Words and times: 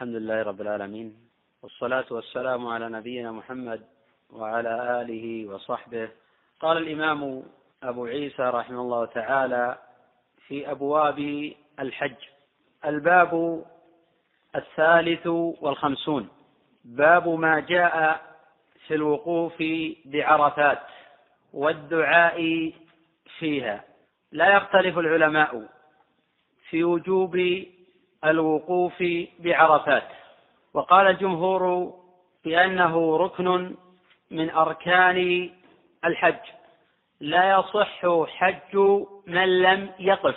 الحمد 0.00 0.16
لله 0.16 0.42
رب 0.42 0.60
العالمين 0.60 1.16
والصلاة 1.62 2.04
والسلام 2.10 2.66
على 2.66 2.88
نبينا 2.88 3.32
محمد 3.32 3.80
وعلى 4.30 5.02
آله 5.02 5.46
وصحبه. 5.48 6.08
قال 6.60 6.76
الإمام 6.76 7.42
أبو 7.82 8.04
عيسى 8.06 8.42
رحمه 8.42 8.80
الله 8.80 9.04
تعالى 9.04 9.78
في 10.46 10.70
أبواب 10.70 11.52
الحج 11.80 12.16
الباب 12.84 13.64
الثالث 14.56 15.26
والخمسون 15.60 16.28
باب 16.84 17.28
ما 17.28 17.60
جاء 17.60 18.20
في 18.86 18.94
الوقوف 18.94 19.62
بعرفات 20.04 20.82
والدعاء 21.52 22.72
فيها. 23.38 23.84
لا 24.32 24.56
يختلف 24.56 24.98
العلماء 24.98 25.68
في 26.70 26.84
وجوب 26.84 27.36
الوقوف 28.24 29.04
بعرفات. 29.38 30.08
وقال 30.74 31.06
الجمهور 31.06 31.94
بأنه 32.44 33.16
ركن 33.16 33.76
من 34.30 34.50
أركان 34.50 35.50
الحج. 36.04 36.44
لا 37.20 37.50
يصح 37.50 38.06
حج 38.26 38.76
من 39.26 39.62
لم 39.62 39.90
يقف. 39.98 40.36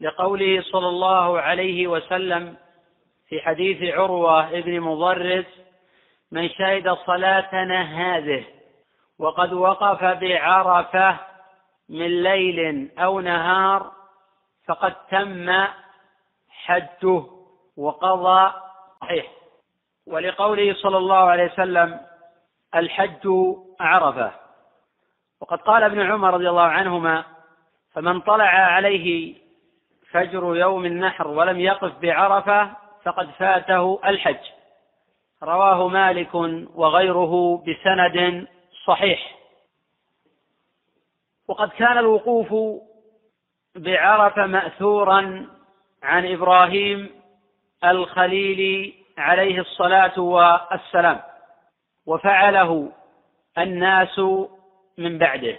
لقوله 0.00 0.62
صلى 0.62 0.88
الله 0.88 1.40
عليه 1.40 1.86
وسلم 1.86 2.56
في 3.28 3.40
حديث 3.40 3.94
عروة 3.94 4.48
ابن 4.58 4.80
مضرس 4.80 5.46
من 6.32 6.48
شهد 6.48 6.92
صلاتنا 7.06 7.82
هذه 7.82 8.44
وقد 9.18 9.52
وقف 9.52 10.04
بعرفة 10.04 11.18
من 11.88 12.22
ليل 12.22 12.90
أو 12.98 13.20
نهار 13.20 13.92
فقد 14.66 14.94
تم 15.10 15.66
حجه 16.64 17.24
وقضى 17.76 18.52
صحيح. 19.00 19.26
ولقوله 20.06 20.74
صلى 20.74 20.96
الله 20.96 21.16
عليه 21.16 21.52
وسلم 21.52 22.00
الحج 22.74 23.28
عرفة. 23.80 24.32
وقد 25.40 25.58
قال 25.58 25.82
ابن 25.82 26.00
عمر 26.00 26.34
رضي 26.34 26.48
الله 26.48 26.62
عنهما 26.62 27.24
فمن 27.92 28.20
طلع 28.20 28.44
عليه 28.44 29.34
فجر 30.10 30.56
يوم 30.56 30.84
النحر 30.84 31.28
ولم 31.28 31.60
يقف 31.60 31.98
بعرفة 31.98 32.70
فقد 33.04 33.30
فاته 33.30 34.00
الحج. 34.04 34.44
رواه 35.42 35.88
مالك 35.88 36.34
وغيره 36.74 37.64
بسند 37.66 38.46
صحيح. 38.86 39.36
وقد 41.48 41.68
كان 41.68 41.98
الوقوف 41.98 42.54
بعرفة 43.76 44.46
مأثورا 44.46 45.46
عن 46.02 46.32
إبراهيم 46.32 47.10
الخليل 47.84 48.92
عليه 49.18 49.60
الصلاة 49.60 50.20
والسلام 50.20 51.20
وفعله 52.06 52.92
الناس 53.58 54.18
من 54.98 55.18
بعده. 55.18 55.58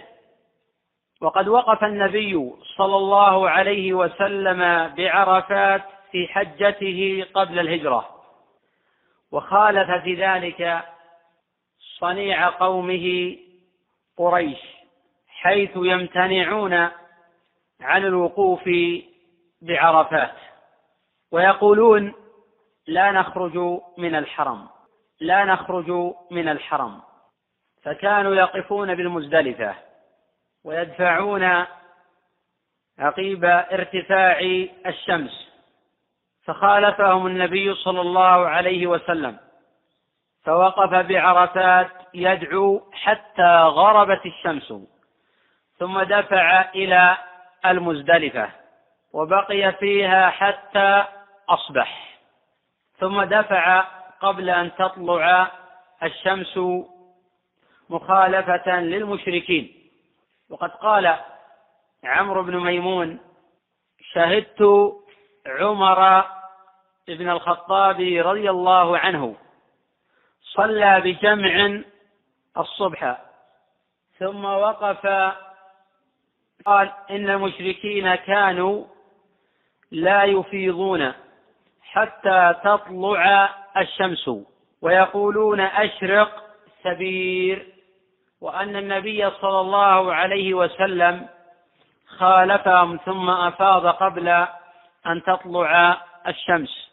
وقد 1.20 1.48
وقف 1.48 1.84
النبي 1.84 2.50
صلى 2.76 2.96
الله 2.96 3.50
عليه 3.50 3.92
وسلم 3.92 4.88
بعرفات 4.96 5.82
في 6.12 6.28
حجته 6.28 7.26
قبل 7.34 7.58
الهجرة 7.58 8.08
وخالف 9.32 9.90
في 10.04 10.14
ذلك 10.14 10.82
صنيع 11.98 12.48
قومه 12.48 13.36
قريش 14.16 14.58
حيث 15.28 15.70
يمتنعون 15.76 16.72
عن 17.80 18.04
الوقوف 18.04 18.70
بعرفات 19.62 20.34
ويقولون 21.32 22.14
لا 22.86 23.10
نخرج 23.10 23.56
من 23.98 24.14
الحرم 24.14 24.68
لا 25.20 25.44
نخرج 25.44 25.90
من 26.30 26.48
الحرم. 26.48 27.00
فكانوا 27.82 28.34
يقفون 28.34 28.94
بالمزدلفة 28.94 29.74
ويدفعون 30.64 31.66
عقيب 32.98 33.44
ارتفاع 33.44 34.38
الشمس. 34.86 35.52
فخالفهم 36.44 37.26
النبي 37.26 37.74
صلى 37.74 38.00
الله 38.00 38.48
عليه 38.48 38.86
وسلم 38.86 39.38
فوقف 40.44 40.94
بعرفات 40.94 41.90
يدعو 42.14 42.82
حتى 42.92 43.56
غربت 43.62 44.26
الشمس 44.26 44.74
ثم 45.78 46.02
دفع 46.02 46.70
إلى 46.74 47.16
المزدلفة. 47.66 48.61
وبقي 49.12 49.72
فيها 49.72 50.30
حتى 50.30 51.04
أصبح. 51.48 52.18
ثم 52.98 53.22
دفع 53.22 53.80
قبل 54.20 54.50
أن 54.50 54.74
تطلع 54.74 55.50
الشمس 56.02 56.58
مخالفة 57.90 58.80
للمشركين. 58.80 59.90
وقد 60.50 60.70
قال 60.70 61.16
عمرو 62.04 62.42
بن 62.42 62.56
ميمون 62.56 63.20
شهدت 64.12 64.92
عمر 65.46 66.24
بن 67.08 67.28
الخطاب 67.28 68.00
رضي 68.00 68.50
الله 68.50 68.98
عنه 68.98 69.36
صلى 70.42 71.00
بجمع 71.00 71.82
الصبح 72.58 73.18
ثم 74.18 74.44
وقف 74.44 75.06
قال 76.66 76.92
إن 77.10 77.30
المشركين 77.30 78.14
كانوا 78.14 78.84
لا 79.92 80.24
يفيضون 80.24 81.12
حتى 81.82 82.54
تطلع 82.64 83.54
الشمس 83.76 84.30
ويقولون 84.82 85.60
أشرق 85.60 86.44
سبير 86.82 87.66
وأن 88.40 88.76
النبي 88.76 89.30
صلى 89.30 89.60
الله 89.60 90.14
عليه 90.14 90.54
وسلم 90.54 91.28
خالفهم 92.06 92.96
ثم 93.04 93.30
أفاض 93.30 93.86
قبل 93.86 94.28
أن 95.06 95.22
تطلع 95.26 96.00
الشمس. 96.26 96.92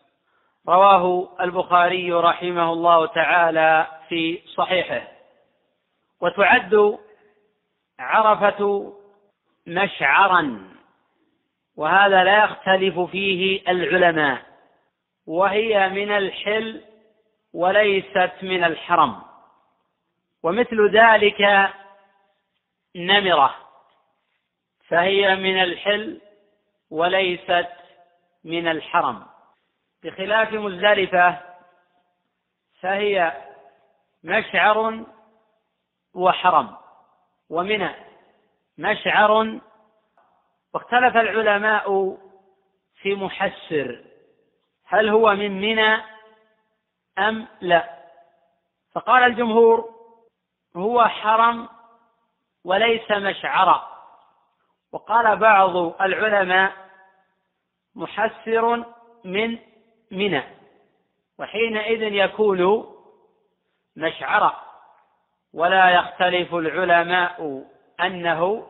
رواه 0.67 1.29
البخاري 1.41 2.11
رحمه 2.13 2.73
الله 2.73 3.05
تعالى 3.05 3.88
في 4.09 4.41
صحيحه. 4.55 5.01
وتعد 6.21 6.97
عرفة 7.99 8.93
مشعرا. 9.67 10.78
وهذا 11.79 12.23
لا 12.23 12.44
يختلف 12.44 13.00
فيه 13.00 13.62
العلماء 13.72 14.41
وهي 15.28 15.90
من 15.90 16.12
الحل 16.12 16.81
وليست 17.53 18.31
من 18.41 18.63
الحرم. 18.63 19.22
ومثل 20.44 20.89
ذلك 20.89 21.69
نمرة 22.95 23.56
فهي 24.88 25.35
من 25.35 25.63
الحل 25.63 26.22
وليست 26.89 27.69
من 28.44 28.68
الحرم. 28.68 29.25
بخلاف 30.03 30.53
مزدلفة 30.53 31.39
فهي 32.81 33.34
مشعر 34.23 35.06
وحرم 36.13 36.75
ومنى 37.50 37.89
مشعر 38.78 39.59
واختلف 40.74 41.18
العلماء 41.18 42.18
في 43.02 43.16
محسر 43.16 44.03
هل 44.85 45.09
هو 45.09 45.35
من 45.35 45.62
منى 45.62 46.02
أم 47.19 47.47
لا؟ 47.62 48.00
فقال 48.91 49.24
الجمهور 49.24 49.90
هو 50.75 51.07
حرم 51.07 51.69
وليس 52.66 53.12
مشعرا 53.12 53.90
وقال 54.91 55.38
بعض 55.38 56.02
العلماء 56.02 56.74
محسر 57.96 58.86
من 59.25 59.57
منى 60.12 60.44
وحينئذ 61.39 62.01
يكون 62.01 62.86
مشعرا 63.95 64.63
ولا 65.54 65.89
يختلف 65.89 66.56
العلماء 66.56 67.65
أنه 68.00 68.68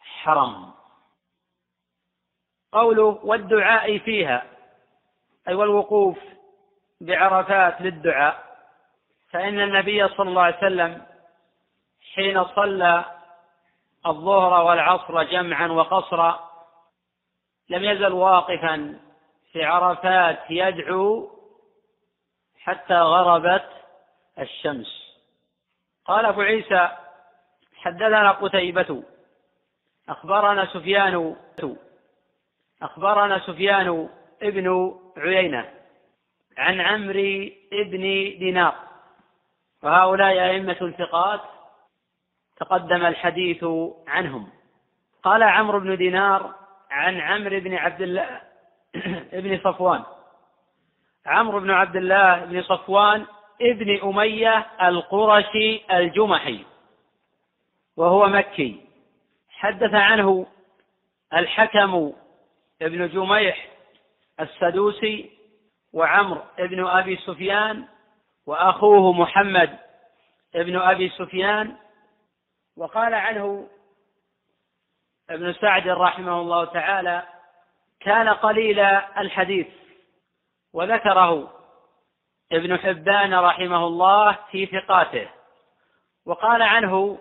حرم. 0.00 0.71
قوله 2.72 3.20
والدعاء 3.22 3.98
فيها 3.98 4.42
أي 5.48 5.54
والوقوف 5.54 6.18
بعرفات 7.00 7.80
للدعاء. 7.80 8.52
فإن 9.30 9.60
النبي 9.60 10.08
صلى 10.08 10.28
الله 10.28 10.42
عليه 10.42 10.56
وسلم 10.56 11.02
حين 12.14 12.44
صلى 12.44 13.04
الظهر 14.06 14.64
والعصر 14.64 15.22
جمعا 15.22 15.66
وقصرا 15.68 16.50
لم 17.68 17.84
يزل 17.84 18.12
واقفا 18.12 19.00
في 19.52 19.64
عرفات 19.64 20.38
يدعو 20.50 21.30
حتى 22.60 22.94
غربت 22.94 23.68
الشمس. 24.38 25.16
قال 26.04 26.26
أبو 26.26 26.40
عيسى 26.40 26.88
حدثنا 27.76 28.30
قتيبة 28.30 29.02
أخبرنا 30.08 30.66
سفيان 30.66 31.36
أخبرنا 32.82 33.38
سفيان 33.38 34.08
ابن 34.42 34.94
عيينة 35.16 35.68
عن 36.58 36.80
عمرو 36.80 37.50
بن 37.72 38.00
دينار. 38.38 38.74
وهؤلاء 39.82 40.50
أئمة 40.50 40.94
ثقات 40.98 41.40
تقدم 42.56 43.06
الحديث 43.06 43.64
عنهم. 44.08 44.48
قال 45.22 45.42
عمرو 45.42 45.80
بن 45.80 45.96
دينار 45.96 46.54
عن 46.90 47.20
عمرو 47.20 47.60
بن 47.60 47.74
عبد 47.74 48.02
الله 48.02 48.40
بن 49.42 49.58
صفوان. 49.64 50.02
عمرو 51.26 51.60
بن 51.60 51.70
عبد 51.70 51.96
الله 51.96 52.44
بن 52.44 52.62
صفوان 52.62 53.26
ابن 53.60 54.00
أمية 54.02 54.66
القرشي 54.82 55.82
الجمحي 55.90 56.64
وهو 57.96 58.26
مكي. 58.26 58.80
حدث 59.50 59.94
عنه 59.94 60.46
الحكم 61.34 62.12
ابن 62.82 63.08
جميح 63.08 63.68
السدوسي 64.40 65.30
وعمر 65.92 66.44
ابن 66.58 66.86
أبي 66.86 67.16
سفيان 67.16 67.88
وأخوه 68.46 69.12
محمد 69.12 69.78
ابن 70.54 70.76
أبي 70.76 71.08
سفيان. 71.08 71.76
وقال 72.76 73.14
عنه 73.14 73.68
ابن 75.30 75.52
سعد 75.52 75.88
رحمه 75.88 76.40
الله 76.40 76.64
تعالى 76.64 77.22
كان 78.00 78.28
قليل 78.28 78.80
الحديث. 79.18 79.66
وذكره 80.72 81.52
ابن 82.52 82.78
حبان 82.78 83.34
رحمه 83.34 83.86
الله 83.86 84.38
في 84.50 84.66
ثقاته. 84.66 85.28
وقال 86.26 86.62
عنه 86.62 87.18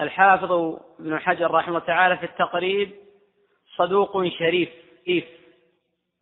الحافظ 0.00 0.52
ابن 1.00 1.18
حجر 1.18 1.50
رحمه 1.50 1.68
الله 1.68 1.86
تعالى 1.86 2.16
في 2.16 2.26
التقريب 2.26 3.03
صدوق 3.76 4.28
شريف 4.28 4.68
إيف 5.08 5.24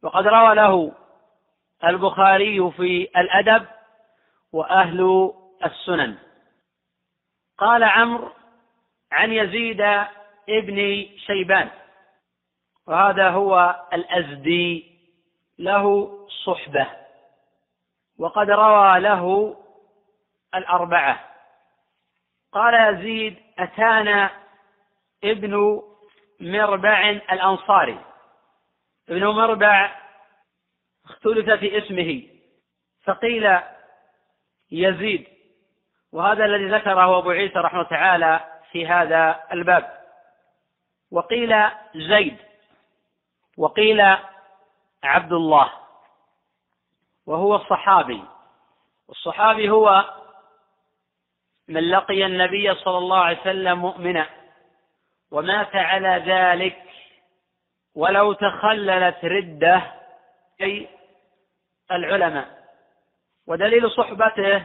وقد 0.02 0.26
روى 0.26 0.54
له 0.54 0.93
البخاري 1.84 2.70
في 2.70 3.08
الأدب 3.16 3.66
وأهل 4.52 5.32
السنن. 5.64 6.19
قال 7.58 7.84
عمرو 7.84 8.31
عن 9.12 9.32
يزيد 9.32 9.81
ابن 10.49 11.06
شيبان 11.26 11.70
وهذا 12.87 13.31
هو 13.31 13.81
الأزدي 13.93 14.93
له 15.58 16.19
صحبة 16.44 16.87
وقد 18.19 18.50
روى 18.50 19.00
له 19.00 19.56
الأربعة. 20.54 21.20
قال 22.52 22.94
يزيد 22.94 23.37
أتانا 23.58 24.31
ابن 25.25 25.82
مربع 26.42 27.10
الأنصاري. 27.10 27.98
ابن 29.08 29.26
مربع 29.26 29.96
اختلف 31.04 31.50
في 31.50 31.78
اسمه. 31.78 32.22
فقيل 33.04 33.58
يزيد. 34.70 35.26
وهذا 36.12 36.44
الذي 36.44 36.68
ذكره 36.68 37.18
أبو 37.18 37.30
عيسى 37.30 37.58
رحمه 37.58 37.82
تعالى 37.82 38.40
في 38.72 38.86
هذا 38.86 39.44
الباب. 39.52 39.98
وقيل 41.10 41.70
زيد. 41.94 42.36
وقيل 43.56 44.00
عبد 45.04 45.32
الله 45.32 45.72
وهو 47.26 47.56
الصحابي. 47.56 48.24
الصحابي 49.10 49.70
هو 49.70 50.04
من 51.68 51.90
لقي 51.90 52.26
النبي 52.26 52.74
صلى 52.74 52.98
الله 52.98 53.18
عليه 53.18 53.40
وسلم 53.40 53.78
مؤمنا. 53.78 54.41
ومات 55.32 55.76
على 55.76 56.23
ذلك 56.26 56.82
ولو 57.94 58.32
تخللت 58.32 59.25
ردة 59.25 59.82
أي 60.61 60.88
العلماء. 61.90 62.49
ودليل 63.46 63.90
صحبته 63.90 64.64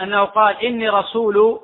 أنه 0.00 0.24
قال 0.24 0.56
إني 0.64 0.88
رسول 0.88 1.60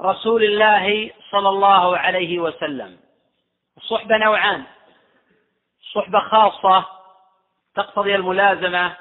رسول 0.00 0.44
الله 0.44 1.10
صلى 1.30 1.48
الله 1.48 1.98
عليه 1.98 2.38
وسلم. 2.38 2.98
الصحبه 3.76 4.16
نوعان. 4.16 4.64
صحبة 5.94 6.20
خاصة 6.20 6.86
تقتضي 7.74 8.14
الملازمة 8.14 8.96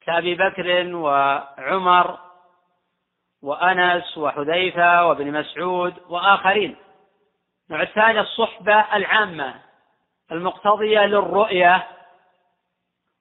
كأبي 0.00 0.34
بكر 0.34 0.94
وعمر 0.94 2.18
وأنس 3.42 4.18
وحذيفة 4.18 5.06
وابن 5.06 5.32
مسعود 5.32 5.94
وآخرين. 6.08 6.76
النوع 7.72 7.82
الثاني 7.82 8.20
الصحبة 8.20 8.96
العامة 8.96 9.54
المقتضية 10.32 11.06
للرؤية 11.06 11.86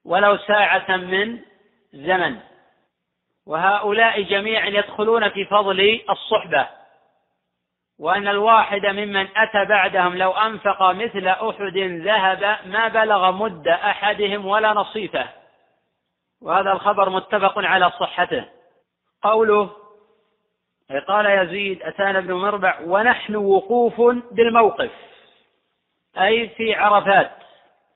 ولو 0.05 0.37
ساعة 0.37 0.97
من 0.97 1.39
زمن. 1.93 2.39
وهؤلاء 3.45 4.21
جميعا 4.21 4.65
يدخلون 4.65 5.29
في 5.29 5.45
فضل 5.45 6.01
الصحبة 6.09 6.67
وأن 7.99 8.27
الواحد 8.27 8.85
ممن 8.85 9.27
أتى 9.37 9.65
بعدهم 9.65 10.17
لو 10.17 10.31
أنفق 10.31 10.91
مثل 10.91 11.27
أحد 11.27 11.77
ذهب 11.77 12.57
ما 12.65 12.87
بلغ 12.87 13.31
مد 13.31 13.67
أحدهم 13.67 14.45
ولا 14.45 14.73
نصيفه. 14.73 15.29
وهذا 16.41 16.71
الخبر 16.71 17.09
متفق 17.09 17.57
على 17.57 17.91
صحته. 17.91 18.45
قوله 19.21 19.80
قال 20.99 21.25
يزيد 21.25 21.83
أتانا 21.83 22.19
ابن 22.19 22.33
مربع 22.33 22.79
ونحن 22.85 23.35
وقوف 23.35 24.01
بالموقف. 24.31 24.91
أي 26.17 26.49
في 26.49 26.75
عرفات. 26.75 27.31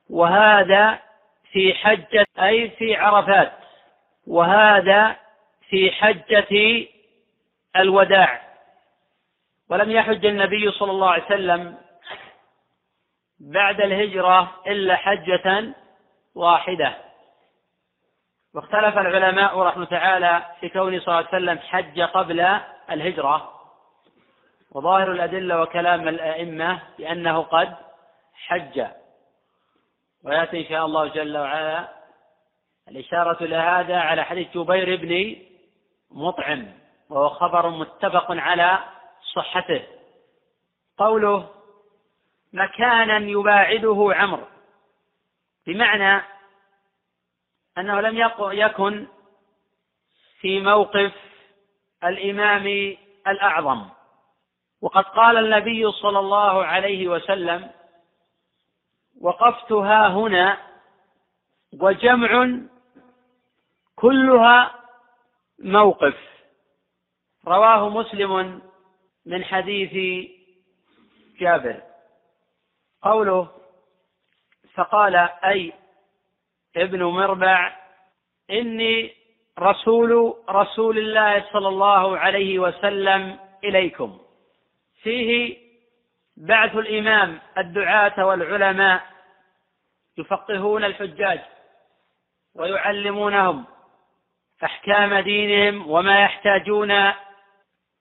وهذا 0.09 0.99
في 1.51 1.73
حجة 1.73 2.27
أي 2.39 2.69
في 2.69 2.95
عرفات. 2.95 3.51
وهذا 4.27 5.15
في 5.69 5.91
حجة 5.91 6.87
الوداع. 7.75 8.41
ولم 9.69 9.91
يحج 9.91 10.25
النبي 10.25 10.71
صلى 10.71 10.91
الله 10.91 11.09
عليه 11.09 11.25
وسلم 11.25 11.77
بعد 13.39 13.81
الهجرة 13.81 14.51
إلا 14.67 14.95
حجة 14.95 15.73
واحدة. 16.35 16.95
واختلف 18.55 18.97
العلماء 18.97 19.59
رحمه 19.59 19.85
تعالى 19.85 20.41
في 20.59 20.69
كون 20.69 20.99
صلى 20.99 21.07
الله 21.07 21.15
عليه 21.15 21.27
وسلم 21.27 21.59
حج 21.59 22.01
قبل 22.01 22.59
الهجرة 22.91 23.51
وظاهر 24.71 25.11
الأدلة 25.11 25.61
وكلام 25.61 26.07
الأئمة 26.07 26.81
بأنه 26.97 27.41
قد 27.41 27.75
حج. 28.33 28.85
ويأتي 30.23 30.61
إن 30.61 30.69
شاء 30.69 30.85
الله 30.85 31.07
جل 31.07 31.37
وعلا 31.37 31.89
الإشارة 32.87 33.43
لهذا 33.43 33.97
على 33.97 34.23
حديث 34.23 34.57
جبير 34.57 34.95
بن 34.95 35.35
مطعم 36.11 36.67
وهو 37.09 37.29
خبر 37.29 37.69
متفق 37.69 38.31
على 38.31 38.79
صحته. 39.33 39.83
قوله 40.97 41.49
مكانا 42.53 43.17
يباعده 43.17 44.09
عمرو. 44.15 44.45
بمعنى 45.67 46.21
أنه 47.77 48.01
لم 48.01 48.17
يكن 48.51 49.07
في 50.39 50.61
موقف 50.61 51.13
الإمام 52.05 52.97
الأعظم. 53.27 53.89
وقد 54.81 55.03
قال 55.03 55.37
النبي 55.37 55.91
صلى 55.91 56.19
الله 56.19 56.65
عليه 56.65 57.07
وسلم 57.07 57.71
وقفت 59.21 59.71
ها 59.71 60.07
هنا 60.07 60.57
وجمع 61.79 62.59
كلها 63.95 64.75
موقف. 65.59 66.17
رواه 67.47 67.89
مسلم 67.89 68.61
من 69.25 69.43
حديث 69.43 69.93
جابر. 71.39 71.81
قوله 73.01 73.51
فقال 74.73 75.15
أي 75.45 75.73
ابن 76.75 77.03
مربع 77.03 77.75
إني 78.49 79.13
رسول 79.59 80.33
رسول 80.49 80.97
الله 80.97 81.45
صلى 81.53 81.67
الله 81.67 82.17
عليه 82.17 82.59
وسلم 82.59 83.39
إليكم. 83.63 84.19
فيه 85.01 85.57
بعث 86.37 86.75
الإمام 86.75 87.39
الدعاة 87.57 88.25
والعلماء 88.25 89.03
يفقهون 90.17 90.83
الحجاج 90.83 91.39
ويعلمونهم 92.55 93.65
أحكام 94.63 95.15
دينهم 95.15 95.89
وما 95.89 96.19
يحتاجون 96.19 96.91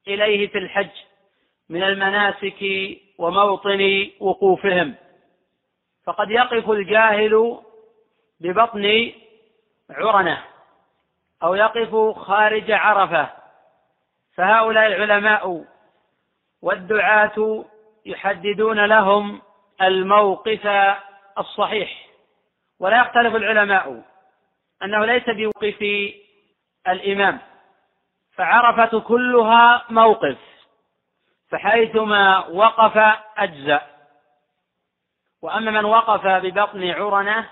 إليه 0.08 0.48
في 0.48 0.58
الحج 0.58 0.90
من 1.68 1.82
المناسك 1.82 2.64
وموطن 3.18 4.10
وقوفهم. 4.20 4.94
فقد 6.04 6.30
يقف 6.30 6.70
الجاهل 6.70 7.58
ببطن 8.40 9.12
عرنة. 9.90 10.53
أو 11.42 11.54
يقف 11.54 12.18
خارج 12.18 12.70
عرفة 12.70 13.30
فهؤلاء 14.36 14.86
العلماء 14.86 15.64
والدعاة 16.62 17.64
يحددون 18.06 18.84
لهم 18.84 19.42
الموقف 19.82 20.66
الصحيح. 21.38 22.06
ولا 22.80 23.00
يختلف 23.00 23.34
العلماء 23.34 24.02
أنه 24.82 25.04
ليس 25.04 25.24
بوقف 25.26 25.82
الإمام 26.88 27.38
فعرفة 28.36 29.00
كلها 29.00 29.84
موقف 29.90 30.38
فحيثما 31.50 32.46
وقف 32.46 33.18
أجزأ. 33.36 33.80
وأما 35.42 35.70
من 35.70 35.84
وقف 35.84 36.26
ببطن 36.26 36.90
عرنة 36.90 37.48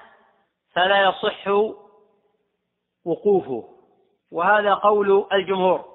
فلا 0.72 1.02
يصح 1.02 1.48
وقوفه. 3.04 3.68
وهذا 4.30 4.74
قول 4.74 5.28
الجمهور. 5.32 5.92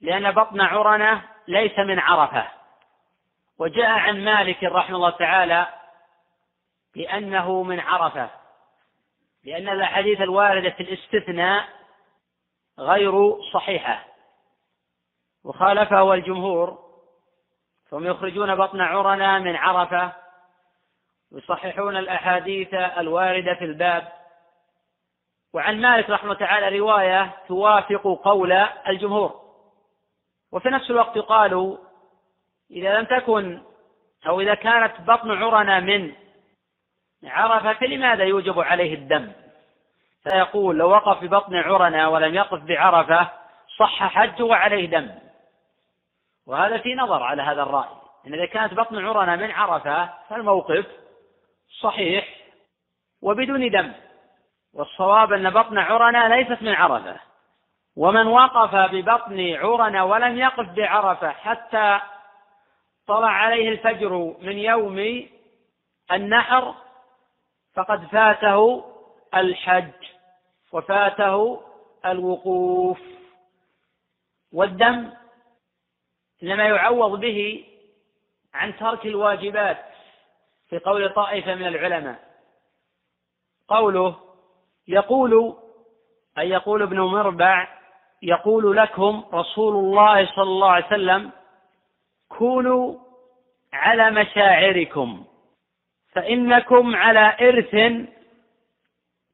لأن 0.00 0.30
بطن 0.30 0.60
عرنة 0.60 1.28
ليس 1.48 1.78
من 1.78 1.98
عرفة. 1.98 2.48
وجاء 3.58 3.90
عن 3.90 4.24
مالك 4.24 4.64
رحمه 4.64 4.96
الله 4.96 5.10
تعالى 5.10 5.66
بأنه 6.94 7.62
من 7.62 7.80
عرفة. 7.80 8.30
لأن 9.44 9.68
الأحاديث 9.68 10.20
الواردة 10.20 10.70
في 10.70 10.82
الاستثناء 10.82 11.68
غير 12.78 13.42
صحيحة. 13.52 14.04
وخالفه 15.44 16.14
الجمهور 16.14 16.86
فهم 17.90 18.06
يخرجون 18.06 18.54
بطن 18.54 18.80
عرنا 18.80 19.38
من 19.38 19.56
عرفة 19.56 20.12
يصححون 21.32 21.96
الأحاديث 21.96 22.74
الواردة 22.74 23.54
في 23.54 23.64
الباب. 23.64 24.12
وعن 25.56 25.80
مالك 25.80 26.10
رحمه 26.10 26.34
تعالى 26.34 26.78
رواية 26.78 27.36
توافق 27.48 28.20
قول 28.24 28.52
الجمهور. 28.88 29.40
وفي 30.52 30.68
نفس 30.68 30.90
الوقت 30.90 31.18
قالوا 31.18 31.76
إذا 32.70 32.98
لم 32.98 33.04
تكن 33.04 33.62
أو 34.26 34.40
إذا 34.40 34.54
كانت 34.54 35.00
بطن 35.00 35.42
عرنا 35.42 35.80
من 35.80 36.12
عرفة 37.24 37.72
فلماذا 37.72 38.24
يوجب 38.24 38.60
عليه 38.60 38.94
الدم؟ 38.94 39.32
فيقول 40.22 40.76
لو 40.76 40.90
وقف 40.90 41.24
ببطن 41.24 41.56
عرنا 41.56 42.08
ولم 42.08 42.34
يقف 42.34 42.62
بعرفة 42.62 43.28
صح 43.78 44.06
حجه 44.06 44.42
وعليه 44.44 44.86
دم. 44.86 45.10
وهذا 46.46 46.78
في 46.78 46.94
نظر 46.94 47.22
على 47.22 47.42
هذا 47.42 47.62
الرأي. 47.62 47.88
إن 48.26 48.34
إذا 48.34 48.46
كانت 48.46 48.74
بطن 48.74 49.06
عرنا 49.06 49.36
من 49.36 49.50
عرفة 49.50 50.10
فالموقف 50.28 50.86
صحيح 51.80 52.28
وبدون 53.22 53.70
دم. 53.70 53.92
والصواب 54.76 55.32
أن 55.32 55.50
بطن 55.50 55.78
عرنا 55.78 56.34
ليست 56.34 56.62
من 56.62 56.74
عرفة. 56.74 57.20
ومن 57.96 58.26
وقف 58.26 58.74
ببطن 58.74 59.54
عرنا 59.54 60.02
ولم 60.02 60.38
يقف 60.38 60.68
بعرفة 60.68 61.30
حتى 61.30 62.00
طلع 63.06 63.30
عليه 63.30 63.68
الفجر 63.68 64.36
من 64.40 64.58
يوم 64.58 65.28
النحر 66.12 66.74
فقد 67.74 68.06
فاته 68.06 68.84
الحج 69.34 69.92
وفاته 70.72 71.62
الوقوف. 72.06 73.00
والدم 74.52 75.12
لما 76.42 76.64
يعوض 76.64 77.20
به 77.20 77.64
عن 78.54 78.76
ترك 78.76 79.06
الواجبات 79.06 79.84
في 80.68 80.78
قول 80.78 81.14
طائفة 81.14 81.54
من 81.54 81.66
العلماء. 81.66 82.18
قوله 83.68 84.25
يقول 84.88 85.56
أي 86.38 86.48
يقول 86.50 86.82
ابن 86.82 87.00
مربع 87.00 87.68
يقول 88.22 88.76
لكم 88.76 89.24
رسول 89.32 89.74
الله 89.76 90.26
صلى 90.26 90.42
الله 90.42 90.70
عليه 90.70 90.86
وسلم 90.86 91.30
كونوا 92.28 92.98
على 93.72 94.10
مشاعركم 94.10 95.24
فإنكم 96.12 96.96
على 96.96 97.36
إرث 97.40 97.74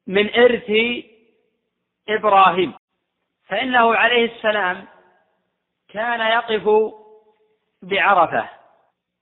من 0.07 0.35
إرث 0.35 0.71
إبراهيم. 2.09 2.73
فإنه 3.47 3.95
عليه 3.95 4.35
السلام 4.35 4.85
كان 5.89 6.19
يقف 6.19 6.93
بعرفة. 7.81 8.49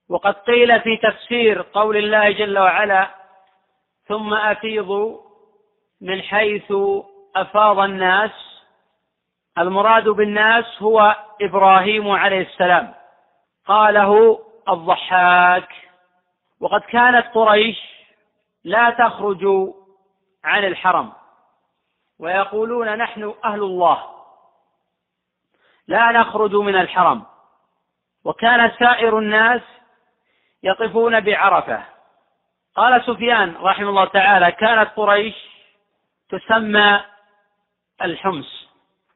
وقد 0.10 0.34
قيل 0.34 0.82
في 0.82 0.98
تفسير 0.98 1.62
قول 1.62 1.98
الله 1.98 2.32
جل 2.32 2.60
وعلا 2.60 3.16
ثم 4.06 4.34
أفيضوا 4.34 5.31
من 6.02 6.22
حيث 6.22 6.74
أفاض 7.36 7.80
الناس 7.80 8.32
المراد 9.58 10.10
بالناس 10.10 10.82
هو 10.82 11.16
إبراهيم 11.42 12.10
عليه 12.10 12.42
السلام. 12.42 12.94
قاله 13.66 14.40
الضحاك 14.70 15.70
وقد 16.60 16.82
كانت 16.82 17.28
قريش 17.34 17.78
لا 18.64 18.90
تخرج 18.90 19.46
عن 20.44 20.64
الحرم 20.66 21.12
ويقولون 22.20 22.98
نحن 22.98 23.34
أهل 23.46 23.64
الله 23.64 24.04
لا 25.88 26.12
نخرج 26.12 26.56
من 26.56 26.76
الحرم. 26.76 27.26
وكان 28.26 28.72
سائر 28.80 29.18
الناس 29.18 29.62
يقفون 30.64 31.20
بعرفة. 31.20 31.84
قال 32.76 33.06
سفيان 33.06 33.56
رحمه 33.56 33.90
الله 33.90 34.06
تعالى 34.06 34.52
كانت 34.52 34.90
قريش 34.96 35.52
تسمى 36.32 37.02
الحمص. 38.02 38.70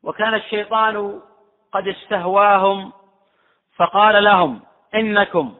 وكان 0.03 0.33
الشيطان 0.33 1.21
قد 1.71 1.87
استهواهم 1.87 2.93
فقال 3.75 4.23
لهم 4.23 4.61
إنكم 4.95 5.55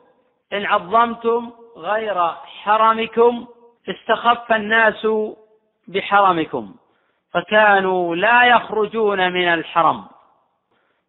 إن 0.53 0.65
عظمتم 0.65 1.51
غير 1.77 2.31
حرمكم 2.63 3.47
استخف 3.89 4.51
الناس 4.51 5.07
بحرمكم 5.87 6.75
فكانوا 7.33 8.15
لا 8.15 8.43
يخرجون 8.43 9.31
من 9.31 9.47
الحرم. 9.47 10.05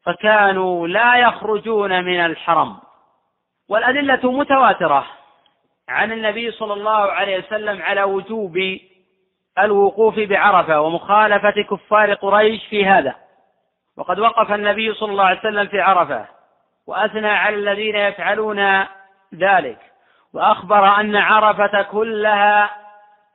فكانوا 0.04 0.88
لا 0.88 1.16
يخرجون 1.16 2.04
من 2.04 2.20
الحرم. 2.20 2.76
والأدلة 3.68 4.32
متواترة 4.32 5.06
عن 5.88 6.12
النبي 6.12 6.50
صلى 6.50 6.72
الله 6.72 7.12
عليه 7.12 7.38
وسلم 7.38 7.82
على 7.82 8.02
وجوب 8.02 8.58
الوقوف 9.58 10.18
بعرفة 10.18 10.80
ومخالفة 10.80 11.62
كفار 11.62 12.14
قريش 12.14 12.66
في 12.66 12.86
هذا. 12.86 13.14
وقد 13.96 14.18
وقف 14.18 14.52
النبي 14.52 14.94
صلى 14.94 15.12
الله 15.12 15.24
عليه 15.24 15.38
وسلم 15.38 15.66
في 15.66 15.80
عرفة 15.80 16.26
وأثنى 16.86 17.28
على 17.30 17.56
الذين 17.56 17.96
يفعلون 17.96 18.86
ذلك. 19.34 19.78
وأخبر 20.34 21.00
أن 21.00 21.16
عرفة 21.16 21.82
كلها 21.82 22.70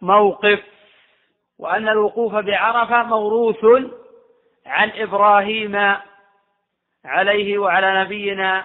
موقف 0.01 0.63
وأن 1.60 1.90
الوقوف 1.90 2.36
بعرفة 2.36 3.04
موروث 3.04 3.66
عن 4.66 4.92
إبراهيم 4.96 5.96
عليه 7.06 7.58
وعلى 7.58 8.01
نبينا 8.01 8.63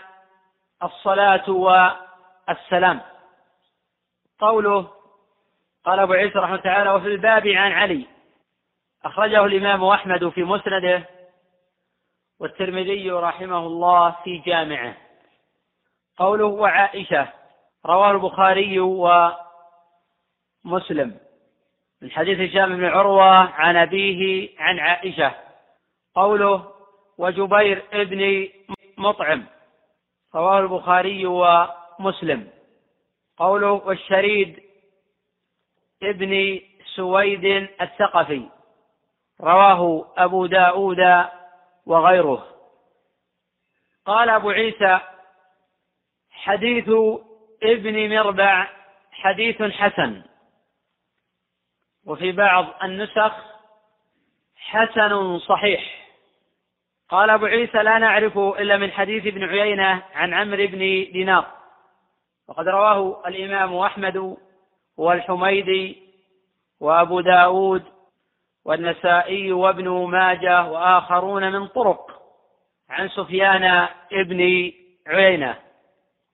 الصلاة 0.83 1.51
والسلام. 1.51 3.01
قوله 4.41 4.96
قال 5.87 6.01
أبو 6.01 6.13
عيسى 6.13 6.39
رحمه 6.39 6.57
تعالى 6.57 6.91
وفي 6.91 7.07
الباب 7.07 7.47
عن 7.47 7.73
علي. 7.73 8.07
أخرجه 9.05 9.45
الإمام 9.45 9.85
أحمد 9.85 10.29
في 10.29 10.43
مسنده 10.43 11.09
والترمذي 12.41 13.11
رحمه 13.11 13.59
الله 13.59 14.17
في 14.25 14.39
جامعه. 14.39 14.97
قوله 16.17 16.45
وعائشة 16.45 17.29
رواه 17.87 18.11
البخاري 18.11 18.81
ومسلم. 20.65 21.19
من 22.03 22.11
حديث 22.11 22.51
هشام 22.51 22.77
بن 22.77 22.85
عروة 22.85 23.35
عن 23.35 23.77
أبيه 23.77 24.51
عن 24.59 24.79
عائشة. 24.79 25.35
قوله 26.15 26.73
وجبير 27.19 27.85
ابن 27.93 28.49
مطعم 28.99 29.45
رواه 30.35 30.59
البخاري 30.59 31.27
ومسلم. 31.27 32.49
قوله 33.39 33.73
والشريد 33.73 34.66
ابن 36.03 36.61
سويد 36.95 37.45
الثقفي 37.81 38.49
رواه 39.41 40.13
أبو 40.17 40.47
داود 40.47 41.27
وغيره. 41.87 42.47
قال 44.07 44.31
أبو 44.31 44.51
عيسى 44.51 45.01
حديث 46.31 46.89
ابن 47.63 48.17
مربع 48.17 48.69
حديث 49.13 49.63
حسن. 49.63 50.23
وفي 52.07 52.33
بعض 52.33 52.67
النسخ 52.83 53.33
حسن 54.57 55.39
صحيح. 55.39 56.07
قال 57.09 57.31
أبو 57.31 57.47
عيسى 57.47 57.79
لا 57.79 57.99
نعرف 57.99 58.39
إلا 58.39 58.77
من 58.77 58.93
حديث 58.93 59.27
ابن 59.27 59.45
عيينة 59.45 60.03
عن 60.15 60.35
عمرو 60.35 60.67
بن 60.67 60.79
دينار. 61.13 61.47
وقد 62.49 62.69
رواه 62.69 63.29
الإمام 63.29 63.77
أحمد 63.77 64.37
والحميدي 64.97 66.03
وأبو 66.81 67.21
داود 67.21 67.85
والنسائي 68.65 69.53
وابن 69.53 69.89
ماجه 69.89 70.67
وآخرون 70.67 71.53
من 71.53 71.67
طرق 71.69 72.23
عن 72.91 73.09
سفيان 73.09 73.89
ابن 74.13 74.71
عيينة. 75.07 75.59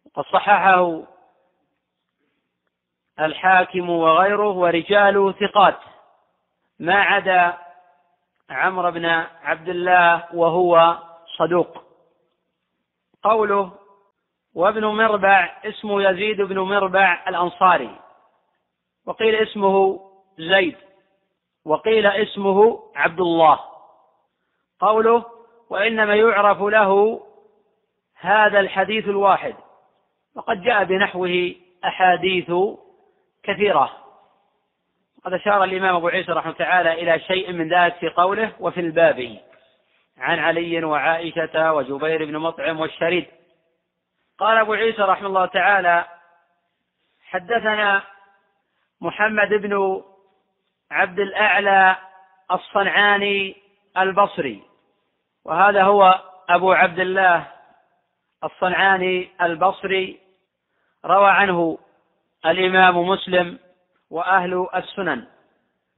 وقد 0.07 0.25
صححه 0.25 1.03
الحاكم 3.21 3.91
وغيره 3.91 4.51
ورجاله 4.51 5.33
ثقات. 5.33 5.79
ما 6.79 6.95
عدا 6.95 7.59
عمرو 8.51 8.91
بن 8.91 9.05
عبد 9.43 9.69
الله 9.69 10.35
وهو 10.35 10.99
صدوق. 11.39 11.85
قوله 13.23 13.73
وابن 14.55 14.85
مربع 14.85 15.61
اسمه 15.65 16.03
يزيد 16.03 16.41
بن 16.41 16.59
مربع 16.59 17.25
الأنصاري. 17.29 18.02
وقيل 19.07 19.35
اسمه 19.35 20.01
زيد 20.39 20.77
وقيل 21.65 22.07
اسمه 22.07 22.83
عبد 22.97 23.21
الله 23.21 23.61
قوله 24.81 25.25
وإنما 25.71 26.15
يعرف 26.15 26.63
له 26.63 27.21
هذا 28.21 28.61
الحديث 28.61 29.05
الواحد. 29.05 29.55
وقد 30.35 30.63
جاء 30.63 30.85
بنحوه 30.85 31.55
أحاديث 31.85 32.53
كثيرة. 33.43 33.91
قد 35.25 35.33
أشار 35.33 35.65
الإمام 35.65 35.97
أبو 35.97 36.09
عيسى 36.09 36.33
رحمه 36.33 36.53
تعالى 36.53 36.93
إلى 36.93 37.21
شيء 37.21 37.53
من 37.53 37.69
ذلك 37.75 37.95
في 37.95 38.09
قوله 38.09 38.53
وفي 38.61 38.81
الباب 38.81 39.39
عن 40.19 40.39
علي 40.39 40.85
وعائشة 40.85 41.73
وجبير 41.73 42.25
بن 42.25 42.37
مطعم 42.39 42.81
والشريد. 42.81 43.27
قال 44.39 44.59
أبو 44.59 44.73
عيسى 44.73 45.03
رحمه 45.03 45.27
الله 45.27 45.47
تعالى 45.47 46.05
حدثنا 47.23 48.03
محمد 49.03 49.49
بن 49.49 50.03
عبد 50.91 51.21
الأعلى 51.21 51.97
الصنعاني 52.53 53.57
البصري. 53.99 54.63
وهذا 55.45 55.83
هو 55.83 56.21
أبو 56.49 56.73
عبد 56.73 56.99
الله 56.99 57.47
الصنعاني 58.45 59.31
البصري. 59.43 60.19
روى 61.05 61.31
عنه 61.31 61.79
الإمام 62.47 62.99
مسلم 63.09 63.59
وأهل 64.11 64.69
السنن. 64.75 65.27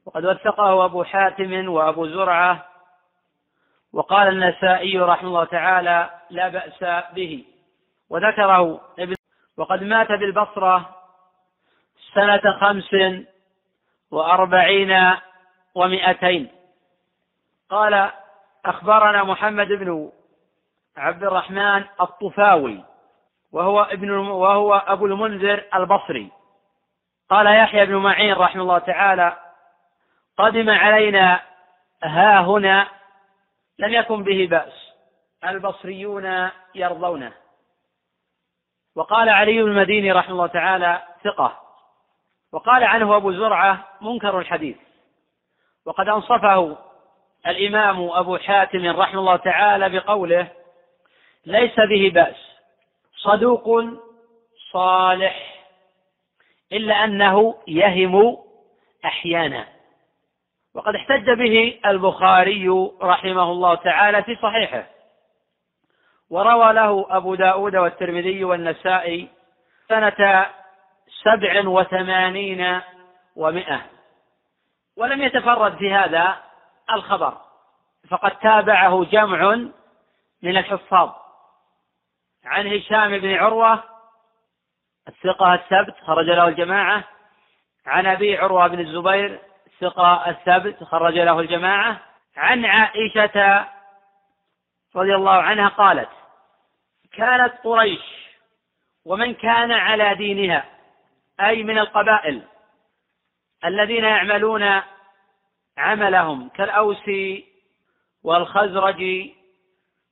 وقد 0.06 0.24
وثقه 0.24 0.84
أبو 0.84 1.04
حاتم 1.04 1.68
وأبو 1.68 2.06
زرعة. 2.06 2.66
وقال 3.92 4.28
النسائي 4.28 4.98
رحمه 4.98 5.28
الله 5.28 5.44
تعالى 5.44 6.10
لا 6.30 6.48
بأس 6.48 6.84
به. 7.14 7.44
وذكره 8.10 8.80
ابن 8.98 9.14
وقد 9.56 9.82
مات 9.82 10.08
بالبصرة 10.08 11.03
سنة 12.14 12.58
خمس 12.60 12.94
وأربعين 14.10 15.12
ومئتين. 15.74 16.50
قال 17.70 18.10
أخبرنا 18.66 19.24
محمد 19.24 19.68
بن 19.68 20.12
عبد 20.96 21.24
الرحمن 21.24 21.84
الطفاوي 22.00 22.84
وهو 23.52 23.82
ابن 23.82 24.10
وهو 24.10 24.74
أبو 24.74 25.06
المنذر 25.06 25.64
البصري. 25.74 26.30
قال 27.30 27.46
يحيى 27.46 27.86
بن 27.86 27.96
معين 27.96 28.34
رحمه 28.34 28.62
الله 28.62 28.78
تعالى 28.78 29.36
قدم 30.38 30.70
علينا 30.70 31.40
ها 32.04 32.40
هنا 32.40 32.88
لم 33.78 33.92
يكن 33.92 34.22
به 34.24 34.46
بأس 34.50 34.92
البصريون 35.44 36.50
يرضونه. 36.74 37.32
وقال 38.96 39.28
علي 39.28 39.60
المديني 39.60 40.12
رحمه 40.12 40.32
الله 40.32 40.46
تعالى 40.46 41.02
ثقة. 41.24 41.63
وقال 42.54 42.84
عنه 42.84 43.16
أبو 43.16 43.32
زرعة 43.32 43.88
منكر 44.00 44.38
الحديث. 44.38 44.76
وقد 45.86 46.08
أنصفه 46.08 46.76
الإمام 47.46 48.10
أبو 48.10 48.38
حاتم 48.38 48.86
رحمه 48.86 49.20
الله 49.20 49.36
تعالى 49.36 49.88
بقوله 49.88 50.46
ليس 51.46 51.76
به 51.76 52.10
بأس 52.14 52.36
صدوق 53.16 53.84
صالح 54.72 55.64
إلا 56.72 57.04
أنه 57.04 57.54
يهم 57.68 58.38
أحيانا. 59.04 59.66
وقد 60.74 60.94
احتج 60.94 61.30
به 61.30 61.80
البخاري 61.86 62.90
رحمه 63.02 63.42
الله 63.42 63.74
تعالى 63.74 64.22
في 64.22 64.36
صحيحه. 64.42 64.86
وروى 66.30 66.72
له 66.72 67.06
أبو 67.10 67.34
داود 67.34 67.76
والترمذي 67.76 68.44
والنسائي 68.44 69.28
سنة 69.88 70.46
سبع 71.24 71.68
وثمانين 71.68 72.80
ومائة. 73.36 73.82
ولم 74.96 75.22
يتفرد 75.22 75.76
في 75.76 75.94
هذا 75.94 76.36
الخبر 76.90 77.38
فقد 78.10 78.38
تابعه 78.38 79.04
جمع 79.04 79.54
من 80.42 80.56
الحفاظ. 80.56 81.10
عن 82.44 82.66
هشام 82.66 83.18
بن 83.18 83.34
عروة 83.34 83.82
الثقة 85.08 85.54
الثبت 85.54 85.94
خرج 86.06 86.26
له 86.26 86.48
الجماعة. 86.48 87.04
عن 87.86 88.06
أبي 88.06 88.38
عروة 88.38 88.66
بن 88.66 88.80
الزبير 88.80 89.40
الثقة 89.66 90.30
الثبت 90.30 90.84
خرج 90.84 91.14
له 91.14 91.40
الجماعة. 91.40 92.00
عن 92.36 92.64
عائشة 92.64 93.66
رضي 94.96 95.14
الله 95.14 95.32
عنها 95.32 95.68
قالت 95.68 96.08
كانت 97.12 97.52
قريش 97.64 98.24
ومن 99.04 99.34
كان 99.34 99.72
على 99.72 100.14
دينها 100.14 100.73
أي 101.40 101.62
من 101.62 101.78
القبائل 101.78 102.42
الذين 103.64 104.04
يعملون 104.04 104.82
عملهم 105.78 106.48
كالأوس 106.48 107.10
والخزرج 108.22 109.30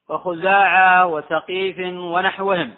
وخزاعة 0.08 1.06
وثقيف 1.06 1.78
ونحوهم. 1.78 2.74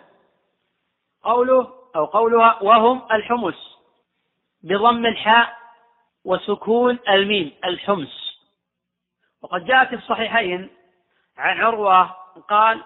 قوله 1.23 1.73
أو 1.97 2.05
قولها 2.05 2.63
وهم 2.63 3.03
الحمس 3.13 3.79
بضم 4.63 5.07
الحاء 5.07 5.59
وسكون 6.25 6.99
الميم 7.09 7.53
الحمس 7.65 8.41
وقد 9.43 9.65
جاء 9.65 9.85
في 9.85 9.95
الصحيحين 9.95 10.71
عن 11.37 11.61
عروة 11.61 12.17
قال 12.49 12.85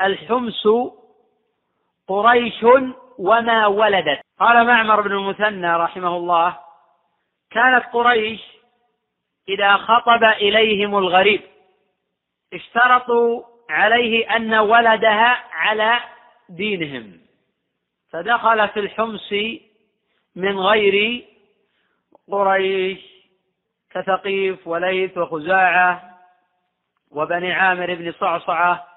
الحمس 0.00 0.68
قريش 2.10 2.64
وما 3.18 3.66
ولدت. 3.66 4.20
قال 4.38 4.66
معمر 4.66 5.00
بن 5.00 5.12
المثنى 5.12 5.76
رحمه 5.76 6.16
الله 6.16 6.56
كانت 7.50 7.84
قريش 7.92 8.40
إذا 9.48 9.76
خطب 9.76 10.24
إليهم 10.24 10.98
الغريب 10.98 11.40
اشترطوا 12.52 13.42
عليه 13.70 14.36
أن 14.36 14.54
ولدها 14.54 15.44
على 15.52 16.00
دينهم. 16.48 17.20
فدخل 18.10 18.68
في 18.68 18.80
الحمص 18.80 19.32
من 20.36 20.58
غير 20.58 21.24
قريش 22.30 23.00
كثقيف 23.90 24.66
وليث 24.66 25.18
وخزاعة 25.18 26.18
وبني 27.10 27.52
عامر 27.52 27.94
بن 27.94 28.12
صعصعة 28.12 28.89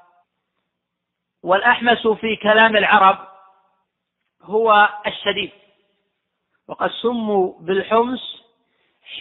والأحمس 1.44 2.08
في 2.08 2.36
كلام 2.36 2.78
العرب 2.78 3.18
هو 4.42 4.90
الشديد 5.08 5.52
وقد 6.68 6.90
سموا 7.02 7.54
بالحمص 7.60 8.44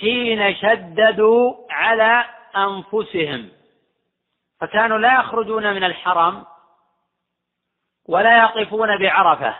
حين 0.01 0.57
شددوا 0.57 1.55
على 1.71 2.25
أنفسهم 2.57 3.51
فكانوا 4.61 4.99
لا 4.99 5.21
يخرجون 5.21 5.75
من 5.75 5.85
الحرم 5.85 6.47
ولا 8.09 8.39
يقفون 8.39 8.99
بعرفة 8.99 9.57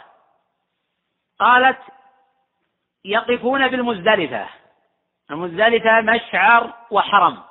قالت 1.39 1.79
يقفون 3.05 3.69
بالمزدلفة 3.69 4.49
المزدلفة 5.31 6.01
مشعر 6.01 6.75
وحرم 6.91 7.43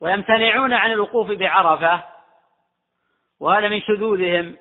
ويمتنعون 0.00 0.72
عن 0.72 0.92
الوقوف 0.92 1.30
بعرفة 1.30 2.02
وهذا 3.40 3.68
من 3.68 3.80
شذوذهم 3.80 4.56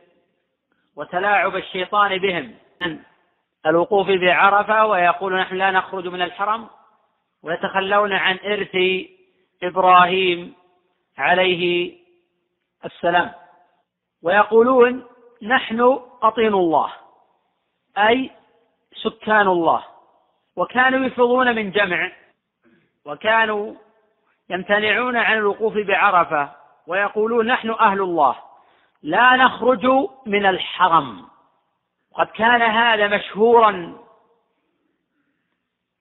وتلاعب 0.96 1.56
الشيطان 1.56 2.18
بهم. 2.18 2.56
الوقوف 3.66 4.08
بعرفة 4.08 4.86
ويقول 4.86 5.40
نحن 5.40 5.56
لا 5.56 5.72
نخرج 5.72 6.08
من 6.08 6.22
الحرم 6.22 6.68
ويتخلون 7.44 8.14
عن 8.14 8.40
إرث 8.46 8.78
إبراهيم 9.64 10.54
عليه 11.18 11.94
السلام. 12.86 13.32
ويقولون 14.24 15.06
نحن 15.42 16.00
قطين 16.22 16.54
الله 16.54 16.94
أي 17.98 18.32
سكان 19.04 19.48
الله. 19.48 19.84
وكانوا 20.56 21.06
يفرضون 21.06 21.56
من 21.56 21.72
جمع 21.72 22.12
وكانوا 23.06 23.74
يمتنعون 24.50 25.18
عن 25.18 25.38
الوقوف 25.38 25.74
بعرفة 25.78 26.50
ويقولون 26.88 27.48
نحن 27.48 27.70
أهل 27.70 28.02
الله. 28.02 28.49
لا 29.04 29.36
نخرج 29.36 29.86
من 30.26 30.46
الحرم. 30.46 31.30
قد 32.16 32.28
كان 32.28 32.62
هذا 32.62 33.08
مشهورا 33.08 33.98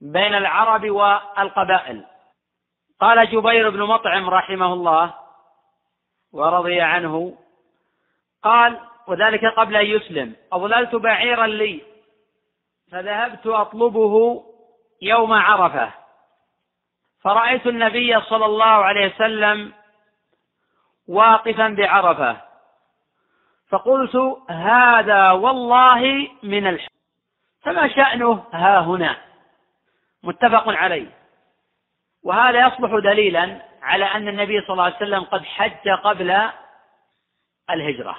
بين 0.00 0.34
العرب 0.34 0.90
والقبائل. 0.90 2.04
قال 3.00 3.30
جبير 3.30 3.70
بن 3.70 3.82
مطعم 3.82 4.30
رحمه 4.30 4.72
الله 4.72 5.14
ورضي 6.32 6.80
عنه 6.80 7.38
قال 8.42 8.80
وذلك 9.06 9.44
قبل 9.44 9.76
أن 9.76 9.86
يسلم. 9.86 10.36
اضللت 10.52 10.94
بعيرا 10.94 11.46
لي 11.46 11.82
فذهبت 12.92 13.46
أطلبه 13.46 14.44
يوم 15.02 15.32
عرفة. 15.32 15.92
فرأيت 17.20 17.66
النبي 17.66 18.20
صلى 18.20 18.44
الله 18.44 18.64
عليه 18.64 19.14
وسلم 19.14 19.72
واقفا 21.08 21.68
بعرفة. 21.68 22.47
فقلت 23.68 24.16
هذا 24.50 25.30
والله 25.30 26.28
من 26.42 26.66
الحج 26.66 26.88
فما 27.60 27.88
شأنه 27.88 28.44
ها 28.52 28.80
هنا؟ 28.80 29.16
متفق 30.22 30.68
عليه. 30.68 31.10
وهذا 32.24 32.66
يصبح 32.66 32.90
دليلا 32.90 33.62
على 33.82 34.04
أن 34.04 34.28
النبي 34.28 34.60
صلى 34.60 34.70
الله 34.70 34.84
عليه 34.84 34.96
وسلم 34.96 35.24
قد 35.24 35.44
حج 35.44 35.88
قبل 35.88 36.50
الهجرة. 37.70 38.16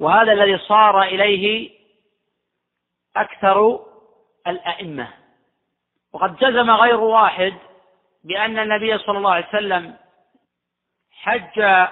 وهذا 0.00 0.32
الذي 0.32 0.58
صار 0.58 1.02
إليه 1.02 1.70
أكثر 3.16 3.86
الأئمة. 4.46 5.08
وقد 6.12 6.36
جزم 6.36 6.70
غير 6.70 7.00
واحد 7.00 7.54
بأن 8.24 8.58
النبي 8.58 8.98
صلى 8.98 9.18
الله 9.18 9.32
عليه 9.32 9.48
وسلم 9.48 9.96
حج 11.12 11.86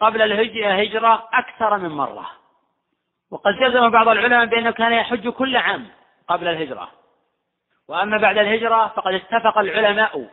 قبل 0.00 0.22
الهجرة 0.22 1.28
أكثر 1.32 1.78
من 1.78 1.88
مرة. 1.88 2.30
وقد 3.30 3.54
جزم 3.54 3.90
بعض 3.90 4.08
العلماء 4.08 4.46
بأنه 4.46 4.70
كان 4.70 4.92
يحج 4.92 5.28
كل 5.28 5.56
عام 5.56 5.88
قبل 6.28 6.48
الهجرة. 6.48 6.88
وأما 7.88 8.18
بعد 8.18 8.38
الهجرة 8.38 8.88
فقد 8.88 9.14
اتفق 9.14 9.58
العلماء 9.58 10.28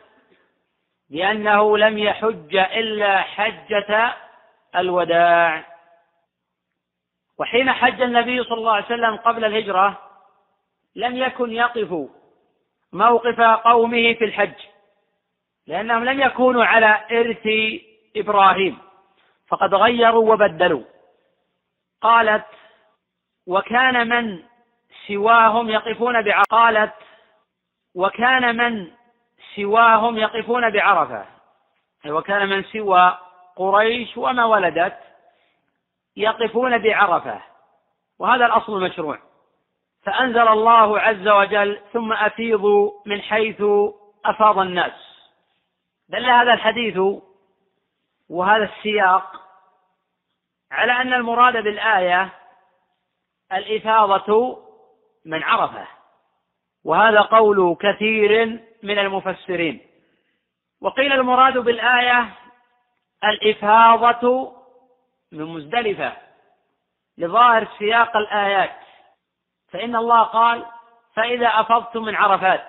بأنه 1.10 1.78
لم 1.78 1.98
يحج 1.98 2.56
إلا 2.56 3.22
حجة 3.22 4.14
الوداع. 4.76 5.64
وحين 7.40 7.72
حج 7.72 8.02
النبي 8.02 8.44
صلى 8.44 8.58
الله 8.58 8.74
عليه 8.74 8.86
وسلم 8.86 9.16
قبل 9.16 9.46
الهجرة 9.46 10.00
لم 10.96 11.18
يكن 11.18 11.52
يقف 11.52 12.10
موقف 12.94 13.42
قومه 13.42 14.14
في 14.14 14.26
الحج 14.26 14.56
لأنهم 15.68 16.04
لم 16.04 16.22
يكونوا 16.22 16.66
على 16.66 17.00
إرث 17.12 17.48
إبراهيم. 18.16 18.80
فقد 19.54 19.76
غيروا 19.76 20.34
وبدلوا. 20.34 20.84
قالت 22.02 22.46
وكان 23.48 24.08
من 24.10 24.44
سواهم 25.08 25.70
يقفون 25.70 26.22
بعرفة؟ 26.22 26.44
قالت 26.50 26.94
وكان 27.96 28.58
من 28.58 28.92
سواهم 29.56 30.18
يقفون 30.18 30.70
بعرفة. 30.70 31.26
أي 32.06 32.12
وكان 32.12 32.50
من 32.50 32.64
سوى 32.64 33.18
قريش 33.56 34.18
وما 34.18 34.46
ولدت 34.46 35.00
يقفون 36.18 36.78
بعرفة. 36.78 37.42
وهذا 38.20 38.46
الأصل 38.46 38.78
المشروع. 38.78 39.20
فأنزل 40.04 40.48
الله 40.48 41.00
عز 41.00 41.28
وجل 41.28 41.80
ثم 41.94 42.14
أفيضوا 42.14 42.92
من 43.06 43.22
حيث 43.22 43.64
أفاض 44.26 44.60
الناس. 44.60 45.30
دل 46.10 46.26
هذا 46.26 46.54
الحديث 46.54 46.98
وهذا 48.30 48.64
السياق 48.64 49.43
على 50.74 50.92
أن 50.92 51.14
المراد 51.14 51.54
بالآية 51.54 52.30
الإفاضة 53.54 54.60
من 55.26 55.44
عرفة 55.44 55.88
وهذا 56.84 57.22
قول 57.22 57.78
كثير 57.80 58.60
من 58.84 59.00
المفسرين. 59.00 59.82
وقيل 60.82 61.14
المراد 61.14 61.58
بالآية 61.58 62.30
الإفاضة 63.24 64.54
من 65.32 65.46
مزدلفة 65.46 66.14
لظاهر 67.18 67.68
سياق 67.80 68.18
الآيات. 68.18 68.76
فإن 69.72 69.96
الله 69.96 70.24
قال 70.24 70.66
فإذا 71.16 71.48
أفضتم 71.48 72.04
من 72.04 72.16
عرفات 72.16 72.64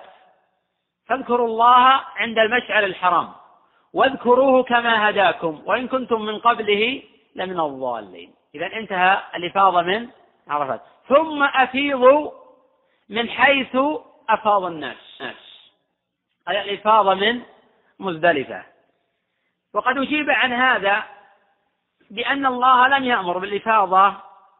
فاذكروا 1.07 1.47
الله 1.47 2.01
عند 2.15 2.39
المشعر 2.39 2.83
الحرام 2.83 3.31
واذكروه 3.93 4.63
كما 4.63 5.09
هداكم 5.09 5.61
وإن 5.65 5.87
كنتم 5.87 6.21
من 6.21 6.39
قبله 6.39 7.03
لمن 7.35 7.59
الضالين. 7.59 8.33
إذا 8.55 8.65
انتهى 8.65 9.23
الإفاضة 9.35 9.81
من 9.81 10.09
عرفات. 10.47 10.81
ثم 11.07 11.43
أفيضوا 11.43 12.31
من 13.09 13.29
حيث 13.29 13.77
أفاض 14.29 14.63
الناس. 14.63 15.21
أي 16.49 16.61
الإفاضة 16.61 17.13
من 17.13 17.41
مزدلفة. 17.99 18.63
وقد 19.73 19.97
أجيب 19.97 20.29
عن 20.29 20.53
هذا 20.53 21.03
بأن 22.09 22.45
الله 22.45 22.87
لم 22.87 23.03
يأمر 23.03 23.37
بالإفاضة 23.37 24.13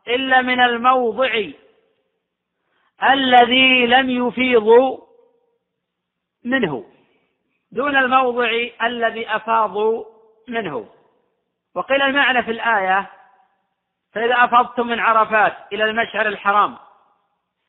إلا 0.08 0.42
من 0.42 0.60
الموضع 0.60 1.50
الذي 3.04 3.86
لم 3.86 4.10
يفيضوا 4.10 4.98
منه. 6.44 6.86
دون 7.72 7.96
الموضع 7.96 8.68
الذي 8.84 9.36
أفاضوا 9.36 10.06
منه. 10.48 10.90
وقيل 11.76 12.02
المعنى 12.02 12.44
في 12.44 12.52
الآية 12.52 13.10
فإذا 14.14 14.44
أفضتم 14.44 14.88
من 14.88 15.00
عرفات 15.00 15.54
إلى 15.74 15.84
المشعر 15.84 16.28
الحرام 16.28 16.78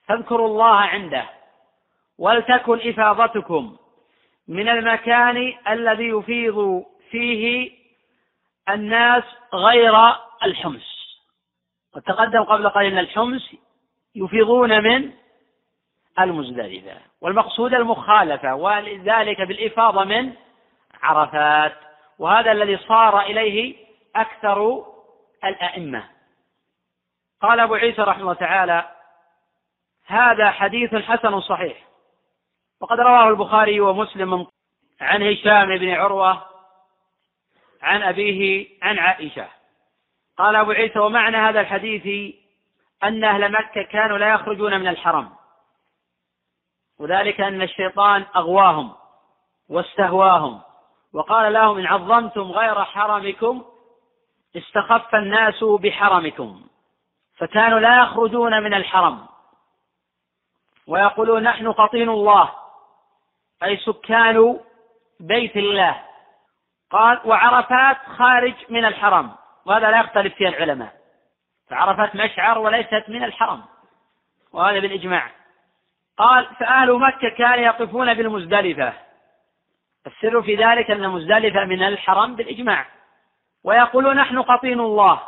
فاذكروا 0.09 0.49
الله 0.49 0.75
عنده 0.75 1.25
ولتكن 2.19 2.91
إفاضتكم 2.91 3.77
من 4.49 4.69
المكان 4.69 5.53
الذي 5.69 6.09
يفيض 6.09 6.85
فيه 7.11 7.71
الناس 8.69 9.25
غير 9.55 9.95
الحمص. 10.45 10.97
وتقدم 11.97 12.43
قبل 12.43 12.69
قليل 12.69 12.93
أن 12.93 12.99
الحمص 12.99 13.51
يفيضون 14.15 14.83
من 14.83 15.13
المزدلفة 16.21 16.97
والمقصود 17.21 17.75
المخالفة 17.75 18.55
ولذلك 18.55 19.43
بالإفاضة 19.43 20.05
من 20.05 20.33
عرفات 21.03 21.77
وهذا 22.19 22.53
الذي 22.53 22.77
صار 22.77 23.21
إليه 23.21 23.86
أكثر 24.21 24.87
الأئمة. 25.45 26.09
قال 27.43 27.61
أبو 27.61 27.75
عيسى 27.75 28.03
رحمه 28.03 28.23
الله 28.23 28.35
تعالى 28.35 28.91
هذا 30.07 30.51
حديث 30.51 30.95
حسن 30.95 31.41
صحيح. 31.41 31.87
وقد 32.81 33.01
رواه 33.01 33.29
البخاري 33.29 33.81
ومسلم 33.81 34.47
عن 35.01 35.23
هشام 35.23 35.79
بن 35.79 35.91
عروة 35.91 36.47
عن 37.83 38.03
أبيه 38.03 38.69
عن 38.83 38.99
عائشة. 38.99 39.49
قال 40.39 40.57
أبو 40.57 40.71
عيسى 40.71 40.99
ومعنى 40.99 41.37
هذا 41.37 41.61
الحديث 41.61 42.35
أن 43.05 43.25
أهل 43.25 43.53
مكة 43.53 43.83
كانوا 43.83 44.19
لا 44.19 44.33
يخرجون 44.33 44.81
من 44.81 44.89
الحرم. 44.89 45.33
وذلك 46.99 47.41
أن 47.41 47.63
الشيطان 47.63 48.27
أغواهم 48.37 48.93
واستهواهم. 49.69 50.61
وقال 51.13 51.53
لهم 51.53 51.79
إن 51.79 51.87
عظمتم 51.87 52.43
غير 52.43 52.85
حرمكم 52.85 53.65
استخف 54.57 55.15
الناس 55.15 55.65
بحرمكم 55.65 56.61
فكانوا 57.37 57.81
لا 57.81 58.03
يخرجون 58.03 58.63
من 58.63 58.75
الحرم. 58.75 59.27
ويقولون 60.87 61.43
نحن 61.43 61.73
قطين 61.73 62.09
الله 62.09 62.53
أي 63.63 63.77
سكان 63.77 64.61
بيت 65.21 65.57
الله. 65.57 66.03
قال 66.91 67.21
وعرفات 67.25 67.97
خارج 68.19 68.55
من 68.69 68.85
الحرم 68.85 69.33
وهذا 69.65 69.91
لا 69.91 70.01
يختلف 70.01 70.35
فيه 70.35 70.49
العلماء. 70.49 70.93
فعرفات 71.69 72.17
مشعر 72.17 72.59
وليست 72.59 73.05
من 73.09 73.25
الحرم 73.25 73.63
وهذا 74.53 74.81
بالإجماع. 74.81 75.31
قال 76.19 76.47
فأهل 76.47 76.93
مكة 76.93 77.29
كانوا 77.29 77.65
يقفون 77.65 78.15
بالمزدلفة. 78.15 78.93
السر 80.07 80.43
في 80.43 80.55
ذلك 80.57 80.91
أن 80.91 81.09
مزدلفة 81.09 81.65
من 81.65 81.83
الحرم 81.83 82.37
بالإجماع. 82.37 82.96
ويقولون 83.67 84.17
نحن 84.17 84.43
قطين 84.43 84.81
الله. 84.81 85.21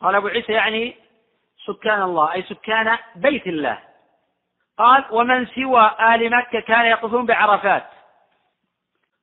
قال 0.00 0.14
أبو 0.14 0.28
عيسى 0.28 0.52
يعني 0.52 0.96
سكان 1.66 2.02
الله 2.02 2.32
أي 2.32 2.42
سكان 2.42 2.98
بيت 3.16 3.46
الله. 3.46 3.78
قال 4.78 5.04
ومن 5.10 5.46
سوى 5.46 5.90
آل 6.00 6.30
مكة 6.30 6.60
كان 6.60 6.86
يقفون 6.86 7.26
بعرفات. 7.26 7.86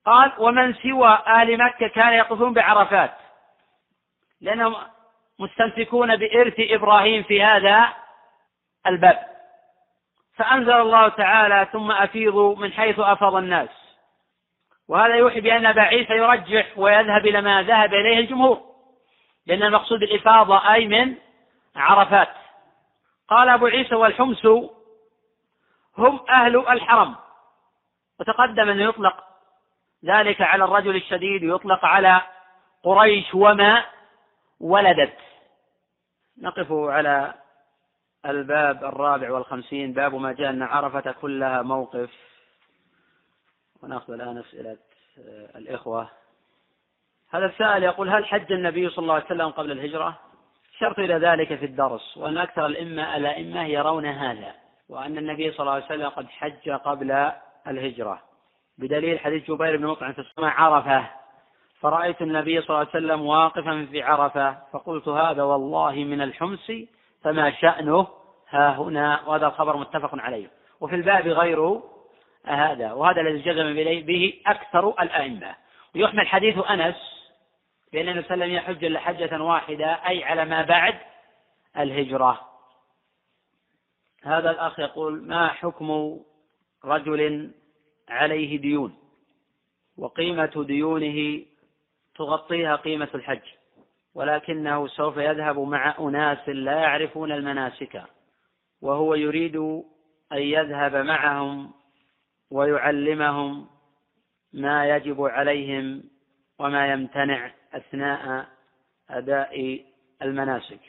قال 0.05 0.31
ومن 0.37 0.73
سوى 0.73 1.19
آل 1.27 1.57
مكة 1.57 1.87
كان 1.87 2.13
يقفون 2.13 2.53
بعرفات. 2.53 3.11
لأنهم 4.41 4.75
مستمسكون 5.39 6.15
بإرث 6.15 6.55
إبراهيم 6.59 7.23
في 7.23 7.43
هذا 7.43 7.93
الباب. 8.87 9.19
فأنزل 10.35 10.81
الله 10.81 11.07
تعالى 11.07 11.67
ثم 11.71 11.91
أفيضوا 11.91 12.55
من 12.55 12.73
حيث 12.73 12.99
أفاض 12.99 13.35
الناس. 13.35 13.69
وهذا 14.89 15.15
يوحي 15.15 15.41
بأن 15.41 15.65
أبا 15.65 15.81
عيسى 15.81 16.13
يرجح 16.13 16.77
ويذهب 16.77 17.25
إلى 17.25 17.41
ما 17.41 17.63
ذهب 17.63 17.93
إليه 17.93 18.19
الجمهور. 18.19 18.61
لأن 19.45 19.63
المقصود 19.63 19.99
بالإفاضة 19.99 20.73
أي 20.73 20.87
من 20.87 21.15
عرفات. 21.75 22.29
قال 23.27 23.49
أبو 23.49 23.65
عيسى 23.65 23.95
والحمس 23.95 24.45
هم 25.97 26.19
أهل 26.29 26.57
الحرم. 26.57 27.15
وتقدم 28.19 28.69
أنه 28.69 28.83
يطلق 28.83 29.23
ذلك 30.05 30.41
على 30.41 30.63
الرجل 30.63 30.95
الشديد 30.95 31.43
ويطلق 31.43 31.85
على 31.85 32.21
قريش 32.83 33.35
وما 33.35 33.85
ولدت. 34.59 35.17
نقف 36.41 36.71
على 36.71 37.33
الباب 38.25 38.83
الرابع 38.83 39.31
والخمسين. 39.31 39.93
باب 39.93 40.15
ما 40.15 40.33
جاء 40.33 40.49
أن 40.49 40.63
عرفة 40.63 41.11
كلها 41.11 41.61
موقف. 41.61 42.28
ونأخذ 43.83 44.13
الآن 44.13 44.37
أسئلة 44.37 44.77
آه، 45.19 45.57
الإخوة. 45.57 46.09
هذا 47.29 47.45
السائل 47.45 47.83
يقول 47.83 48.09
هل 48.09 48.25
حج 48.25 48.51
النبي 48.51 48.89
صلى 48.89 49.03
الله 49.03 49.13
عليه 49.13 49.25
وسلم 49.25 49.49
قبل 49.49 49.71
الهجرة؟ 49.71 50.19
شرط 50.79 50.99
إلى 50.99 51.13
ذلك 51.13 51.55
في 51.55 51.65
الدرس 51.65 52.17
وأن 52.17 52.37
أكثر 52.37 52.65
الأئمة 52.65 53.17
الأئمة 53.17 53.65
يرون 53.65 54.05
هذا 54.05 54.53
وأن 54.89 55.17
النبي 55.17 55.51
صلى 55.51 55.59
الله 55.59 55.71
عليه 55.71 55.85
وسلم 55.85 56.09
قد 56.09 56.29
حج 56.29 56.69
قبل 56.69 57.31
الهجرة. 57.67 58.21
بدليل 58.77 59.19
حديث 59.19 59.51
جبير 59.51 59.77
بن 59.77 59.85
مطعم 59.85 60.13
في 60.13 60.19
السماء 60.19 60.49
عرفة. 60.49 61.05
فرأيت 61.79 62.21
النبي 62.21 62.61
صلى 62.61 62.69
الله 62.69 62.77
عليه 62.77 62.89
وسلم 62.89 63.25
واقفا 63.25 63.87
في 63.91 64.01
عرفة 64.01 64.57
فقلت 64.71 65.07
هذا 65.07 65.43
والله 65.43 65.91
من 65.91 66.21
الحمص 66.21 66.71
فما 67.23 67.51
شأنه؟ 67.51 68.07
ها 68.49 68.77
هنا 68.77 69.21
وهذا 69.27 69.47
الخبر 69.47 69.77
متفق 69.77 70.09
عليه. 70.13 70.51
وفي 70.81 70.95
الباب 70.95 71.27
غير 71.27 71.79
هذا 72.45 72.93
وهذا 72.93 73.21
الذي 73.21 73.39
جزم 73.39 73.73
به 74.05 74.41
أكثر 74.47 74.89
الأئمة. 74.89 75.55
ويحمل 75.95 76.27
حديث 76.27 76.57
أنس 76.69 76.95
بأن 77.93 78.09
النبي 78.09 78.27
صلى 78.27 78.33
الله 78.33 78.45
عليه 78.45 78.53
وسلم 78.53 78.55
يحج 78.55 78.83
إلا 78.83 78.99
حجة 78.99 79.43
واحدة 79.43 80.07
أي 80.07 80.23
على 80.23 80.45
ما 80.45 80.61
بعد 80.61 80.95
الهجرة. 81.77 82.41
هذا 84.23 84.51
الأخ 84.51 84.79
يقول 84.79 85.27
ما 85.27 85.47
حكم 85.47 86.19
رجل 86.85 87.51
عليه 88.09 88.57
ديون؟ 88.57 88.97
وقيمة 89.97 90.65
ديونه 90.67 91.45
تغطيها 92.15 92.75
قيمة 92.75 93.09
الحج. 93.15 93.59
ولكنه 94.15 94.87
سوف 94.87 95.17
يذهب 95.17 95.59
مع 95.59 95.95
أناس 95.99 96.49
لا 96.49 96.79
يعرفون 96.79 97.31
المناسك 97.31 98.03
وهو 98.81 99.15
يريد 99.15 99.55
أن 100.31 100.37
يذهب 100.37 100.95
معهم 100.95 101.71
ويعلمهم 102.51 103.67
ما 104.53 104.85
يجب 104.85 105.21
عليهم 105.21 106.03
وما 106.59 106.87
يمتنع 106.87 107.51
أثناء 107.73 108.47
أداء 109.09 109.85
المناسك. 110.21 110.79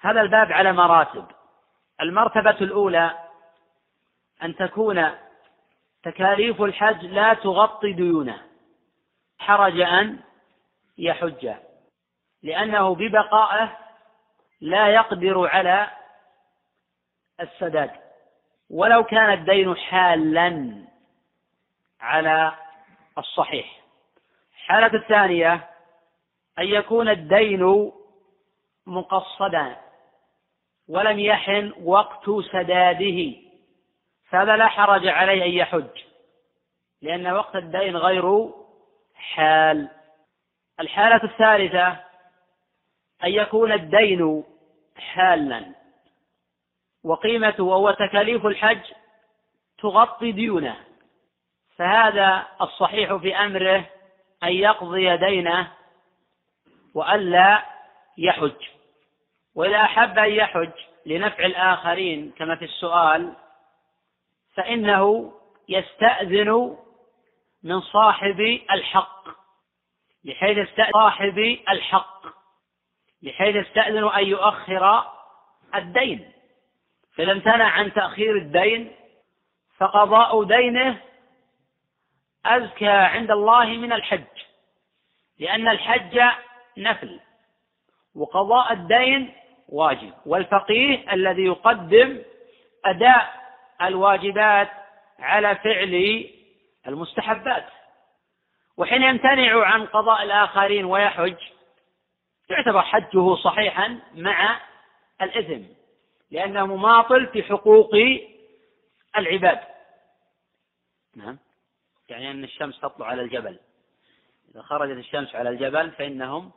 هذا 0.00 0.20
الباب 0.20 0.52
على 0.52 0.72
مراتب. 0.72 1.26
المرتبة 2.00 2.50
الأولى 2.60 3.18
أن 4.42 4.56
تكون 4.56 5.10
تكاليف 6.02 6.62
الحج 6.62 7.04
لا 7.04 7.34
تغطي 7.34 7.92
ديونه. 7.92 8.42
حرج 9.38 9.80
أن 9.80 10.18
يحج 10.98 11.54
لأنه 12.42 12.94
ببقائه 12.94 13.78
لا 14.60 14.88
يقدر 14.88 15.46
على 15.46 15.90
السداد 17.40 17.90
ولو 18.72 19.04
كان 19.04 19.32
الدين 19.32 19.76
حالا 19.76 20.84
على 22.00 22.52
الصحيح. 23.18 23.80
الحالة 24.54 24.98
الثانية 24.98 25.52
أن 26.58 26.64
يكون 26.64 27.08
الدين 27.08 27.92
مقصدا 28.86 29.76
ولم 30.88 31.18
يحن 31.18 31.72
وقت 31.82 32.30
سداده 32.52 33.32
فهذا 34.28 34.56
لا 34.56 34.66
حرج 34.66 35.06
عليه 35.06 35.44
أن 35.44 35.50
يحج 35.50 36.02
لأن 37.02 37.26
وقت 37.26 37.56
الدين 37.56 37.96
غير 37.96 38.50
حال. 39.14 39.88
الحالة 40.80 41.24
الثالثة 41.24 41.88
أن 43.24 43.30
يكون 43.30 43.72
الدين 43.72 44.44
حالا. 44.96 45.81
وقيمته 47.04 47.64
وهو 47.64 47.90
تكاليف 47.90 48.46
الحج 48.46 48.92
تغطي 49.78 50.32
ديونه. 50.32 50.76
فهذا 51.76 52.46
الصحيح 52.60 53.14
في 53.14 53.36
أمره 53.36 53.84
أن 54.42 54.52
يقضي 54.52 55.16
دينه 55.16 55.72
وألا 56.94 57.64
يحج. 58.18 58.68
وإذا 59.54 59.76
أحب 59.76 60.18
أن 60.18 60.32
يحج 60.32 60.70
لنفع 61.06 61.44
الآخرين 61.44 62.32
كما 62.38 62.56
في 62.56 62.64
السؤال 62.64 63.36
فإنه 64.54 65.32
يستأذن 65.68 66.76
من 67.62 67.80
صاحب 67.80 68.60
الحق. 68.70 69.28
لحيث 70.24 70.58
يستأذن 70.58 70.92
صاحب 70.92 71.38
الحق. 71.68 72.26
لحيث 73.22 73.56
يستأذن 73.56 74.08
أن 74.08 74.26
يؤخر 74.26 75.04
الدين. 75.74 76.31
فإذا 77.16 77.32
امتنع 77.32 77.64
عن 77.64 77.92
تأخير 77.92 78.36
الدين 78.36 78.92
فقضاء 79.76 80.44
دينه 80.44 81.00
أزكى 82.46 82.88
عند 82.88 83.30
الله 83.30 83.64
من 83.64 83.92
الحج 83.92 84.24
لأن 85.38 85.68
الحج 85.68 86.20
نفل 86.78 87.20
وقضاء 88.14 88.72
الدين 88.72 89.34
واجب 89.68 90.12
والفقيه 90.26 91.12
الذي 91.12 91.42
يقدم 91.44 92.22
أداء 92.84 93.42
الواجبات 93.82 94.68
على 95.18 95.56
فعل 95.56 96.24
المستحبات. 96.88 97.66
وحين 98.76 99.02
يمتنع 99.02 99.64
عن 99.66 99.86
قضاء 99.86 100.22
الآخرين 100.22 100.84
ويحج 100.84 101.36
يعتبر 102.50 102.82
حجه 102.82 103.34
صحيحا 103.34 103.98
مع 104.14 104.60
الإثم. 105.22 105.62
لأنه 106.32 106.66
مماطل 106.66 107.26
في 107.26 107.42
حقوق 107.42 107.90
العباد. 109.16 109.60
نعم. 111.16 111.38
يعني 112.08 112.30
أن 112.30 112.44
الشمس 112.44 112.80
تطلع 112.80 113.06
على 113.06 113.22
الجبل. 113.22 113.58
إذا 114.50 114.62
خرجت 114.62 114.98
الشمس 114.98 115.34
على 115.34 115.48
الجبل 115.50 115.90
فإنهم 115.90 116.52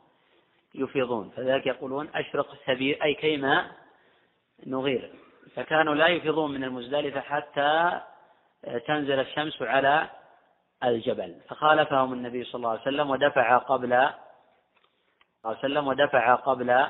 يفيضون. 0.74 1.30
فذلك 1.30 1.66
يقولون 1.66 2.08
أشرق 2.14 2.56
سبيل 2.66 3.02
أي 3.02 3.14
كيما 3.14 3.72
نغير. 4.66 5.12
فكانوا 5.54 5.94
لا 5.94 6.06
يفيضون 6.06 6.50
من 6.50 6.64
المزدلفة 6.64 7.20
حتى 7.20 8.00
تنزل 8.86 9.20
الشمس 9.20 9.62
على 9.62 10.10
الجبل. 10.84 11.40
فخالفهم 11.48 12.12
النبي 12.12 12.44
صلى 12.44 12.54
الله 12.54 12.70
عليه 12.70 12.80
وسلم 12.80 13.10
ودفع 13.10 13.58
قبل 13.58 13.90
صلى 13.90 15.52
الله 15.52 15.56
عليه 15.56 15.58
وسلم 15.58 15.88
ودفع 15.88 16.34
قبل 16.34 16.86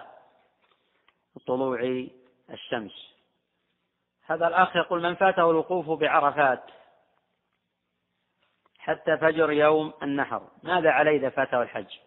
طلوع 1.46 2.06
الشمس. 2.50 3.16
هذا 4.26 4.48
الأخ 4.48 4.76
يقول 4.76 5.02
من 5.02 5.14
فاته 5.14 5.50
الوقوف 5.50 6.00
بعرفات 6.00 6.62
حتى 8.78 9.16
فجر 9.16 9.52
يوم 9.52 9.92
النحر. 10.02 10.48
ماذا 10.62 10.90
عليه 10.90 11.16
إذا 11.16 11.28
فاته 11.28 11.62
الحج؟ 11.62 11.98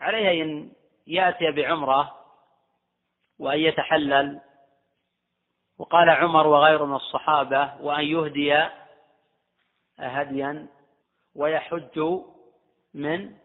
عليه 0.00 0.42
أن 0.42 0.72
يأتي 1.06 1.50
بعمرة 1.50 2.16
وأن 3.38 3.58
يتحلل. 3.58 4.40
وقال 5.78 6.10
عمر 6.10 6.46
وغيره 6.46 6.84
من 6.84 6.96
الصحابة 6.96 7.80
وأن 7.80 8.04
يهدي 8.04 8.68
هديا 9.98 10.66
ويحج 11.34 12.00
من 12.94 13.36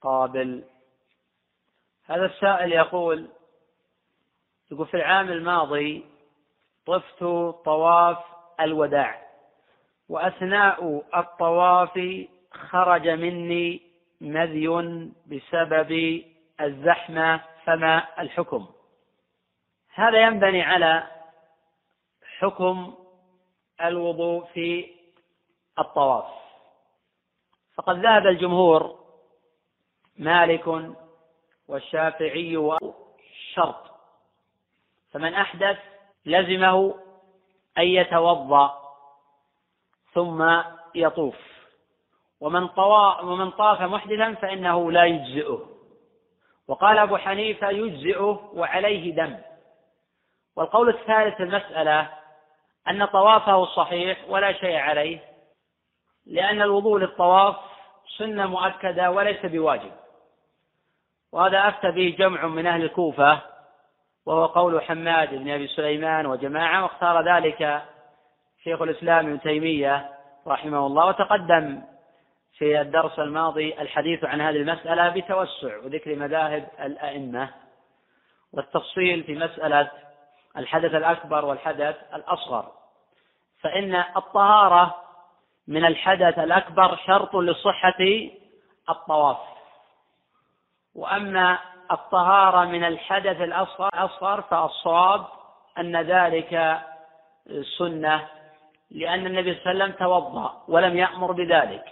قابل. 0.00 0.64
هذا 2.04 2.26
السائل 2.26 2.72
يقول 2.72 3.28
يقول 4.74 4.86
في 4.86 4.96
العام 4.96 5.28
الماضي 5.30 6.04
طفت 6.86 7.18
طواف 7.64 8.18
الوداع 8.60 9.22
وأثناء 10.08 11.02
الطواف 11.16 12.26
خرج 12.52 13.08
مني 13.08 13.82
مذي 14.20 14.68
بسبب 15.26 16.22
الزحمة 16.60 17.40
فما 17.64 18.06
الحكم. 18.18 18.66
هذا 19.94 20.22
ينبني 20.22 20.62
على 20.62 21.06
حكم 22.38 22.94
الوضوء 23.80 24.44
في 24.44 24.90
الطواف. 25.78 26.24
فقد 27.74 27.98
ذهب 27.98 28.26
الجمهور 28.26 28.98
مالك 30.18 30.94
والشافعي 31.68 32.56
والشرط 32.56 33.93
فمن 35.14 35.34
أحدث 35.34 35.78
لزمه 36.26 36.94
أن 37.78 37.82
يتوضأ 37.82 38.74
ثم 40.12 40.62
يطوف. 40.94 41.36
ومن 42.40 42.68
طوا 42.68 43.20
ومن 43.20 43.50
طاف 43.50 43.80
محدثا 43.80 44.34
فإنه 44.34 44.92
لا 44.92 45.04
يجزئه. 45.04 45.60
وقال 46.68 46.98
أبو 46.98 47.16
حنيفة 47.16 47.70
يجزئه 47.70 48.50
وعليه 48.54 49.14
دم. 49.14 49.38
والقول 50.56 50.88
الثالث 50.88 51.36
في 51.36 51.42
المسألة 51.42 52.10
أن 52.88 53.04
طوافه 53.04 53.64
صحيح 53.64 54.24
ولا 54.28 54.52
شيء 54.52 54.76
عليه 54.76 55.18
لأن 56.26 56.62
الوضوء 56.62 56.98
للطواف 56.98 57.56
سنة 58.18 58.46
مؤكدة 58.46 59.10
وليس 59.10 59.46
بواجب. 59.46 59.92
وهذا 61.32 61.68
أفتى 61.68 61.90
به 61.90 62.16
جمع 62.18 62.46
من 62.46 62.66
أهل 62.66 62.82
الكوفة 62.82 63.53
وهو 64.26 64.46
قول 64.46 64.82
حماد 64.82 65.34
بن 65.34 65.50
أبي 65.50 65.66
سليمان 65.66 66.26
وجماعة 66.26 66.82
واختار 66.82 67.36
ذلك 67.36 67.82
شيخ 68.64 68.82
الإسلام 68.82 69.26
ابن 69.26 69.40
تيمية 69.40 70.10
رحمه 70.46 70.86
الله 70.86 71.06
وتقدم 71.06 71.82
في 72.58 72.80
الدرس 72.80 73.18
الماضي 73.18 73.74
الحديث 73.80 74.24
عن 74.24 74.40
هذه 74.40 74.56
المسألة 74.56 75.08
بتوسع 75.08 75.76
وذكر 75.76 76.16
مذاهب 76.16 76.68
الأئمة 76.80 77.50
والتفصيل 78.52 79.22
في 79.22 79.34
مسألة 79.34 79.90
الحدث 80.56 80.94
الأكبر 80.94 81.44
والحدث 81.44 81.96
الأصغر. 82.14 82.72
فإن 83.60 83.94
الطهارة 83.94 84.94
من 85.68 85.84
الحدث 85.84 86.38
الأكبر 86.38 86.96
شرط 87.06 87.36
لصحة 87.36 88.28
الطواف. 88.90 89.38
وأما 90.94 91.58
الطهارة 91.92 92.64
من 92.64 92.84
الحدث 92.84 93.40
الأصغر 93.40 94.42
فالصواب 94.42 95.26
أن 95.78 95.96
ذلك 95.96 96.80
سنة 97.78 98.28
لأن 98.90 99.26
النبي 99.26 99.54
صلى 99.54 99.72
الله 99.72 99.84
عليه 99.84 99.84
وسلم 99.84 100.06
توضأ 100.06 100.64
ولم 100.68 100.96
يأمر 100.96 101.32
بذلك. 101.32 101.84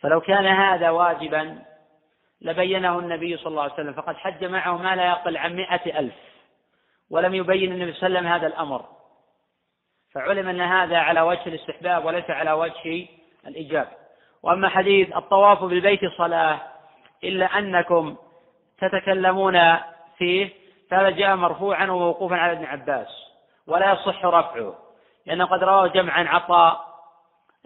فلو 0.00 0.20
كان 0.20 0.46
هذا 0.46 0.90
واجبا 0.90 1.58
لبينه 2.40 2.98
النبي 2.98 3.36
صلى 3.36 3.46
الله 3.46 3.62
عليه 3.62 3.72
وسلم 3.72 3.92
فقد 3.92 4.16
حج 4.16 4.44
معه 4.44 4.76
ما 4.76 4.96
لا 4.96 5.06
يقل 5.06 5.36
عن 5.36 5.56
مائة 5.56 5.98
ألف 5.98 6.14
ولم 7.10 7.34
يبين 7.34 7.72
النبي 7.72 7.92
صلى 7.92 8.06
الله 8.06 8.18
عليه 8.18 8.28
وسلم 8.28 8.32
هذا 8.32 8.46
الأمر. 8.46 8.84
فعلم 10.14 10.48
أن 10.48 10.60
هذا 10.60 10.98
على 10.98 11.20
وجه 11.20 11.46
الاستحباب 11.46 12.04
وليس 12.04 12.30
على 12.30 12.52
وجه 12.52 13.08
الإيجاب. 13.46 13.88
وأما 14.42 14.68
حديث 14.68 15.16
الطواف 15.16 15.64
بالبيت 15.64 16.00
صلاة 16.18 16.60
إلا 17.24 17.58
أنكم 17.58 18.16
تتكلمون 18.80 19.76
فيه 20.18 20.50
فهذا 20.90 21.10
جاء 21.10 21.36
مرفوعا 21.36 21.90
وموقوفا 21.90 22.36
على 22.36 22.52
ابن 22.52 22.64
عباس 22.64 23.08
ولا 23.66 23.92
يصح 23.92 24.24
رفعه 24.24 24.74
لأنه 25.26 25.44
قد 25.44 25.64
رواه 25.64 25.86
جمعا 25.86 26.24
عطاء 26.28 26.88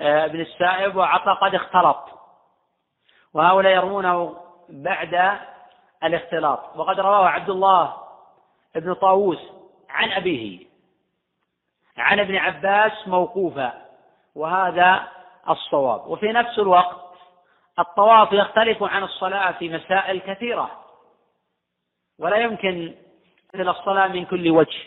آه، 0.01 0.27
بن 0.27 0.40
السائب 0.40 0.96
وعطاء 0.96 1.35
قد 1.35 1.55
اختلط. 1.55 2.09
وهؤلاء 3.35 3.72
يرمونه 3.72 4.37
بعد 4.68 5.38
الاختلاط. 6.05 6.77
وقد 6.77 7.01
رواه 7.01 7.29
عبد 7.29 7.51
الله 7.51 7.96
بن 8.75 8.94
طاووس 8.94 9.38
عن 9.90 10.12
أبيه 10.12 10.66
عن 11.98 12.20
ابن 12.20 12.37
عباس 12.37 13.09
موقوفا 13.09 13.72
وهذا 14.35 15.09
الصواب. 15.48 16.07
وفي 16.07 16.33
نفس 16.33 16.59
الوقت 16.59 16.96
الطواف 17.79 18.33
يختلف 18.33 18.83
عن 18.83 19.03
الصلاة 19.03 19.53
في 19.53 19.68
مسائل 19.68 20.20
كثيرة. 20.20 20.82
ولا 22.18 22.37
يمكن 22.37 22.94
مثل 23.55 23.68
الصلاة 23.68 24.09
من 24.09 24.25
كل 24.25 24.51
وجه 24.51 24.79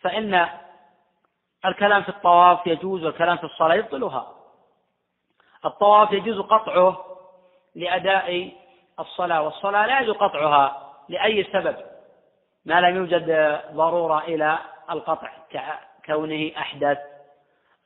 فإن 0.00 0.48
الكلام 1.64 2.02
في 2.02 2.08
الطواف 2.08 2.66
يجوز 2.66 3.04
والكلام 3.04 3.36
في 3.36 3.44
الصلاة 3.44 3.74
يبطلها. 3.74 4.34
الطواف 5.64 6.12
يجوز 6.12 6.40
قطعه 6.40 7.04
لأداء 7.74 8.52
الصلاة 9.00 9.42
والصلاة 9.42 9.86
لا 9.86 10.00
يجوز 10.00 10.16
قطعها 10.16 10.92
لأي 11.08 11.44
سبب 11.44 11.76
ما 12.64 12.80
لم 12.80 12.96
يوجد 12.96 13.60
ضرورة 13.72 14.18
إلى 14.18 14.58
القطع 14.90 15.30
ككونه 15.50 16.50
أحدث 16.58 16.98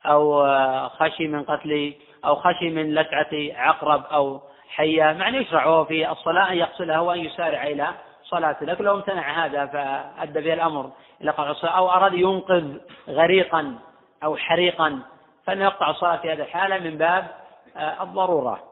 أو 0.05 0.43
خشي 0.89 1.27
من 1.27 1.43
قتل 1.43 1.93
أو 2.25 2.35
خشي 2.35 2.69
من 2.69 2.95
لسعة 2.95 3.29
عقرب 3.61 4.05
أو 4.05 4.41
حية 4.69 5.13
معنى 5.13 5.37
يشرع 5.37 5.83
في 5.83 6.11
الصلاة 6.11 6.51
أن 6.51 6.57
يقصدها 6.57 6.99
وأن 6.99 7.19
يسارع 7.19 7.63
إلى 7.63 7.93
صلاته 8.25 8.65
لكن 8.65 8.83
لو 8.83 8.95
امتنع 8.95 9.45
هذا 9.45 9.65
فأدى 9.65 10.41
به 10.41 10.53
الأمر 10.53 10.91
إلى 11.21 11.31
قطع 11.31 11.51
الصلاة 11.51 11.77
أو 11.77 11.89
أراد 11.89 12.13
ينقذ 12.13 12.77
غريقا 13.07 13.79
أو 14.23 14.37
حريقا 14.37 15.01
فإنه 15.45 15.65
يقطع 15.65 15.89
الصلاة 15.89 16.17
في 16.17 16.33
هذه 16.33 16.41
الحالة 16.41 16.79
من 16.79 16.97
باب 16.97 17.45
آه، 17.75 18.03
الضرورة. 18.03 18.63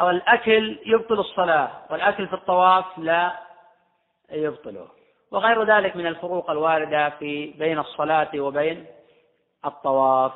أو 0.00 0.10
الأكل 0.10 0.78
يبطل 0.86 1.20
الصلاة 1.20 1.70
والأكل 1.90 2.28
في 2.28 2.34
الطواف 2.34 2.84
لا 2.98 3.38
يبطله. 4.30 4.88
وغير 5.30 5.64
ذلك 5.64 5.96
من 5.96 6.06
الفروق 6.06 6.50
الواردة 6.50 7.10
في 7.10 7.46
بين 7.46 7.78
الصلاة 7.78 8.30
وبين 8.34 8.86
الطواف. 9.64 10.32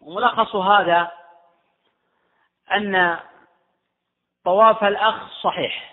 وملخص 0.00 0.56
هذا 0.56 1.10
أن 2.72 3.18
طواف 4.44 4.84
الأخ 4.84 5.42
صحيح. 5.42 5.87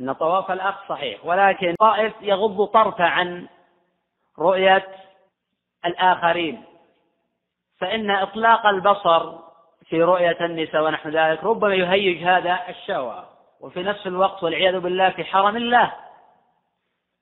أن 0.00 0.12
طواف 0.12 0.50
الأخ 0.50 0.88
صحيح 0.88 1.24
ولكن 1.24 1.74
طائف 1.80 2.12
يغض 2.20 2.64
طرفه 2.64 3.04
عن 3.04 3.48
رؤية 4.38 4.88
الآخرين. 5.86 6.64
فإن 7.78 8.10
إطلاق 8.10 8.66
البصر 8.66 9.38
في 9.88 10.02
رؤية 10.02 10.36
النساء 10.40 10.82
ونحو 10.84 11.08
ذلك 11.08 11.44
ربما 11.44 11.74
يهيج 11.74 12.24
هذا 12.24 12.60
الشهوة. 12.68 13.28
وفي 13.60 13.82
نفس 13.82 14.06
الوقت 14.06 14.42
والعياذ 14.42 14.80
بالله 14.80 15.10
في 15.10 15.24
حرم 15.24 15.56
الله. 15.56 15.92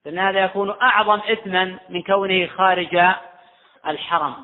فإن 0.04 0.18
هذا 0.18 0.40
يكون 0.44 0.70
أعظم 0.82 1.20
إثما 1.20 1.78
من 1.88 2.02
كونه 2.02 2.46
خارج 2.46 3.14
الحرم. 3.86 4.34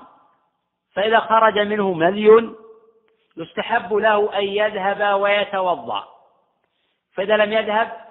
فإذا 0.94 1.20
خرج 1.20 1.58
منه 1.58 1.92
مذي 1.92 2.54
يستحب 3.36 3.94
له 3.94 4.38
أن 4.38 4.44
يذهب 4.44 5.20
ويتوضأ. 5.20 6.08
فإذا 7.14 7.36
لم 7.36 7.52
يذهب 7.52 8.09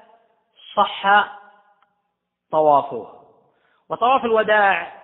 صح 0.80 1.40
طوافه. 2.52 3.20
وطواف 3.90 4.26
الوداع 4.26 5.04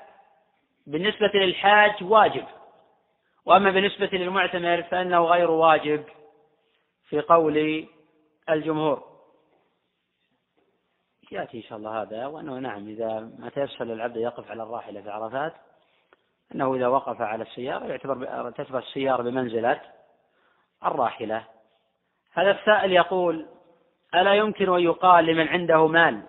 بالنسبة 0.87 1.31
للحاج 1.33 2.03
واجب. 2.03 2.45
وأما 3.45 3.71
بالنسبة 3.71 4.09
للمعتمر 4.13 4.83
فإنه 4.83 5.25
غير 5.25 5.51
واجب 5.51 6.03
في 7.09 7.21
قول 7.21 7.87
الجمهور. 8.49 9.15
يأتي 11.31 11.57
إن 11.57 11.63
شاء 11.63 11.77
الله 11.77 12.01
هذا 12.01 12.25
وأنه 12.25 12.59
نعم 12.59 12.87
إذا 12.87 13.19
ما 13.39 13.49
تيسر 13.49 13.85
للعبد 13.85 14.17
يقف 14.17 14.51
على 14.51 14.63
الراحلة 14.63 15.01
في 15.01 15.09
عرفات 15.09 15.53
أنه 16.55 16.75
إذا 16.75 16.87
وقف 16.87 17.21
على 17.21 17.43
السيارة 17.43 17.85
يعتبر 17.85 18.51
تعتبر 18.51 18.79
السيارة 18.79 19.23
بمنزلة 19.23 19.81
الراحلة. 20.85 21.45
هذا 22.33 22.51
السائل 22.51 22.91
يقول 22.91 23.45
ألا 24.15 24.33
يمكن 24.33 24.73
أن 24.73 24.79
يقال 24.79 25.25
لمن 25.25 25.47
عنده 25.47 25.87
مال 25.87 26.21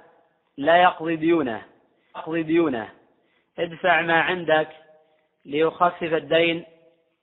لا 0.57 0.77
يقضي 0.77 1.16
ديونه؟ 1.16 1.62
يقضي 2.16 2.42
ديونه. 2.42 2.88
ادفع 3.59 4.03
ما 4.03 4.20
عندك 4.20 4.68
ليخفف 5.44 6.03
الدين 6.14 6.64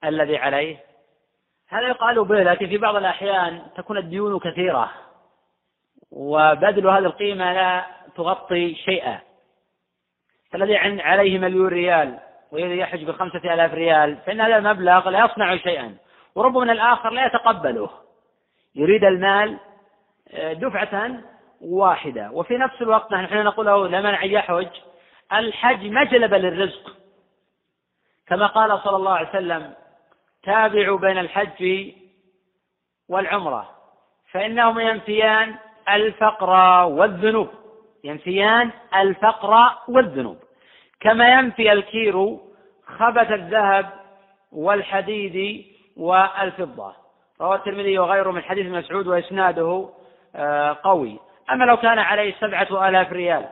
الذي 0.04 0.38
عليه. 0.38 0.78
هذا 1.70 1.88
يقال 1.88 2.26
به 2.26 2.44
لكن 2.44 2.68
في 2.68 2.78
بعض 2.78 2.96
الأحيان 2.96 3.62
تكون 3.76 3.98
الديون 3.98 4.40
كثيرة 4.40 4.92
وبذل 6.12 6.88
هذه 6.88 7.06
القيمة 7.06 7.54
لا 7.54 7.86
تغطي 8.16 8.76
شيئا. 8.76 9.20
فالذي 10.52 10.78
عليه 11.02 11.40
مليون 11.40 11.68
ريال 11.68 12.20
وإذا 12.52 12.74
يحج 12.74 13.04
بخمسة 13.04 13.54
آلاف 13.54 13.74
ريال 13.74 14.18
فإن 14.26 14.42
هذا 14.42 14.58
المبلغ 14.58 15.10
لا 15.10 15.26
يصنع 15.26 15.58
شيئا 15.58 15.96
وربما 16.36 16.72
الآخر 16.72 17.10
لا 17.10 17.26
يتقبله. 17.26 17.90
يريد 18.76 19.04
المال 19.04 19.60
دفعة 20.38 21.22
واحدة. 21.62 22.30
وفي 22.32 22.58
نفس 22.58 22.82
الوقت 22.82 23.14
نحن 23.14 23.44
نقول 23.44 23.66
له 23.66 23.88
لمن 23.88 24.14
يحج 24.24 24.68
الحج 25.34 25.86
مجلب 25.86 26.34
للرزق. 26.34 26.96
كما 28.28 28.48
قال 28.48 28.80
صلى 28.80 28.96
الله 28.96 29.14
عليه 29.14 29.30
وسلم 29.30 29.74
تابعوا 30.44 30.98
بين 30.98 31.18
الحج 31.18 31.92
والعمرة 33.10 33.70
فإنهما 34.32 34.84
ينفيان 34.84 35.56
الفقر 35.90 36.50
والذنوب. 36.86 37.50
ينفيان 38.04 38.72
الفقر 38.96 39.78
والذنوب. 39.88 40.38
كما 41.00 41.34
ينفي 41.34 41.72
الكير 41.72 42.38
خبث 42.86 43.32
الذهب 43.32 43.90
والحديد 44.52 45.66
والفضة. 45.98 46.96
رواه 47.42 47.56
الترمذي 47.56 48.00
وغيره 48.00 48.32
من 48.32 48.44
حديث 48.44 48.68
مسعود 48.68 49.08
وإسناده 49.08 49.90
قوي. 50.84 51.20
أما 51.52 51.66
لو 51.66 51.78
كان 51.78 52.00
عليه 52.00 52.34
سبعة 52.40 52.90
آلاف 52.90 53.12
ريال 53.12 53.46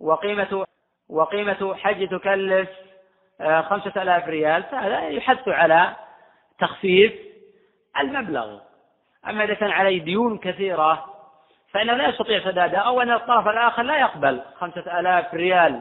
وقيمة 0.00 0.66
وقيمة 1.08 1.74
حج 1.74 2.08
تكلف 2.08 2.68
آه، 3.40 3.60
خمسة 3.60 4.02
آلاف 4.02 4.28
ريال 4.28 4.62
فهذا 4.62 5.08
يحث 5.08 5.48
على 5.48 5.96
تخفيف 6.58 7.12
المبلغ. 8.00 8.58
أما 9.28 9.44
إذا 9.44 9.54
كان 9.54 9.70
عليه 9.70 10.04
ديون 10.04 10.38
كثيرة 10.38 11.04
فإنه 11.72 11.92
لا 11.92 12.08
يستطيع 12.08 12.40
سدادها 12.40 12.80
أو 12.80 13.02
أن 13.02 13.10
الطرف 13.10 13.48
الآخر 13.48 13.82
لا 13.82 13.98
يقبل 13.98 14.42
خمسة 14.58 15.00
آلاف 15.00 15.34
ريال 15.34 15.80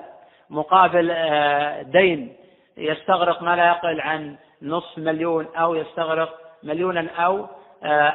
مقابل 0.49 1.11
آه، 1.11 1.81
دين 1.81 2.35
يستغرق 2.77 3.41
ما 3.41 3.55
لا 3.55 3.67
يقل 3.67 4.01
عن 4.01 4.35
نصف 4.61 4.97
مليون 4.97 5.47
أو 5.55 5.75
يستغرق 5.75 6.39
مليونا 6.63 7.07
أو 7.17 7.47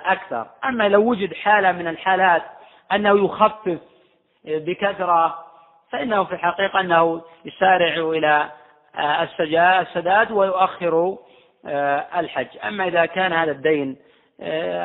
أكثر. 0.05 0.47
أما 0.65 0.89
لو 0.89 1.11
وجد 1.11 1.35
حالة 1.35 1.73
من 1.73 1.89
الحالات 1.89 2.43
أنه 2.93 3.25
يخفف 3.25 3.79
بكثرة 4.45 5.45
فإنه 5.93 6.25
في 6.25 6.33
الحقيقة 6.33 6.81
أنه 6.81 7.23
يسارع 7.45 7.95
إلى 7.95 8.51
السداد 9.81 10.33
ويؤخر 10.33 11.17
الحج. 12.17 12.47
أما 12.65 12.89
إذا 12.89 13.07
كان 13.07 13.33
هذا 13.33 13.51
الدين 13.51 13.97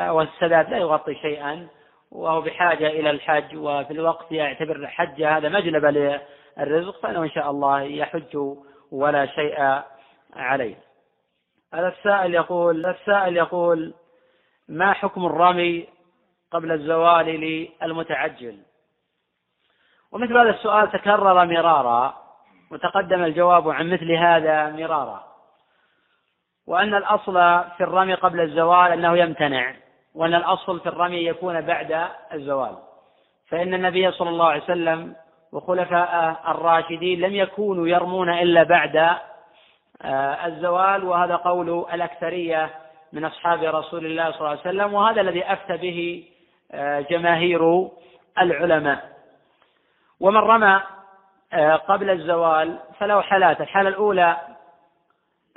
والسداد 0.08 0.70
لا 0.70 0.76
يغطي 0.76 1.14
شيئا 1.14 1.66
وهو 2.12 2.40
بحاجة 2.40 2.86
إلى 2.86 3.10
الحج 3.10 3.56
وفي 3.56 3.90
الوقت 3.90 4.32
يعتبر 4.32 4.76
الحج 4.76 5.22
هذا 5.22 5.48
مجلب 5.48 5.84
للرزق 5.84 7.00
فإنه 7.02 7.22
إن 7.22 7.30
شاء 7.30 7.50
الله 7.50 7.82
يحج 7.82 8.38
ولا 8.92 9.26
شيء 9.26 9.82
عليه. 10.36 10.74
هذا 11.74 11.88
السائل 11.88 12.34
يقول 12.34 12.86
السائل 12.86 13.36
يقول 13.36 13.94
ما 14.68 14.92
حكم 14.92 15.26
الرمي 15.26 15.88
قبل 16.50 16.72
الزوال 16.72 17.26
للمتعجل؟ 17.26 18.58
ومثل 20.12 20.38
هذا 20.38 20.50
السؤال 20.50 20.90
تكرر 20.90 21.44
مرارا 21.44 22.14
وتقدم 22.70 23.24
الجواب 23.24 23.70
عن 23.70 23.90
مثل 23.90 24.12
هذا 24.12 24.70
مرارا. 24.70 25.24
وأن 26.66 26.94
الأصل 26.94 27.34
في 27.76 27.84
الرمي 27.84 28.14
قبل 28.14 28.40
الزوال 28.40 28.92
أنه 28.92 29.18
يمتنع 29.18 29.74
وأن 30.14 30.34
الأصل 30.34 30.80
في 30.80 30.88
الرمي 30.88 31.26
يكون 31.26 31.60
بعد 31.60 32.08
الزوال. 32.32 32.76
فإن 33.48 33.74
النبي 33.74 34.10
صلى 34.12 34.30
الله 34.30 34.46
عليه 34.46 34.62
وسلم 34.62 35.16
وخلفاء 35.52 36.40
الراشدين 36.48 37.20
لم 37.20 37.34
يكونوا 37.34 37.88
يرمون 37.88 38.30
إلا 38.30 38.62
بعد 38.62 38.96
آه، 40.02 40.46
الزوال 40.46 41.04
وهذا 41.04 41.36
قول 41.36 41.86
الأكثرية 41.92 42.70
من 43.14 43.24
أصحاب 43.24 43.62
رسول 43.62 44.06
الله 44.06 44.30
صلى 44.30 44.38
الله 44.38 44.48
عليه 44.48 44.60
وسلم 44.60 44.94
وهذا 44.94 45.20
الذي 45.20 45.52
أفتى 45.52 45.76
به 45.76 46.24
آه، 46.72 47.00
جماهير 47.00 47.88
العلماء. 48.40 49.08
ومن 50.20 50.40
رمى 50.40 50.80
آه، 51.52 51.76
قبل 51.76 52.10
الزوال 52.10 52.78
فله 52.98 53.20
حالات. 53.20 53.60
الحالة 53.60 53.88
الأولى 53.88 54.36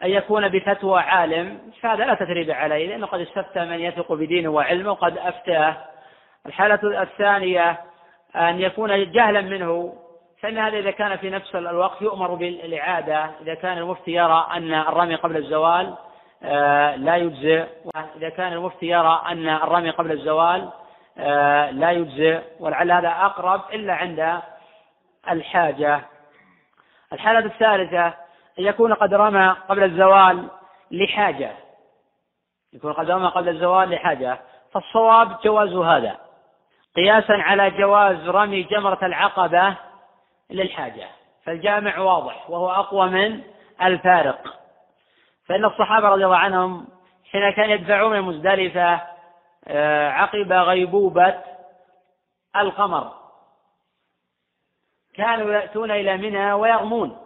أن 0.03 0.10
يكون 0.10 0.47
بفتوى 0.47 0.99
عالم 0.99 1.60
فهذا 1.82 2.05
لا 2.05 2.14
تثريب 2.14 2.51
عليه 2.51 2.88
لأنه 2.88 3.08
قد 3.08 3.20
استفتى 3.20 3.66
من 3.66 3.80
يثق 3.80 4.14
بدينه 4.14 4.49
وعلمه 4.49 4.91
وقد 4.91 5.18
أفتاه. 5.18 5.78
الحالة 6.45 7.01
الثانية 7.01 7.78
أن 8.36 8.62
يكون 8.62 9.12
جهلا 9.12 9.41
منه 9.41 9.93
فإن 10.41 10.58
هذا 10.58 10.78
إذا 10.78 10.91
كان 10.91 11.18
في 11.18 11.30
نفس 11.30 11.55
الوقت 11.55 12.01
يؤمر 12.01 12.34
بالإعادة. 12.34 13.30
إذا 13.41 13.53
كان 13.53 13.78
المفتي 13.78 14.12
يرى 14.12 14.47
أن 14.53 14.74
الرمي 14.74 15.16
قبل 15.16 15.38
الزوال 15.38 15.95
لا 16.96 17.16
يجزئ. 17.16 17.68
وإذا 17.86 18.30
كان 18.30 18.54
المفتي 18.54 18.86
يرى 18.86 19.22
أن 19.28 19.50
الرمي 19.50 19.90
قبل 19.90 20.12
الزوال 20.12 20.70
آه، 21.20 21.72
لا 21.72 21.92
يجزئ. 21.92 22.42
ولعل 22.60 22.92
هذا 22.92 23.10
أقرب 23.10 23.62
إلا 23.74 23.94
عند 23.94 24.42
الحاجة. 25.30 26.02
الحالة 27.14 27.40
الثالثة 27.40 28.08
أن 28.60 28.64
يكون 28.64 28.94
قد 28.94 29.14
رمى 29.14 29.56
قبل 29.70 29.84
الزوال 29.84 30.48
لحاجة. 30.92 31.52
يكون 32.74 32.94
قد 32.94 33.12
رمى 33.12 33.28
قبل 33.28 33.50
الزوال 33.50 33.90
لحاجة. 33.90 34.40
فالصواب 34.74 35.38
جواز 35.44 35.74
هذا. 35.74 36.18
قياسا 36.96 37.34
على 37.34 37.70
جواز 37.70 38.30
رمي 38.30 38.64
جمرة 38.64 39.00
العقبة 39.04 39.76
للحاجة. 40.50 41.08
فالجامع 41.46 42.00
واضح 42.00 42.50
وهو 42.50 42.72
أقوى 42.72 43.10
من 43.10 43.42
الفارق. 43.82 44.66
فإن 45.48 45.66
الصحابة 45.66 46.10
رضي 46.10 46.26
الله 46.26 46.38
عنهم 46.38 46.88
حين 47.32 47.50
كانوا 47.52 47.76
يدفعون 47.76 48.22
مزدلفة 48.22 49.02
آه، 49.68 50.10
عقب 50.10 50.52
غيبوبة 50.52 51.43
القمر. 52.56 53.14
كانوا 55.16 55.54
يأتون 55.54 55.91
إلى 55.91 56.18
منى 56.18 56.54
ويرمون 56.54 57.18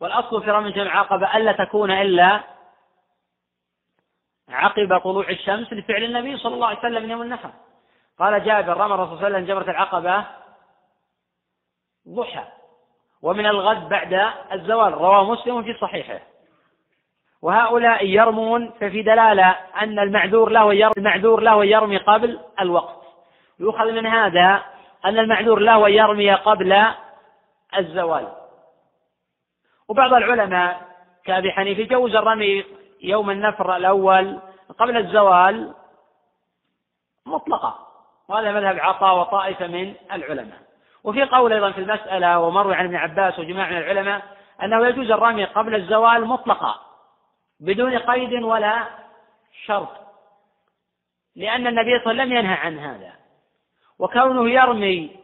والأصل 0.00 0.42
في 0.42 0.50
رمي 0.50 0.70
جمع 0.72 0.98
عقبة 0.98 1.36
ألا 1.36 1.52
تكون 1.52 1.90
إلا 1.90 2.40
عقب 4.48 4.98
طلوع 4.98 5.28
الشمس 5.28 5.72
لفعل 5.72 6.04
النبي 6.04 6.36
صلى 6.36 6.54
الله 6.54 6.66
عليه 6.66 6.78
وسلم 6.78 7.02
من 7.02 7.10
يوم 7.10 7.22
النحر. 7.22 7.50
قال 8.18 8.44
جابر 8.44 8.76
رمى 8.76 8.94
الرسول 8.94 9.18
صلى 9.18 9.26
الله 9.26 9.38
عليه 9.38 9.44
وسلم 9.44 9.46
جمرة 9.46 9.70
العقبة 9.70 10.24
ضحى. 12.08 12.44
ومن 13.22 13.46
الغد 13.46 13.88
بعد 13.88 14.32
الزوال 14.52 14.92
رواه 14.92 15.32
مسلم 15.32 15.62
في 15.62 15.74
صحيحه. 15.74 16.20
وهؤلاء 17.42 18.06
يرمون 18.06 18.70
ففي 18.80 19.02
دلالة 19.02 19.56
أن 19.82 19.98
المعذور 19.98 20.50
له 20.50 20.74
يرمي 20.74 20.92
المعذور 20.98 21.40
له 21.40 21.64
يرمي 21.64 21.96
قبل 21.96 22.40
الوقت. 22.60 22.98
يؤخذ 23.60 23.92
من 23.92 24.06
هذا 24.06 24.62
أن 25.04 25.18
المعذور 25.18 25.58
له 25.58 25.88
يرمي 25.88 26.34
قبل 26.34 26.84
الزوال. 27.78 28.28
وبعض 29.88 30.14
العلماء 30.14 30.80
كأبي 31.24 31.52
حنيفة 31.52 31.82
جوز 31.82 32.16
الرمي 32.16 32.64
يوم 33.02 33.30
النفر 33.30 33.76
الأول 33.76 34.38
قبل 34.78 34.96
الزوال 34.96 35.74
مطلقة 37.26 37.78
وهذا 38.28 38.52
مذهب 38.52 38.78
عطاء 38.78 39.18
وطائفة 39.18 39.66
من 39.66 39.94
العلماء. 40.12 40.58
وفي 41.04 41.24
قول 41.24 41.52
أيضا 41.52 41.70
في 41.70 41.80
المسألة 41.80 42.38
ومروي 42.38 42.74
عن 42.74 42.84
ابن 42.84 42.96
عباس 42.96 43.38
وجماعة 43.38 43.70
من 43.70 43.76
العلماء 43.76 44.22
أنه 44.62 44.86
يجوز 44.86 45.10
الرمي 45.10 45.44
قبل 45.44 45.74
الزوال 45.74 46.26
مطلقا. 46.26 46.87
بدون 47.60 47.98
قيد 47.98 48.42
ولا 48.42 48.84
شرط. 49.66 49.88
لأن 51.36 51.66
النبي 51.66 51.98
صلى 51.98 52.10
الله 52.12 52.22
عليه 52.22 52.22
وسلم 52.22 52.32
لم 52.32 52.36
ينهى 52.36 52.54
عن 52.54 52.78
هذا. 52.78 53.12
وكونه 53.98 54.50
يرمي 54.50 55.16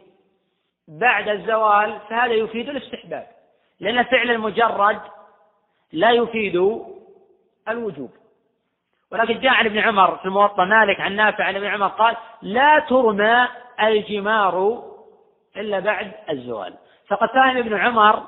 بعد 0.89 1.29
الزوال 1.29 1.99
فهذا 2.09 2.33
يفيد 2.33 2.69
الاستحباب. 2.69 3.27
لأن 3.81 4.03
فعل 4.03 4.31
المجرد 4.31 5.01
لا 5.93 6.11
يفيد 6.11 6.83
الوجوب. 7.69 8.11
ولكن 9.13 9.41
جاء 9.41 9.53
عن 9.53 9.67
ابن 9.67 9.79
عمر 9.79 10.17
في 10.17 10.25
الموطأ 10.25 10.65
مالك 10.65 11.01
عن 11.01 11.17
نافع 11.17 11.45
عن 11.45 11.57
ابن 11.57 11.67
عمر 11.67 11.89
قال 11.89 12.17
لا 12.43 12.79
ترمى 12.79 13.49
الجمار 13.83 14.85
إلا 15.57 15.81
بعد 15.81 16.13
الزوال. 16.31 16.75
فقد 17.09 17.29
فهم 17.29 17.57
ابن 17.57 17.75
عمر 17.77 18.23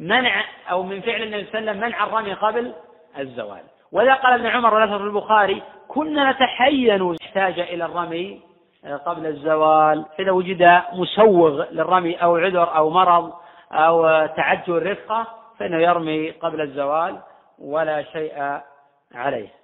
منع 0.00 0.44
أو 0.70 0.82
من 0.82 1.00
فعل 1.00 1.22
النبي 1.22 1.44
صلى 1.44 1.58
الله 1.58 1.70
عليه 1.70 1.80
وسلم 1.80 1.88
منع 1.88 2.04
الرمي 2.04 2.32
قبل 2.32 2.74
الزوال. 3.18 3.62
وإذا 3.92 4.14
قال 4.14 4.32
ابن 4.32 4.46
عمر 4.46 4.74
ولا 4.74 4.86
في 4.86 5.04
البخاري 5.04 5.62
كنا 5.88 6.30
نتحين 6.30 7.16
احتاج 7.22 7.60
إلى 7.60 7.84
الرمي 7.84 8.40
قبل 9.06 9.26
الزوال. 9.26 10.04
إذا 10.18 10.30
وجد 10.30 10.82
مسوغ 10.92 11.64
للرمي 11.70 12.14
أو 12.14 12.36
عذر 12.36 12.76
أو 12.76 12.90
مرض 12.90 13.32
أو 13.72 14.26
تعجل 14.26 14.86
رفقة 14.90 15.26
فإنه 15.58 15.76
يرمي 15.76 16.30
قبل 16.30 16.60
الزوال 16.60 17.18
ولا 17.58 18.02
شيء 18.02 18.60
عليه. 19.14 19.59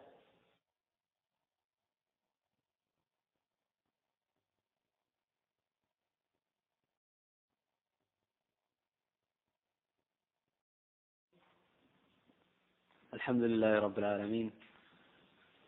الحمد 13.26 13.42
لله 13.42 13.78
رب 13.80 13.98
العالمين. 13.98 14.50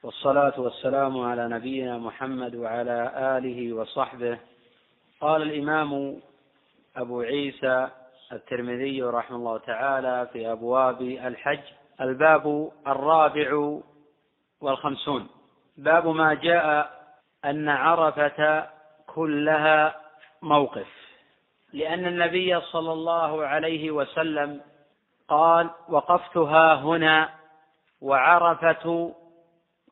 والصلاة 0.02 0.60
والسلام 0.60 1.20
على 1.20 1.48
نبينا 1.48 1.98
محمد 1.98 2.54
وعلى 2.54 3.12
آله 3.38 3.72
وصحبه. 3.72 4.38
قال 5.20 5.42
الإمام 5.42 6.20
أبو 6.96 7.20
عيسى 7.20 7.88
الترمذي 8.32 9.02
رحمه 9.02 9.36
الله 9.36 9.58
تعالى 9.58 10.28
في 10.32 10.52
أبواب 10.52 11.02
الحج 11.02 11.60
الباب 12.00 12.70
الرابع 12.86 13.78
والخمسون. 14.60 15.28
باب 15.76 16.06
ما 16.06 16.34
جاء 16.34 16.90
أن 17.44 17.68
عرفة 17.68 18.68
كلها 19.06 20.00
موقف. 20.42 20.88
لأن 21.72 22.06
النبي 22.06 22.60
صلى 22.60 22.92
الله 22.92 23.46
عليه 23.46 23.90
وسلم 23.90 24.60
قال 25.28 25.70
وقفتها 25.88 26.74
هنا 26.74 27.37
وعرفة 28.00 29.14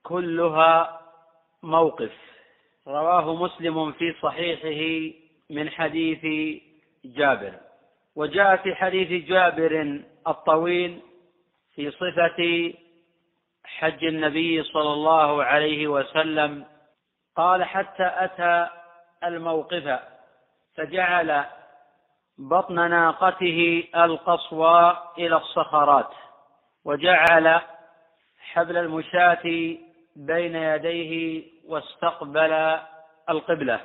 كلها 0.02 1.00
موقف. 1.62 2.12
رواه 2.88 3.34
مسلم 3.34 3.92
في 3.92 4.14
صحيحه 4.22 5.14
من 5.50 5.70
حديث 5.70 6.22
جابر. 7.04 7.52
وجاء 8.16 8.56
في 8.56 8.74
حديث 8.74 9.28
جابر 9.28 10.02
الطويل 10.28 11.00
في 11.74 11.90
صفة 11.90 12.72
حج 13.64 14.04
النبي 14.04 14.62
صلى 14.62 14.92
الله 14.92 15.44
عليه 15.44 15.88
وسلم. 15.88 16.64
قال 17.36 17.64
حتى 17.64 18.12
أتى 18.14 18.68
الموقف 19.24 20.00
فجعل 20.76 21.44
بطن 22.38 22.90
ناقته 22.90 23.84
القصوى 23.96 24.98
إلى 25.18 25.36
الصخرات 25.36 26.10
وجعل 26.84 27.60
حبل 28.52 28.76
المشاة 28.76 29.76
بين 30.16 30.56
يديه 30.56 31.42
واستقبل 31.68 32.78
القبلة. 33.30 33.80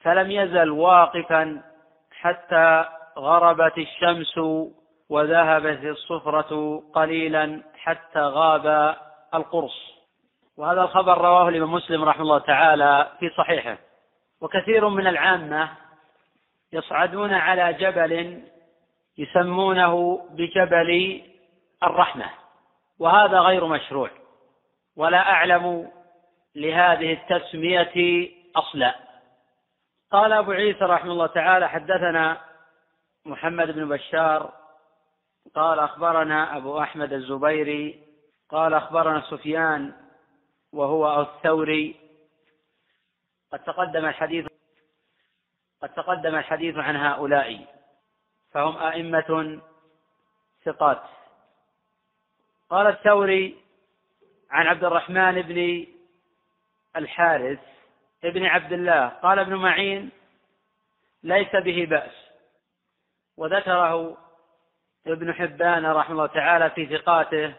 فلم 0.00 0.30
يزل 0.30 0.70
واقفا 0.70 1.62
حتى 2.10 2.84
غربت 3.18 3.78
الشمس 3.78 4.38
وذهبت 5.08 5.84
الصفرة 5.84 6.82
قليلا 6.94 7.62
حتى 7.74 8.20
غاب 8.20 8.96
القرص. 9.34 9.98
وهذا 10.56 10.82
الخبر 10.82 11.18
رواه 11.18 11.48
الإمام 11.48 11.72
مسلم 11.72 12.04
رحمه 12.04 12.22
الله 12.22 12.38
تعالى 12.38 13.12
في 13.20 13.30
صحيحه. 13.38 13.78
وكثير 14.40 14.88
من 14.88 15.06
العامة 15.06 15.68
يصعدون 16.72 17.34
على 17.34 17.72
جبل 17.72 18.42
يسمونه 19.18 20.22
بجبل 20.30 21.22
الرحمة. 21.82 22.26
وهذا 22.98 23.40
غير 23.40 23.66
مشروع. 23.66 24.10
ولا 24.96 25.30
أعلم 25.30 25.92
لهذه 26.54 27.12
التسمية 27.12 28.28
أصلا. 28.56 28.94
قال 30.10 30.32
أبو 30.32 30.52
عيسى 30.52 30.84
رحمه 30.84 31.12
الله 31.12 31.26
تعالى 31.26 31.68
حدثنا 31.68 32.40
محمد 33.24 33.70
بن 33.70 33.88
بشار 33.88 34.52
قال 35.54 35.78
أخبرنا 35.78 36.56
أبو 36.56 36.80
أحمد 36.80 37.12
الزبيري 37.12 38.04
قال 38.50 38.74
أخبرنا 38.74 39.20
سفيان 39.20 39.92
وهو 40.72 41.20
الثوري. 41.20 41.96
قد 43.52 43.58
تقدم 43.58 44.06
الحديث 44.06 44.46
قد 45.82 45.88
تقدم 45.88 46.34
الحديث 46.34 46.76
عن 46.76 46.96
هؤلاء 46.96 47.66
فهم 48.52 48.76
أئمة 48.76 49.60
ثقات. 50.64 51.02
قال 52.70 52.86
الثوري 52.86 53.56
عن 54.50 54.66
عبد 54.66 54.84
الرحمن 54.84 55.42
بن 55.42 55.86
الحارث 56.96 57.58
ابن 58.24 58.44
عبد 58.44 58.72
الله 58.72 59.08
قال 59.08 59.38
ابن 59.38 59.54
معين 59.54 60.10
ليس 61.22 61.56
به 61.56 61.86
بأس. 61.90 62.28
وذكره 63.36 64.16
ابن 65.06 65.34
حبان 65.34 65.86
رحمه 65.86 66.12
الله 66.12 66.26
تعالى 66.26 66.70
في 66.70 66.86
ثقاته 66.86 67.54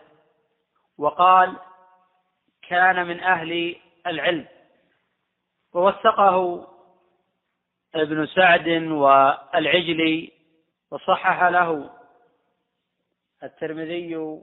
وقال 0.98 1.58
كان 2.68 3.08
من 3.08 3.20
أهل 3.20 3.76
العلم. 4.08 4.48
ووثقه 5.74 6.68
ابن 7.96 8.26
سعد 8.26 8.68
والعجلي 8.70 10.32
وصحح 10.92 11.44
له 11.44 11.90
الترمذي 13.44 14.40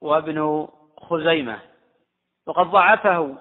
وابن 0.00 0.68
خزيمة. 0.98 1.60
وقد 2.46 2.66
ضعفه 2.66 3.36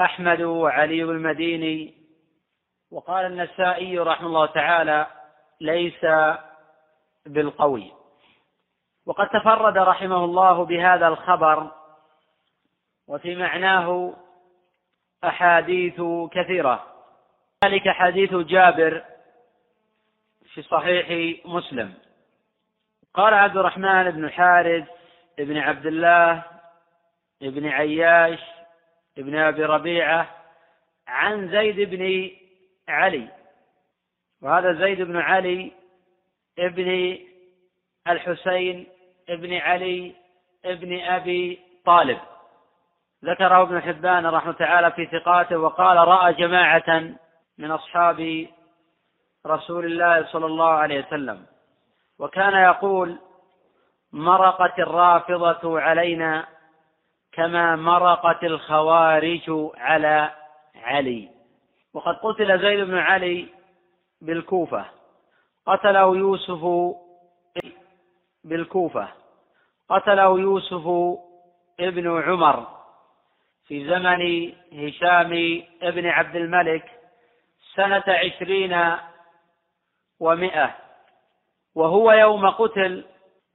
أحمد 0.00 0.40
وعلي 0.40 1.02
المديني. 1.02 1.94
وقال 2.92 3.26
النسائي 3.26 3.98
رحمه 3.98 4.26
الله 4.26 4.46
تعالى 4.46 5.06
ليس 5.60 6.06
بالقوي 7.26 7.92
وقد 9.06 9.28
تفرد 9.28 9.78
رحمه 9.78 10.24
الله 10.24 10.64
بهذا 10.64 11.08
الخبر. 11.08 11.70
وفي 13.08 13.34
معناه 13.36 14.14
أحاديث 15.24 16.00
كثيرة. 16.32 16.86
ذلك 17.64 17.88
حديث 17.88 18.34
جابر 18.34 19.04
في 20.54 20.62
صحيح 20.62 21.38
مسلم. 21.46 21.94
قال 23.14 23.34
عبد 23.34 23.56
الرحمن 23.56 24.10
بن 24.10 24.24
الحارث 24.24 24.88
بن 25.38 25.56
عبد 25.56 25.86
الله 25.86 26.42
بن 27.40 27.66
عياش 27.66 28.40
بن 29.16 29.38
أبي 29.38 29.64
ربيعة 29.64 30.30
عن 31.08 31.48
زيد 31.48 31.80
بن 31.90 32.30
علي. 32.88 33.28
وهذا 34.42 34.72
زيد 34.72 35.02
بن 35.02 35.16
علي 35.16 35.72
ابن 36.58 37.18
الحسين 38.08 38.86
ابن 39.28 39.54
علي 39.54 40.14
ابن 40.64 41.00
أبي 41.00 41.60
طالب. 41.84 42.18
ذكره 43.24 43.62
ابن 43.62 43.80
حبان 43.80 44.26
رحمه 44.26 44.52
تعالى 44.52 44.90
في 44.90 45.06
ثقاته 45.06 45.58
وقال 45.58 45.96
رأى 45.96 46.32
جماعة 46.32 47.14
من 47.58 47.70
أصحاب 47.70 48.46
رسول 49.46 49.84
الله 49.84 50.26
صلى 50.26 50.46
الله 50.46 50.70
عليه 50.70 51.06
وسلم. 51.06 51.46
وكان 52.18 52.54
يقول 52.54 53.18
مرقت 54.14 54.78
الرافضة 54.78 55.80
علينا 55.80 56.46
كما 57.32 57.76
مرقت 57.76 58.44
الخوارج 58.44 59.70
على 59.76 60.30
علي. 60.74 61.28
وقد 61.94 62.14
قتل 62.14 62.60
زيد 62.60 62.86
بن 62.86 62.98
علي 62.98 63.46
بالكوفة. 64.20 64.84
قتله 65.66 66.16
يوسف 66.16 66.94
بالكوفة. 68.44 69.08
قتله 69.88 70.40
يوسف 70.40 70.86
ابن 71.80 72.22
عمر 72.22 72.66
في 73.66 73.86
زمن 73.86 74.52
هشام 74.72 75.62
ابن 75.82 76.06
عبد 76.06 76.36
الملك 76.36 77.00
سنة 77.74 78.04
عشرين 78.08 78.96
ومائة 80.20 80.74
وهو 81.74 82.12
يوم 82.12 82.50
قتل 82.50 83.04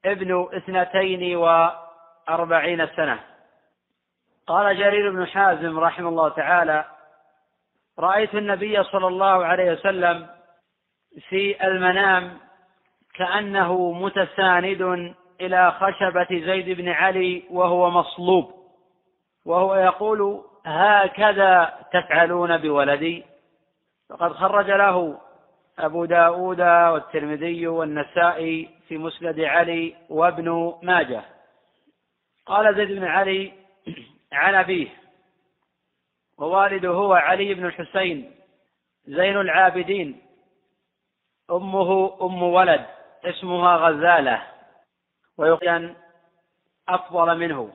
ابن 0.05 0.47
اثنتين 0.53 1.35
وأربعين 1.35 2.87
سنة. 2.87 3.19
قال 4.47 4.77
جرير 4.77 5.11
بن 5.11 5.27
حازم 5.27 5.79
رحمه 5.79 6.09
الله 6.09 6.29
تعالى 6.29 6.85
رأيت 7.99 8.35
النبي 8.35 8.83
صلى 8.83 9.07
الله 9.07 9.45
عليه 9.45 9.71
وسلم 9.71 10.27
في 11.29 11.67
المنام 11.67 12.37
كأنه 13.15 13.91
متساند 13.91 15.15
إلى 15.41 15.71
خشبة 15.71 16.27
زيد 16.29 16.77
بن 16.77 16.89
علي 16.89 17.43
وهو 17.51 17.89
مصلوب 17.89 18.53
وهو 19.45 19.75
يقول 19.75 20.41
هكذا 20.65 21.73
تفعلون 21.93 22.57
بولدي؟ 22.57 23.25
فقد 24.09 24.33
خرج 24.33 24.71
له 24.71 25.17
أبو 25.79 26.05
داود 26.05 26.61
والترمذي 26.61 27.67
والنسائي 27.67 28.69
في 28.89 28.97
مسند 28.97 29.39
علي 29.39 29.95
وابن 30.09 30.79
ماجه. 30.81 31.21
قال 32.45 32.75
زيد 32.75 32.91
بن 32.91 33.03
علي 33.03 33.53
عن 34.31 34.55
أبيه 34.55 34.87
ووالده 36.37 36.89
هو 36.89 37.13
علي 37.13 37.53
بن 37.53 37.65
الحسين 37.65 38.35
زين 39.05 39.37
العابدين. 39.37 40.21
أمه 41.51 42.17
أم 42.21 42.43
ولد 42.43 42.85
اسمها 43.25 43.77
غزالة 43.77 44.41
ويقال 45.37 45.95
أفضل 46.89 47.37
منه. 47.37 47.73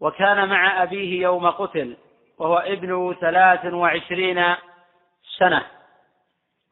وكان 0.00 0.48
مع 0.48 0.82
أبيه 0.82 1.22
يوم 1.22 1.50
قتل 1.50 1.96
وهو 2.38 2.56
ابن 2.56 3.16
ثلاث 3.20 3.64
وعشرين 3.64 4.54
سنة. 5.38 5.66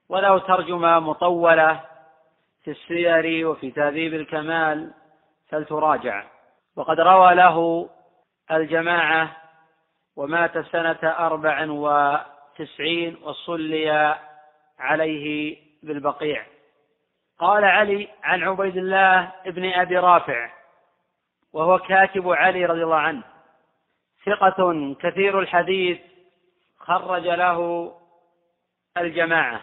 وله 0.09 0.39
ترجمة 0.39 1.01
مطولة 1.01 1.94
في 2.65 2.71
السير 2.71 3.49
وفي 3.49 3.71
تهذيب 3.71 4.15
الكمال 4.15 4.95
فلتراجع. 5.49 6.25
وقد 6.77 7.01
روى 7.01 7.35
له 7.35 7.89
الجماعة 8.51 9.37
ومات 10.17 10.59
سنة 10.59 10.99
أربع 11.03 11.67
وتسعين 11.69 13.17
وصلي 13.23 14.17
عليه 14.79 15.57
بالبقيع. 15.83 16.47
قال 17.39 17.65
علي 17.65 18.09
عن 18.23 18.43
عبيد 18.43 18.77
الله 18.77 19.33
بن 19.47 19.73
أبي 19.73 19.99
رافع 19.99 20.51
وهو 21.53 21.79
كاتب 21.79 22.29
علي 22.29 22.67
رضي 22.67 22.85
الله 22.85 22.97
عنه 22.97 23.23
ثقة 24.27 24.95
كثير 25.01 25.41
الحديث 25.41 26.01
خرج 26.79 27.27
له 27.27 27.93
الجماعة. 28.97 29.61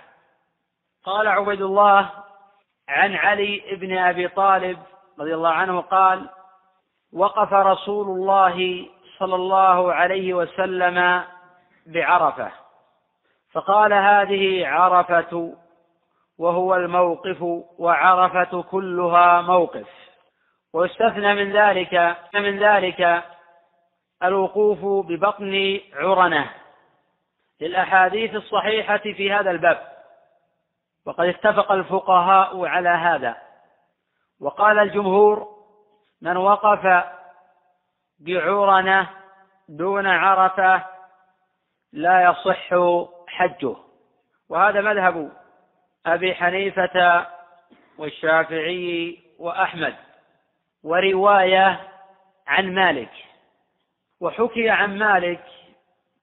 قال 1.04 1.28
عبيد 1.28 1.62
الله 1.62 2.12
عن 2.92 3.16
علي 3.16 3.64
بن 3.72 3.98
أبي 3.98 4.28
طالب 4.28 4.80
رضي 5.20 5.34
الله 5.34 5.50
عنه 5.50 5.82
قال 5.82 6.30
وقف 7.14 7.54
رسول 7.54 8.08
الله 8.08 8.86
صلى 9.20 9.36
الله 9.36 9.94
عليه 9.94 10.34
وسلم 10.34 11.24
بعرفة 11.86 12.52
فقال 13.52 13.94
هذه 13.94 14.68
عرفة 14.68 15.54
وهو 16.38 16.76
الموقف 16.76 17.42
وعرفة 17.78 18.62
كلها 18.62 19.42
موقف. 19.42 19.88
ويستثنى 20.74 21.34
من 21.34 21.52
ذلك 21.52 22.18
من 22.34 22.60
ذلك 22.60 23.24
الوقوف 24.24 25.06
ببطن 25.08 25.80
عرنة 25.94 26.50
للأحاديث 27.62 28.36
الصحيحة 28.36 28.98
في 28.98 29.32
هذا 29.34 29.52
الباب. 29.52 29.91
وقد 31.06 31.26
اتفق 31.26 31.72
الفقهاء 31.72 32.66
على 32.66 32.90
هذا. 32.90 33.38
وقال 34.42 34.80
الجمهور 34.80 35.48
من 36.22 36.38
وقف 36.38 37.04
بعرنة 38.20 39.10
دون 39.70 40.08
عرفة 40.08 40.84
لا 41.94 42.24
يصح 42.24 42.74
حجه. 43.28 43.76
وهذا 44.50 44.82
مذهب 44.82 45.32
أبي 46.06 46.36
حنيفة 46.36 47.28
والشافعي 47.98 49.20
وأحمد 49.40 49.96
ورواية 50.84 51.80
عن 52.48 52.74
مالك. 52.76 53.12
وحكي 54.22 54.70
عن 54.70 54.98
مالك 54.98 55.46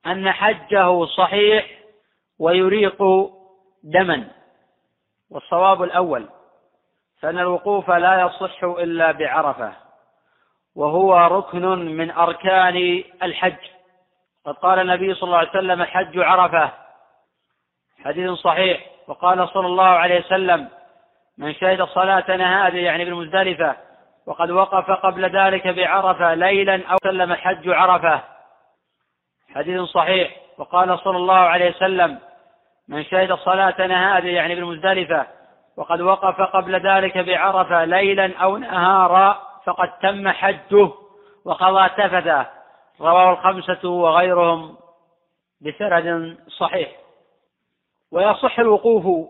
أن 0.06 0.32
حجه 0.32 1.04
صحيح 1.04 1.66
ويريق 2.38 3.02
دما. 3.82 4.37
والصواب 5.30 5.82
الأول 5.82 6.28
فإن 7.20 7.38
الوقوف 7.38 7.90
لا 7.90 8.20
يصح 8.20 8.64
إلا 8.64 9.12
بعرفة 9.12 9.72
وهو 10.76 11.16
ركن 11.16 11.66
من 11.96 12.10
أركان 12.10 13.04
الحج. 13.22 13.56
قد 14.46 14.54
قال 14.54 14.78
النبي 14.78 15.14
صلى 15.14 15.26
الله 15.26 15.38
عليه 15.38 15.48
وسلم 15.48 15.82
الحج 15.82 16.18
عرفة 16.18 16.70
حديث 18.04 18.30
صحيح. 18.30 18.86
وقال 19.06 19.48
صلى 19.48 19.66
الله 19.66 19.88
عليه 19.88 20.20
وسلم 20.20 20.68
من 21.38 21.54
شهد 21.54 21.82
صلاتنا 21.82 22.66
هذه 22.66 22.76
يعني 22.76 23.04
بالمزدلفة 23.04 23.76
وقد 24.26 24.50
وقف 24.50 24.90
قبل 24.90 25.36
ذلك 25.36 25.68
بعرفة 25.68 26.34
ليلا 26.34 26.86
أو 26.86 26.96
سلم 27.02 27.32
الحج 27.32 27.68
عرفة. 27.68 28.20
حديث 29.54 29.80
صحيح. 29.80 30.36
وقال 30.58 30.98
صلى 30.98 31.16
الله 31.16 31.38
عليه 31.38 31.70
وسلم 31.70 32.18
من 32.88 33.04
شهد 33.04 33.32
صلاتنا 33.32 34.18
هذه 34.18 34.26
يعني 34.26 34.54
بالمزدلفة 34.54 35.26
وقد 35.76 36.00
وقف 36.00 36.40
قبل 36.40 36.86
ذلك 36.86 37.18
بعرفة 37.18 37.84
ليلا 37.84 38.36
أو 38.36 38.56
نهارا 38.56 39.42
فقد 39.64 39.98
تم 39.98 40.28
حجه 40.28 40.90
وقضى 41.44 41.88
تفثه. 41.88 42.46
رواه 43.00 43.32
الخمسة 43.32 43.88
وغيرهم 43.88 44.76
بسند 45.60 46.38
صحيح. 46.58 46.88
ويصح 48.12 48.58
الوقوف 48.58 49.28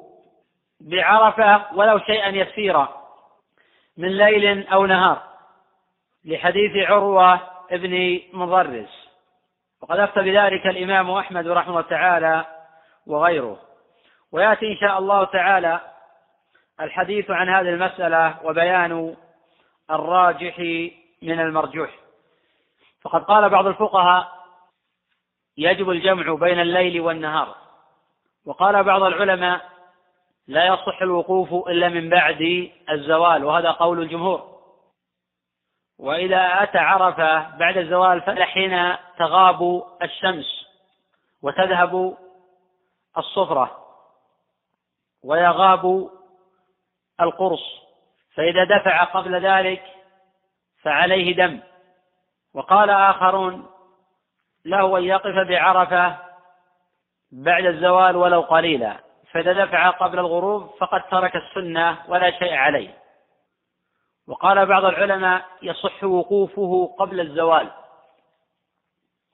بعرفة 0.81 1.63
ولو 1.75 1.99
شيئا 1.99 2.29
يسيرا 2.29 2.89
من 3.97 4.09
ليل 4.09 4.69
أو 4.69 4.87
نهار 4.87 5.23
لحديث 6.25 6.89
عروة 6.89 7.41
ابن 7.71 8.21
مضرس. 8.33 9.09
وقد 9.83 9.99
أفتى 9.99 10.21
بذلك 10.21 10.67
الإمام 10.67 11.11
أحمد 11.11 11.49
رحمه 11.49 11.71
الله 11.71 11.89
تعالى 11.89 12.58
وغيره. 13.09 13.59
ويأتي 14.33 14.73
إن 14.73 14.77
شاء 14.77 14.99
الله 14.99 15.25
تعالى 15.25 15.81
الحديث 16.81 17.31
عن 17.31 17.49
هذه 17.49 17.69
المسألة 17.69 18.37
وبيان 18.45 19.17
الراجح 19.91 20.59
من 21.23 21.41
المرجوح. 21.41 21.91
فقد 23.03 23.25
قال 23.25 23.49
بعض 23.49 23.67
الفقهاء 23.67 24.33
يجب 25.57 25.91
الجمع 25.91 26.35
بين 26.35 26.61
الليل 26.61 27.01
والنهار. 27.01 27.55
وقال 28.47 28.85
بعض 28.85 29.03
العلماء 29.03 29.61
لا 30.47 30.67
يصح 30.67 31.03
الوقوف 31.03 31.69
إلا 31.69 31.89
من 31.89 32.09
بعد 32.09 32.71
الزوال 32.91 33.45
وهذا 33.45 33.71
قول 33.71 34.03
الجمهور. 34.03 34.59
وإذا 35.99 36.63
أتى 36.63 36.79
عرفة 36.79 37.57
بعد 37.57 37.77
الزوال 37.77 38.21
فحين 38.21 38.97
تغاب 39.19 39.83
الشمس 40.03 40.67
وتذهب 41.43 42.17
الصفرة 43.19 43.85
ويغاب 45.25 46.11
القرص 47.21 47.79
فإذا 48.35 48.65
دفع 48.65 49.05
قبل 49.05 49.47
ذلك 49.47 49.83
فعليه 50.83 51.37
دم. 51.37 51.61
وقال 52.55 52.91
آخرون 52.91 53.67
له 54.65 54.99
أن 54.99 55.05
يقف 55.05 55.49
بعرفة 55.49 56.17
بعد 57.33 57.65
الزوال 57.65 58.17
ولو 58.17 58.41
قليلا 58.41 58.97
فإذا 59.33 59.65
دفع 59.65 59.91
قبل 59.91 60.19
الغروب 60.19 60.71
فقد 60.81 61.03
ترك 61.11 61.37
السنة 61.37 61.99
ولا 62.09 62.31
شيء 62.31 62.55
عليه. 62.55 62.99
وقال 64.29 64.67
بعض 64.67 64.85
العلماء 64.85 65.45
يصح 65.63 66.05
وقوفه 66.05 66.97
قبل 66.99 67.21
الزوال. 67.21 67.71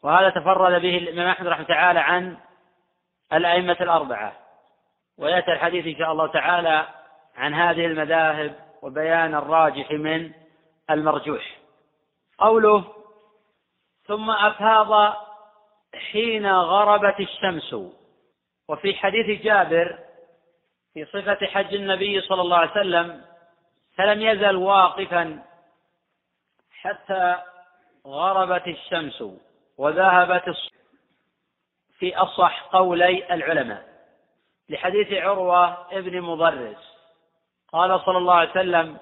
وهذا 0.02 0.30
تفرد 0.30 0.82
به 0.82 0.98
الإمام 0.98 1.28
أحمد 1.28 1.46
رحمه 1.46 1.64
تعالى 1.64 2.00
عن 2.00 2.36
الأئمة 3.32 3.76
الأربعة. 3.80 4.32
ويأتي 5.18 5.52
الحديث 5.52 5.86
إن 5.86 5.96
شاء 5.98 6.12
الله 6.12 6.26
تعالى 6.26 6.86
عن 7.36 7.54
هذه 7.54 7.86
المذاهب 7.86 8.54
وبيان 8.82 9.34
الراجح 9.34 9.90
من 9.90 10.32
المرجوح. 10.90 11.58
قوله 12.38 12.84
ثم 14.06 14.30
أفاض 14.30 15.16
حين 15.94 16.46
غربت 16.46 17.20
الشمس 17.20 17.74
وفي 18.68 18.94
حديث 18.94 19.42
جابر 19.42 19.98
في 20.94 21.04
صفة 21.04 21.46
حج 21.46 21.74
النبي 21.74 22.20
صلى 22.20 22.42
الله 22.42 22.56
عليه 22.56 22.70
وسلم 22.70 23.24
فلم 23.96 24.22
يزل 24.22 24.56
واقفا 24.56 25.42
حتى 26.70 27.36
غربت 28.06 28.68
الشمس 28.68 29.24
وذهبت 29.78 30.56
في 31.98 32.16
أصح 32.16 32.62
قولي 32.62 33.34
العلماء. 33.34 33.84
لحديث 34.68 35.12
عروة 35.12 35.86
ابن 35.92 36.20
مضرس. 36.20 36.94
قال 37.72 38.00
صلى 38.00 38.18
الله 38.18 38.34
عليه 38.34 38.50
وسلم 38.50 38.98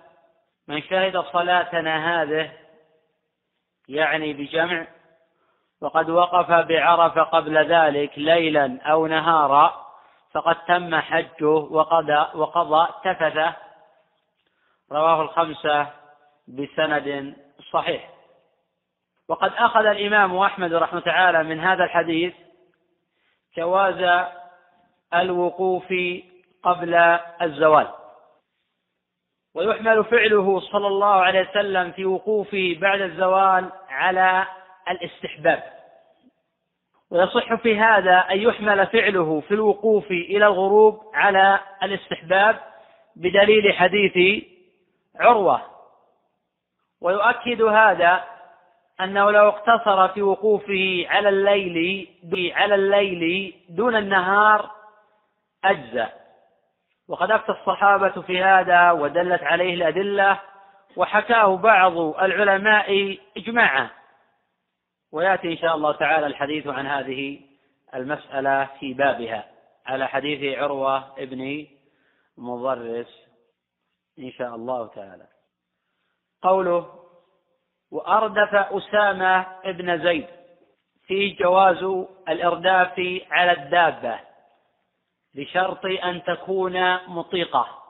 من 0.68 0.82
شهد 0.82 1.18
صلاتنا 1.20 2.22
هذه 2.22 2.52
يعني 3.88 4.32
بجمع 4.32 4.86
وقد 5.80 6.10
وقف 6.10 6.50
بعرفة 6.50 7.22
قبل 7.22 7.58
ذلك 7.58 8.18
ليلا 8.18 8.78
أو 8.82 9.06
نهارا 9.06 9.86
فقد 10.32 10.56
تم 10.64 10.94
حجه 10.94 11.46
وقضى, 11.48 12.38
وقضى 12.38 12.88
تفثه 13.04 13.54
رواه 14.92 15.22
الخمسة 15.22 15.86
بسند 16.48 17.36
صحيح. 17.72 18.08
وقد 19.28 19.52
أخذ 19.54 19.86
الإمام 19.86 20.36
أحمد 20.38 20.74
رحمة 20.74 21.00
تعالى 21.00 21.42
من 21.42 21.60
هذا 21.60 21.84
الحديث 21.84 22.34
جواز 23.56 24.28
الوقوف 25.14 25.94
قبل 26.62 26.94
الزوال. 27.42 27.88
ويحمل 29.54 30.04
فعله 30.04 30.60
صلى 30.60 30.86
الله 30.86 31.14
عليه 31.14 31.50
وسلم 31.50 31.92
في 31.92 32.04
وقوفه 32.04 32.76
بعد 32.80 33.00
الزوال 33.00 33.72
على 33.88 34.46
الاستحباب. 34.88 35.62
ويصح 37.10 37.54
في 37.54 37.78
هذا 37.78 38.18
أن 38.18 38.38
يحمل 38.38 38.86
فعله 38.86 39.40
في 39.40 39.54
الوقوف 39.54 40.10
إلى 40.10 40.46
الغروب 40.46 41.02
على 41.14 41.60
الاستحباب 41.82 42.60
بدليل 43.16 43.72
حديث 43.72 44.44
عروة. 45.16 45.62
ويؤكد 47.00 47.62
هذا 47.62 48.24
أنه 49.00 49.30
لو 49.30 49.48
اقتصر 49.48 50.08
في 50.08 50.22
وقوفه 50.22 51.06
على 51.08 51.28
الليل 51.28 52.08
على 52.54 52.74
الليل 52.74 53.54
دون 53.68 53.96
النهار 53.96 54.70
أجزأ 55.64 56.12
وقد 57.08 57.30
أفتى 57.30 57.52
الصحابة 57.52 58.22
في 58.22 58.42
هذا 58.42 58.90
ودلت 58.90 59.42
عليه 59.42 59.74
الأدلة 59.74 60.40
وحكاه 60.96 61.56
بعض 61.56 61.98
العلماء 61.98 63.18
إجماعا. 63.36 63.90
ويأتي 65.12 65.52
إن 65.52 65.56
شاء 65.56 65.76
الله 65.76 65.92
تعالى 65.92 66.26
الحديث 66.26 66.66
عن 66.66 66.86
هذه 66.86 67.40
المسألة 67.94 68.68
في 68.80 68.94
بابها 68.94 69.44
على 69.86 70.08
حديث 70.08 70.58
عروة 70.58 71.14
ابن 71.18 71.66
مضرس 72.38 73.28
إن 74.18 74.30
شاء 74.32 74.54
الله 74.54 74.86
تعالى. 74.86 75.26
قوله 76.42 77.01
وأردف 77.92 78.54
أسامة 78.54 79.46
ابن 79.64 80.02
زيد 80.02 80.26
في 81.06 81.30
جواز 81.30 82.06
الإرداف 82.28 82.92
على 83.30 83.52
الدابة 83.52 84.18
بشرط 85.34 85.84
أن 85.84 86.22
تكون 86.24 86.96
مطيقة. 87.08 87.82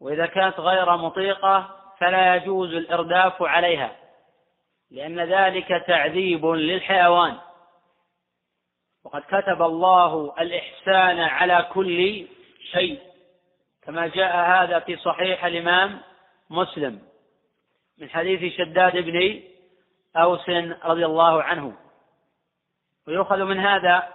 وإذا 0.00 0.26
كانت 0.26 0.60
غير 0.60 0.96
مطيقة 0.96 1.76
فلا 1.98 2.34
يجوز 2.34 2.74
الإرداف 2.74 3.42
عليها 3.42 3.96
لأن 4.90 5.20
ذلك 5.20 5.84
تعذيب 5.86 6.46
للحيوان. 6.46 7.36
وقد 9.04 9.22
كتب 9.22 9.62
الله 9.62 10.34
الإحسان 10.40 11.20
على 11.20 11.68
كل 11.72 12.26
شيء 12.72 13.00
كما 13.82 14.06
جاء 14.06 14.36
هذا 14.36 14.78
في 14.78 14.96
صحيح 14.96 15.44
الإمام 15.44 16.00
مسلم. 16.50 17.09
من 18.00 18.10
حديث 18.10 18.56
شداد 18.56 18.96
بن 18.96 19.42
أوس 20.16 20.48
رضي 20.84 21.04
الله 21.06 21.42
عنه. 21.42 21.76
ويؤخذ 23.06 23.44
من 23.44 23.58
هذا 23.58 24.12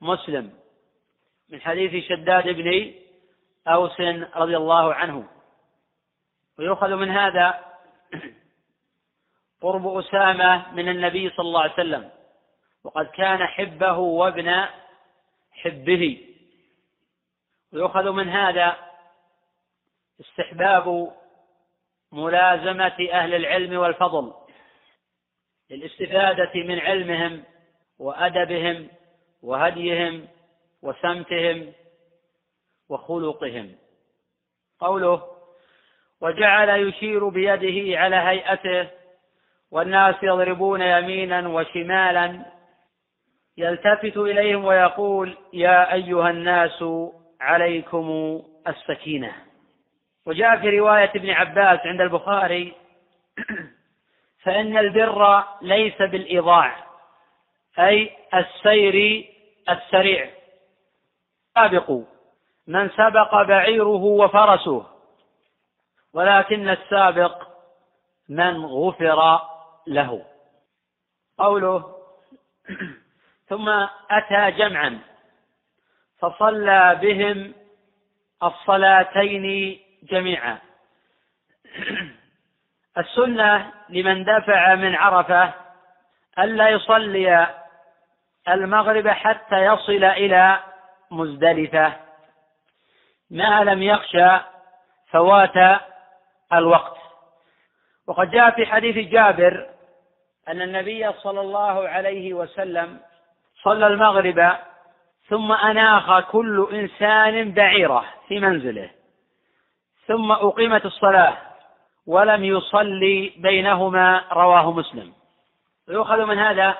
مسلم 0.00 0.52
من 1.48 1.60
حديث 1.60 2.04
شداد 2.08 2.48
بن 2.48 2.94
أوس 3.68 4.00
رضي 4.36 4.56
الله 4.56 4.94
عنه. 4.94 5.28
ويؤخذ 6.58 6.94
من 6.94 7.10
هذا 7.10 7.64
قرب 9.62 9.98
أسامة 9.98 10.72
من 10.74 10.88
النبي 10.88 11.30
صلى 11.30 11.46
الله 11.46 11.62
عليه 11.62 11.72
وسلم. 11.72 12.10
وقد 12.84 13.06
كان 13.06 13.46
حبه 13.46 13.98
وابن 13.98 14.64
حبه. 15.52 16.28
ويؤخذ 17.72 18.10
من 18.10 18.28
هذا 18.28 18.76
استحباب 20.20 21.12
ملازمة 22.14 23.08
أهل 23.12 23.34
العلم 23.34 23.78
والفضل 23.78 24.32
للاستفادة 25.70 26.50
من 26.54 26.78
علمهم 26.78 27.42
وأدبهم 27.98 28.88
وهديهم 29.42 30.28
وسمتهم 30.82 31.72
وخلقهم. 32.88 33.74
قوله 34.80 35.22
وجعل 36.20 36.68
يشير 36.88 37.28
بيده 37.28 37.98
على 38.00 38.16
هيئته 38.16 38.90
والناس 39.70 40.14
يضربون 40.22 40.80
يمينا 40.82 41.48
وشمالا 41.48 42.44
يلتفت 43.56 44.16
إليهم 44.16 44.64
ويقول 44.64 45.36
يا 45.52 45.92
أيها 45.92 46.30
الناس 46.30 46.84
عليكم 47.40 48.42
السكينة. 48.68 49.43
وجاء 50.26 50.60
في 50.60 50.78
رواية 50.78 51.10
ابن 51.16 51.30
عباس 51.30 51.80
عند 51.86 52.00
البخاري 52.00 52.74
فإن 54.42 54.78
البر 54.78 55.44
ليس 55.62 55.96
بالإيضاع 55.98 56.84
أي 57.78 58.16
السير 58.34 59.26
السريع. 59.68 60.30
سابقوا 61.54 62.04
من 62.66 62.90
سبق 62.90 63.42
بعيره 63.42 64.04
وفرسه 64.04 64.86
ولكن 66.12 66.68
السابق 66.68 67.42
من 68.28 68.64
غفر 68.64 69.40
له. 69.86 70.24
قوله 71.38 71.94
ثم 73.48 73.68
أتى 74.10 74.50
جمعا 74.58 75.00
فصلى 76.18 76.98
بهم 77.02 77.54
الصلاتين 78.42 79.83
جميعا. 80.10 80.58
السنة 82.98 83.72
لمن 83.88 84.24
دفع 84.24 84.74
من 84.74 84.94
عرفة 84.94 85.52
ألا 86.38 86.68
يصلي 86.68 87.48
المغرب 88.48 89.08
حتى 89.08 89.64
يصل 89.64 90.04
إلى 90.04 90.60
مزدلفة. 91.10 91.92
ما 93.30 93.64
لم 93.64 93.82
يخشى 93.82 94.38
فوات 95.10 95.80
الوقت. 96.52 96.96
وقد 98.06 98.30
جاء 98.30 98.50
في 98.50 98.66
حديث 98.66 99.08
جابر 99.10 99.66
أن 100.48 100.62
النبي 100.62 101.12
صلى 101.12 101.40
الله 101.40 101.88
عليه 101.88 102.34
وسلم 102.34 103.00
صلى 103.62 103.86
المغرب 103.86 104.56
ثم 105.28 105.52
أناخ 105.52 106.30
كل 106.30 106.68
إنسان 106.72 107.52
بعيرة 107.52 108.04
في 108.28 108.40
منزله. 108.40 108.90
ثم 110.06 110.32
أقيمت 110.32 110.86
الصلاة 110.86 111.36
ولم 112.06 112.44
يصلي 112.44 113.32
بينهما 113.36 114.24
رواه 114.32 114.72
مسلم. 114.72 115.12
ويؤخذ 115.88 116.24
من 116.24 116.38
هذا 116.38 116.78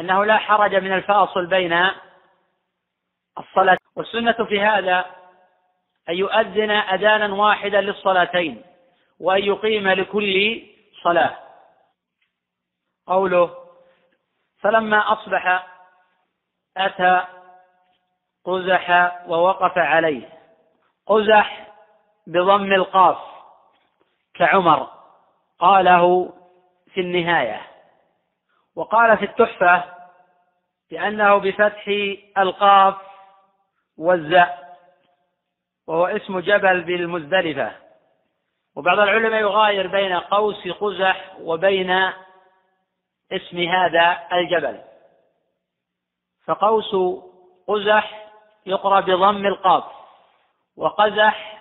أنه 0.00 0.24
لا 0.24 0.36
حرج 0.36 0.74
من 0.74 0.92
الفاصل 0.92 1.46
بين 1.46 1.90
الصلاة 3.38 3.78
والسنة 3.96 4.32
في 4.32 4.60
هذا 4.60 5.06
أن 6.08 6.14
يؤذن 6.14 6.70
أذانا 6.70 7.34
واحدا 7.34 7.80
للصلاتين 7.80 8.62
وأن 9.20 9.44
يقيم 9.44 9.88
لكل 9.88 10.62
صلاة. 11.02 11.36
قوله 13.06 13.56
فلما 14.60 15.12
أصبح 15.12 15.66
أتى 16.76 17.24
قزح 18.44 19.12
ووقف 19.26 19.78
عليه. 19.78 20.28
قزح 21.06 21.71
بضم 22.26 22.72
القاف 22.72 23.18
كعمر 24.34 24.88
قاله 25.58 26.32
في 26.94 27.00
النهاية. 27.00 27.60
وقال 28.76 29.18
في 29.18 29.24
التحفة 29.24 29.84
بأنه 30.90 31.36
بفتح 31.36 31.88
القاف 32.38 32.94
والزاء 33.98 34.78
وهو 35.86 36.06
اسم 36.06 36.40
جبل 36.40 36.80
بالمزدلفة. 36.80 37.72
وبعض 38.76 38.98
العلماء 38.98 39.40
يغاير 39.40 39.86
بين 39.86 40.12
قوس 40.12 40.68
قزح 40.68 41.36
وبين 41.40 41.90
اسم 43.32 43.58
هذا 43.58 44.28
الجبل. 44.32 44.80
فقوس 46.44 47.20
قزح 47.68 48.28
يقرأ 48.66 49.00
بضم 49.00 49.46
القاف 49.46 49.84
وقزح 50.76 51.51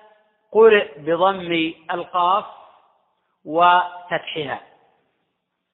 قرئ 0.51 0.99
بضم 0.99 1.73
القاف 1.91 2.45
وفتحها. 3.45 4.61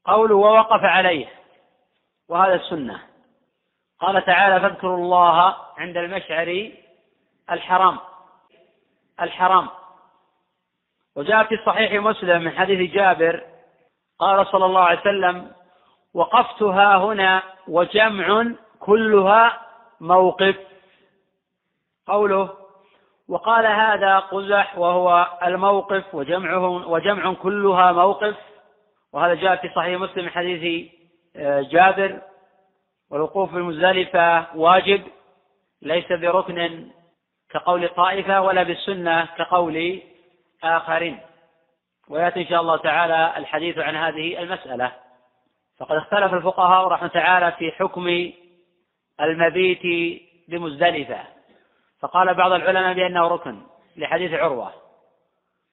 قول 0.06 0.32
ووقف 0.32 0.84
عليه. 0.84 1.28
وهذا 2.30 2.56
السنة. 2.56 3.00
قال 4.00 4.26
تعالى 4.26 4.60
فاذكروا 4.60 4.98
الله 4.98 5.56
عند 5.78 5.98
المشعر 5.98 6.72
الحرام. 7.52 8.00
الحرام. 9.22 9.70
وجاء 11.16 11.44
في 11.44 11.58
صحيح 11.66 11.94
مسلم 11.94 12.42
من 12.42 12.52
حديث 12.52 12.92
جابر 12.92 13.44
قال 14.20 14.48
صلى 14.48 14.66
الله 14.66 14.82
عليه 14.82 15.00
وسلم 15.00 15.52
وقفتها 16.14 16.98
هنا 16.98 17.44
وجمع 17.68 18.46
كلها 18.80 19.62
موقف. 20.02 20.56
قوله 22.08 22.67
وقال 23.30 23.66
هذا 23.66 24.20
قزح 24.20 24.78
وهو 24.78 25.28
الموقف 25.44 26.16
وجمعه 26.16 26.90
وجمع 26.90 27.34
كلها 27.34 27.92
موقف 27.92 28.36
وهذا 29.14 29.34
جاء 29.34 29.56
في 29.56 29.70
صحيح 29.76 30.02
مسلم 30.02 30.24
من 30.24 30.30
حديث 30.30 30.92
آه، 31.36 31.62
جابر. 31.62 32.22
والوقوف 33.12 33.54
بالمزدلفة 33.54 34.58
واجب 34.58 35.02
ليس 35.82 36.12
بركن 36.12 36.88
كقول 37.50 37.90
طائفة 37.90 38.42
ولا 38.42 38.64
بالسنة 38.64 39.26
كقول 39.26 40.02
آخرين. 40.64 41.20
ويأتي 42.10 42.42
إن 42.42 42.48
شاء 42.48 42.62
الله 42.62 42.78
تعالى 42.78 43.34
الحديث 43.38 43.78
عن 43.78 43.96
هذه 43.96 44.42
المسألة. 44.42 44.92
فقد 45.80 45.96
اختلف 45.96 46.34
الفقهاء 46.34 46.88
رحمه 46.88 47.08
تعالى 47.08 47.52
في 47.52 47.72
حكم 47.72 48.32
المبيت 49.22 49.82
بمزدلفة 50.48 51.37
فقال 52.00 52.34
بعض 52.34 52.52
العلماء 52.52 52.94
بأنه 52.94 53.28
ركن 53.28 53.62
لحديث 53.96 54.34
عروة 54.34 54.74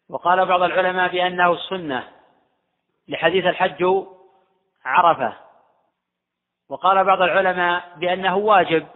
وقال 0.09 0.47
بعض 0.47 0.63
العلماء 0.63 1.13
بأنه 1.13 1.53
السنة 1.53 2.09
لحديث 3.09 3.47
الحج 3.47 4.05
عرفة 4.85 5.37
وقال 6.69 7.05
بعض 7.05 7.23
العلماء 7.23 7.93
بأنه 7.97 8.37
واجب 8.37 8.87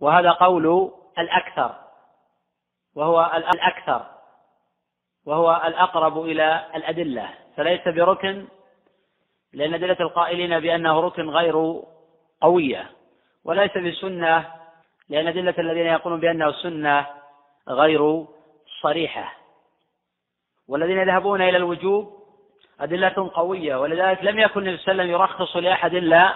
وهذا 0.00 0.30
قول 0.30 0.92
الأكثر 1.18 1.74
وهو 2.94 3.32
الأكثر 3.54 4.06
وهو 5.26 5.62
الأقرب 5.64 6.24
إلى 6.24 6.66
الأدلة 6.74 7.28
فليس 7.56 7.88
بركن 7.88 8.46
لأن 9.52 9.74
أدلة 9.74 9.96
القائلين 10.00 10.60
بأنه 10.60 11.00
ركن 11.00 11.30
غير 11.30 11.82
قوية 12.40 12.90
وليس 13.44 13.78
بسنة 13.78 14.55
لأن 15.08 15.26
أدلة 15.26 15.54
الذين 15.58 15.86
يقولون 15.86 16.20
بأنه 16.20 16.52
سنة 16.52 17.06
غير 17.68 18.26
صريحة. 18.82 19.34
والذين 20.68 20.98
يذهبون 20.98 21.42
إلى 21.42 21.56
الوجوب 21.56 22.16
أدلة 22.80 23.30
قوية 23.34 23.76
ولذلك 23.76 24.24
لم 24.24 24.38
يكن 24.38 24.60
النبي 24.60 24.76
صلى 24.76 24.92
الله 24.92 25.02
عليه 25.02 25.14
وسلم 25.14 25.20
يرخص 25.20 25.56
لأحد 25.56 25.94
إلا 25.94 26.34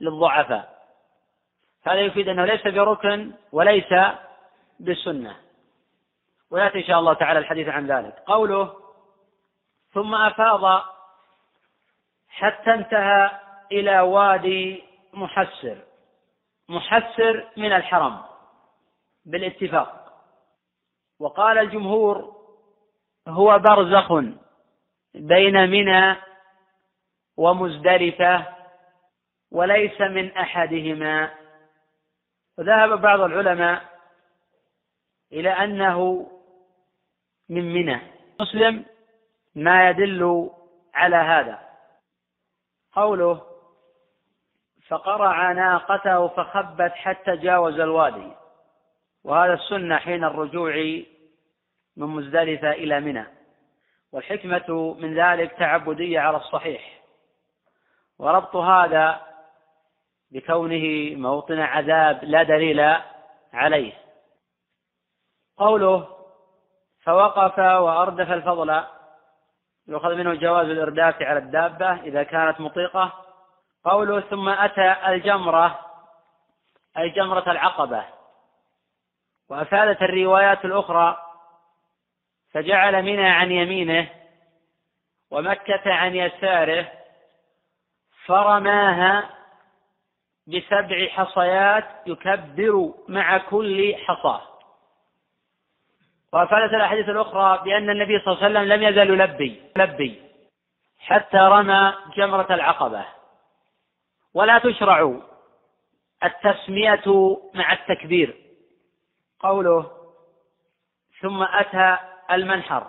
للضعفاء. 0.00 0.78
هذا 1.82 2.00
يفيد 2.00 2.28
أنه 2.28 2.44
ليس 2.44 2.66
بركن 2.66 3.32
وليس 3.52 3.94
بسنة 4.80 5.36
ويأتي 6.50 6.78
إن 6.78 6.84
شاء 6.84 6.98
الله 6.98 7.12
تعالى 7.12 7.38
الحديث 7.38 7.68
عن 7.68 7.86
ذلك. 7.86 8.14
قوله 8.26 8.74
ثم 9.92 10.14
أفاض 10.14 10.82
حتى 12.28 12.74
انتهى 12.74 13.30
إلى 13.72 14.00
وادي 14.00 14.84
محسر 15.12 15.76
محسر 16.68 17.48
من 17.56 17.72
الحرم. 17.72 18.24
بالاتفاق. 19.24 20.22
وقال 21.20 21.58
الجمهور 21.58 22.36
هو 23.28 23.58
برزخ 23.58 24.12
بين 25.14 25.70
منى 25.70 26.16
ومزدلفة 27.36 28.46
وليس 29.50 30.00
من 30.00 30.32
أحدهما. 30.36 31.34
وذهب 32.58 33.00
بعض 33.00 33.20
العلماء 33.20 33.84
إلى 35.32 35.50
أنه 35.50 36.30
من 37.48 37.74
منى. 37.74 38.00
مسلم 38.40 38.84
ما 39.54 39.90
يدل 39.90 40.50
على 40.94 41.16
هذا. 41.16 41.68
قوله 42.92 43.47
فقرع 44.88 45.52
ناقته 45.52 46.28
فخبت 46.28 46.92
حتى 46.92 47.36
جاوز 47.36 47.80
الوادي. 47.80 48.32
وهذا 49.24 49.54
السنة 49.54 49.96
حين 49.96 50.24
الرجوع 50.24 50.74
من 51.96 52.06
مزدلفة 52.06 52.70
إلى 52.70 53.00
منى. 53.00 53.26
والحكمة 54.12 54.96
من 54.98 55.20
ذلك 55.20 55.52
تعبدية 55.52 56.20
على 56.20 56.36
الصحيح. 56.36 57.00
وربط 58.18 58.56
هذا 58.56 59.20
بكونه 60.30 61.16
موطن 61.16 61.58
عذاب 61.58 62.24
لا 62.24 62.42
دليل 62.42 62.96
عليه. 63.52 63.92
قوله 65.56 66.08
فوقف 67.02 67.58
وأردف 67.58 68.30
الفضل 68.30 68.82
يؤخذ 69.88 70.14
منه 70.14 70.34
جواز 70.34 70.66
الإرداف 70.66 71.22
على 71.22 71.38
الدابة 71.38 71.92
إذا 72.00 72.22
كانت 72.22 72.60
مطيقة. 72.60 73.27
قوله 73.88 74.20
ثم 74.20 74.48
أتى 74.48 74.96
الجمرة 75.06 75.78
أي 76.98 77.10
جمرة 77.10 77.50
العقبة. 77.50 78.04
وأفادت 79.48 80.02
الروايات 80.02 80.64
الأخرى 80.64 81.16
فجعل 82.52 83.02
منى 83.02 83.28
عن 83.28 83.50
يمينه 83.50 84.08
ومكة 85.30 85.94
عن 85.94 86.14
يساره 86.14 86.92
فرماها 88.26 89.30
بسبع 90.46 91.06
حصيات 91.08 91.84
يكبر 92.06 92.94
مع 93.08 93.38
كل 93.38 93.94
حصاه 94.06 94.42
وأفادت 96.32 96.74
الأحاديث 96.74 97.08
الأخرى 97.08 97.64
بأن 97.64 97.90
النبي 97.90 98.18
صلى 98.18 98.32
الله 98.34 98.44
عليه 98.44 98.58
وسلم 98.58 98.72
لم 98.72 98.82
يزل 98.82 99.10
يلبي 99.10 99.62
يلبي 99.76 100.22
حتى 100.98 101.38
رمى 101.38 101.94
جمرة 102.16 102.54
العقبة. 102.54 103.04
ولا 104.38 104.58
تشرع 104.58 105.20
التسمية 106.24 107.36
مع 107.54 107.72
التكبير. 107.72 108.36
قوله 109.40 109.90
ثم 111.20 111.42
أتى 111.42 111.98
المنحر. 112.30 112.86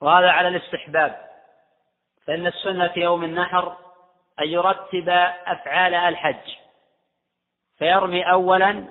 وهذا 0.00 0.30
على 0.30 0.48
الاستحباب. 0.48 1.28
فإن 2.26 2.46
السنة 2.46 2.88
في 2.88 3.00
يوم 3.00 3.24
النحر 3.24 3.76
أن 4.40 4.48
يرتب 4.48 5.08
أفعال 5.46 5.94
الحج. 5.94 6.56
فيرمي 7.78 8.30
أولا 8.30 8.84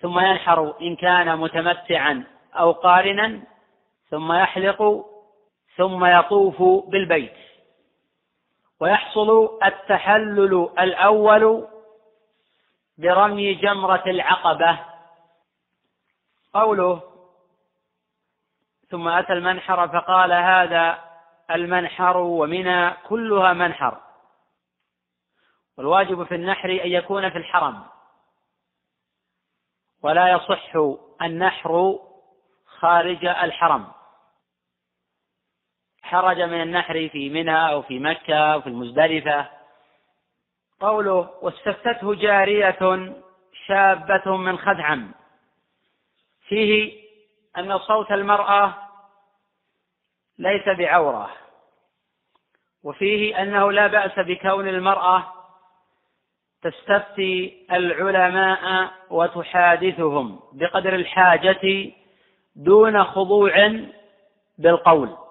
ثم 0.00 0.18
ينحر 0.18 0.74
إن 0.80 0.96
كان 0.96 1.38
متمتعا 1.38 2.24
أو 2.54 2.72
قارنا 2.72 3.42
ثم 4.10 4.32
يحلق 4.32 5.06
ثم 5.76 6.04
يطوف 6.04 6.62
بالبيت. 6.88 7.45
ويحصل 8.80 9.58
التحلل 9.64 10.70
الأول 10.78 11.68
برمي 12.98 13.54
جمرة 13.54 14.02
العقبة. 14.06 14.78
قوله 16.54 17.02
ثم 18.90 19.08
أتى 19.08 19.32
المنحر 19.32 19.88
فقال 19.88 20.32
هذا 20.32 20.98
المنحر 21.50 22.16
ومنى 22.16 22.90
كلها 22.90 23.52
منحر. 23.52 24.00
والواجب 25.78 26.24
في 26.24 26.34
النحر 26.34 26.70
أن 26.70 26.90
يكون 26.90 27.30
في 27.30 27.38
الحرم. 27.38 27.84
ولا 30.02 30.28
يصح 30.28 30.76
النحر 31.22 31.98
خارج 32.66 33.24
الحرم. 33.24 33.95
حرج 36.06 36.40
من 36.40 36.62
النحر 36.62 37.08
في 37.08 37.30
منى 37.30 37.70
أو 37.70 37.82
في 37.82 37.98
مكة 37.98 38.34
أو 38.34 38.60
في 38.60 38.66
المزدلفة. 38.66 39.46
قوله 40.80 41.30
واستفتته 41.42 42.14
جارية 42.14 43.12
شابة 43.66 44.36
من 44.36 44.58
خدعم 44.58 45.10
فيه 46.48 46.92
أن 47.58 47.78
صوت 47.78 48.12
المرأة 48.12 48.74
ليس 50.38 50.68
بعورة. 50.68 51.30
وفيه 52.84 53.42
أنه 53.42 53.72
لا 53.72 53.86
بأس 53.86 54.18
بكون 54.18 54.68
المرأة 54.68 55.32
تستفتي 56.62 57.66
العلماء 57.72 58.92
وتحادثهم 59.10 60.40
بقدر 60.52 60.94
الحاجة 60.94 61.92
دون 62.56 63.04
خضوع 63.04 63.80
بالقول. 64.58 65.25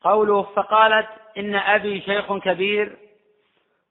قوله 0.00 0.42
فقالت 0.42 1.08
إن 1.38 1.54
أبي 1.54 2.00
شيخ 2.00 2.36
كبير 2.38 2.98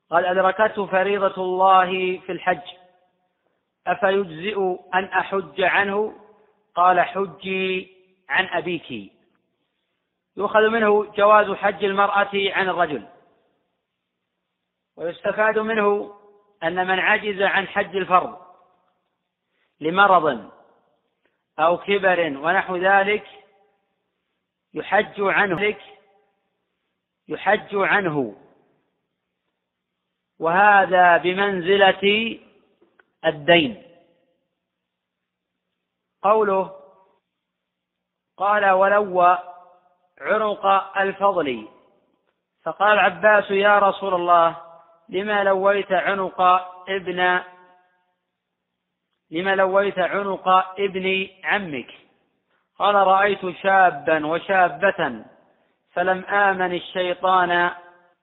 قد 0.09 0.23
أدركته 0.23 0.85
فريضة 0.85 1.43
الله 1.43 2.17
في 2.17 2.31
الحج. 2.31 2.61
أفيجزئ 3.87 4.75
أن 4.93 5.03
أحج 5.03 5.61
عنه؟ 5.61 6.15
قال 6.75 7.01
حجي 7.01 7.95
عن 8.29 8.45
أبيك. 8.45 9.11
يؤخذ 10.37 10.69
منه 10.69 11.05
جواز 11.05 11.51
حج 11.51 11.83
المرأة 11.83 12.31
عن 12.33 12.69
الرجل. 12.69 13.07
ويستفاد 14.97 15.59
منه 15.59 16.15
أن 16.63 16.87
من 16.87 16.99
عجز 16.99 17.41
عن 17.41 17.67
حج 17.67 17.95
الفرض 17.95 18.37
لمرض 19.79 20.51
أو 21.59 21.77
كبر 21.77 22.37
ونحو 22.37 22.75
ذلك 22.75 23.27
يحج 24.73 25.21
عنه. 25.21 25.75
يحج 27.27 27.75
عنه. 27.75 28.35
وهذا 30.39 31.17
بمنزلة 31.17 32.39
الدين. 33.25 33.83
قوله 36.21 36.75
قال 38.37 38.69
ولو 38.69 39.37
عنق 40.21 40.65
الفضل. 40.97 41.67
فقال 42.63 42.93
العباس 42.93 43.51
يا 43.51 43.79
رسول 43.79 44.13
الله 44.13 44.57
لما 45.09 45.43
لويت 45.43 45.91
عنق 45.91 46.41
ابن 46.89 47.43
لما 49.31 49.55
لويت 49.55 49.99
عنق 49.99 50.47
ابن 50.79 51.27
عمك؟ 51.43 51.91
قال 52.79 52.95
رأيت 52.95 53.49
شابا 53.63 54.27
وشابة 54.27 55.25
فلم 55.95 56.25
آمن 56.25 56.73
الشيطان 56.73 57.71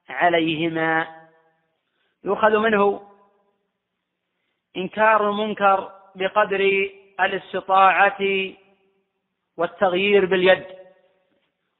عليهما. 0.08 1.06
يؤخذ 2.24 2.58
منه 2.58 3.02
إنكار 4.76 5.30
المنكر 5.30 5.92
بقدر 6.14 6.90
الاستطاعة 7.20 8.18
والتغيير 9.56 10.26
باليد. 10.26 10.64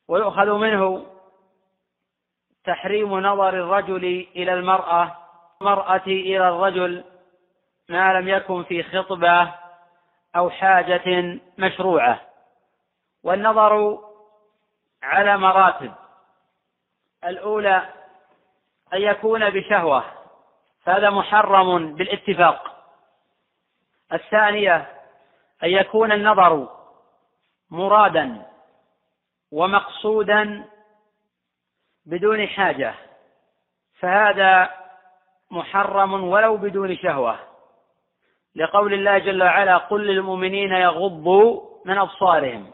ويؤخذ 0.08 0.52
منه 0.52 1.06
تحريم 2.64 3.18
نظر 3.20 3.48
الرجل 3.48 4.26
إلى 4.36 4.54
المرأة 4.54 5.16
المرأة 5.60 6.06
إلى 6.06 6.48
الرجل 6.48 7.04
ما 7.88 8.12
لم 8.12 8.28
يكن 8.28 8.62
في 8.62 8.82
خطبة 8.82 9.54
أو 10.36 10.50
حاجة 10.50 11.38
مشروعة. 11.58 12.20
والنظر 13.24 13.98
على 15.02 15.38
مراتب. 15.38 15.92
الأولى 17.24 17.88
أن 18.94 19.02
يكون 19.02 19.50
بشهوة. 19.50 20.04
فهذا 20.82 21.10
محرم 21.10 21.94
بالاتفاق. 21.94 22.84
الثانية 24.12 24.76
أن 25.62 25.68
يكون 25.68 26.12
النظر 26.12 26.68
مرادا 27.70 28.46
ومقصودا 29.52 30.64
بدون 32.06 32.46
حاجة. 32.46 32.94
فهذا 33.98 34.70
محرم 35.50 36.24
ولو 36.24 36.56
بدون 36.56 36.96
شهوة. 36.96 37.38
لقول 38.56 38.94
الله 38.94 39.18
جل 39.18 39.42
وعلا 39.42 39.76
قل 39.76 40.06
للمؤمنين 40.06 40.72
يغضوا 40.72 41.60
من 41.84 41.98
أبصارهم. 41.98 42.72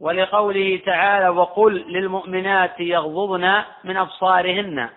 ولقوله 0.00 0.82
تعالى 0.86 1.28
وقل 1.28 1.72
للمؤمنات 1.72 2.80
يغضضن 2.80 3.64
من 3.84 3.96
أبصارهن. 3.96 4.90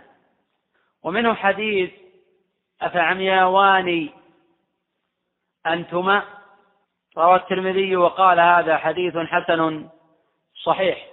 ومنه 1.04 1.34
حديث 1.34 1.92
أفعمياوان 2.82 4.10
أنتما. 5.68 6.24
روى 7.18 7.36
الترمذي 7.36 7.96
وقال 7.96 8.40
هذا 8.40 8.78
حديث 8.78 9.18
حسن 9.18 9.90
صحيح. 10.64 11.08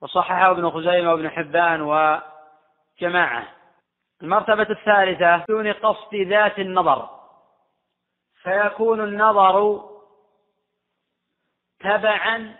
وصححه 0.00 0.50
ابن 0.50 0.70
خزيمة 0.70 1.10
وابن 1.10 1.30
حبان 1.30 1.80
وجماعة. 1.80 3.48
المرتبة 4.22 4.66
الثالثة 4.70 5.44
دون 5.48 5.72
قصد 5.72 6.14
ذات 6.14 6.58
النظر. 6.58 7.08
فيكون 8.42 9.00
النظر 9.00 9.84
تبعا 11.80 12.56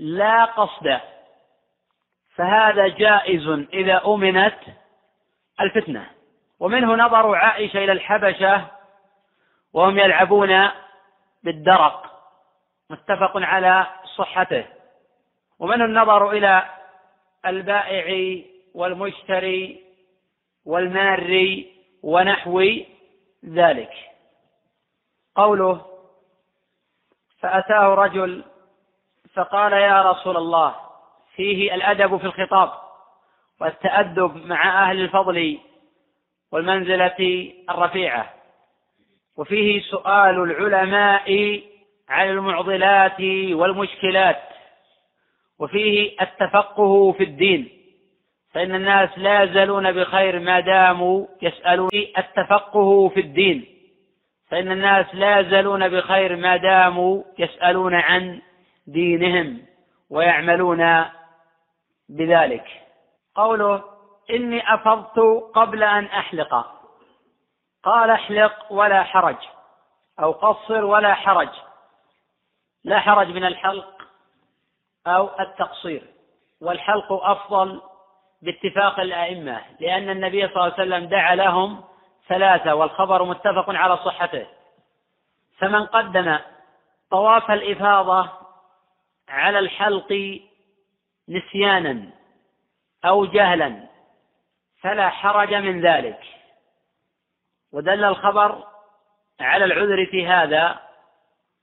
لا 0.00 0.44
قصدا 0.44 1.00
فهذا 2.34 2.88
جائز 2.88 3.48
إذا 3.72 4.02
أمنت 4.06 4.58
الفتنة. 5.60 6.10
ومنه 6.60 6.94
نظر 6.94 7.34
عائشة 7.34 7.84
إلى 7.84 7.92
الحبشة 7.92 8.66
وهم 9.72 9.98
يلعبون 9.98 10.68
بالدرق. 11.42 12.22
متفق 12.90 13.32
على 13.36 13.86
صحته. 14.16 14.64
ومنه 15.58 15.84
النظر 15.84 16.30
إلى 16.30 16.64
البائع 17.46 18.40
والمشتري 18.74 19.84
والمار 20.64 21.64
ونحو 22.02 22.64
ذلك. 23.44 23.92
قوله 25.34 25.86
فأتاه 27.40 27.94
رجل 27.94 28.44
فقال 29.34 29.72
يا 29.72 30.10
رسول 30.10 30.36
الله 30.36 30.74
فيه 31.36 31.74
الأدب 31.74 32.16
في 32.16 32.24
الخطاب 32.24 32.72
والتأدب 33.60 34.46
مع 34.46 34.90
أهل 34.90 35.00
الفضل 35.00 35.58
والمنزلة 36.52 37.52
الرفيعة 37.70 38.34
وفيه 39.36 39.82
سؤال 39.82 40.42
العلماء 40.42 41.60
عن 42.08 42.28
المعضلات 42.28 43.20
والمشكلات 43.52 44.42
وفيه 45.58 46.16
التفقه 46.22 47.12
في 47.12 47.24
الدين 47.24 47.68
فإن 48.52 48.74
الناس 48.74 49.18
لا 49.18 49.42
يزالون 49.42 49.92
بخير 49.92 50.38
ما 50.38 50.60
داموا 50.60 51.26
يسألون 51.42 51.90
التفقه 52.18 53.08
في 53.08 53.20
الدين 53.20 53.64
فإن 54.50 54.72
الناس 54.72 55.06
لا 55.14 55.40
يزالون 55.40 55.88
بخير 55.88 56.36
ما 56.36 56.56
داموا 56.56 57.22
يسألون 57.38 57.94
عن 57.94 58.40
دينهم 58.92 59.66
ويعملون 60.10 61.04
بذلك. 62.08 62.66
قوله 63.34 63.84
إني 64.30 64.74
أفضت 64.74 65.18
قبل 65.54 65.82
أن 65.82 66.04
أحلق. 66.04 66.66
قال 67.82 68.10
احلق 68.10 68.72
ولا 68.72 69.02
حرج 69.02 69.36
أو 70.20 70.32
قصر 70.32 70.84
ولا 70.84 71.14
حرج. 71.14 71.48
لا 72.84 73.00
حرج 73.00 73.28
من 73.28 73.44
الحلق 73.44 74.02
أو 75.06 75.30
التقصير 75.40 76.02
والحلق 76.60 77.12
أفضل 77.12 77.80
باتفاق 78.42 79.00
الأئمة 79.00 79.60
لأن 79.80 80.10
النبي 80.10 80.48
صلى 80.48 80.56
الله 80.56 80.74
عليه 80.78 80.82
وسلم 80.82 81.04
دعا 81.08 81.34
لهم 81.34 81.84
ثلاثة 82.28 82.74
والخبر 82.74 83.24
متفق 83.24 83.70
على 83.70 83.96
صحته. 83.96 84.46
فمن 85.58 85.86
قدم 85.86 86.38
طواف 87.10 87.50
الإفاضة 87.50 88.28
على 89.30 89.58
الحلق 89.58 90.40
نسيانا 91.28 92.10
أو 93.04 93.24
جهلا 93.24 93.88
فلا 94.80 95.08
حرج 95.08 95.54
من 95.54 95.80
ذلك. 95.80 96.20
ودل 97.72 98.04
الخبر 98.04 98.64
على 99.40 99.64
العذر 99.64 100.06
في 100.06 100.26
هذا 100.26 100.80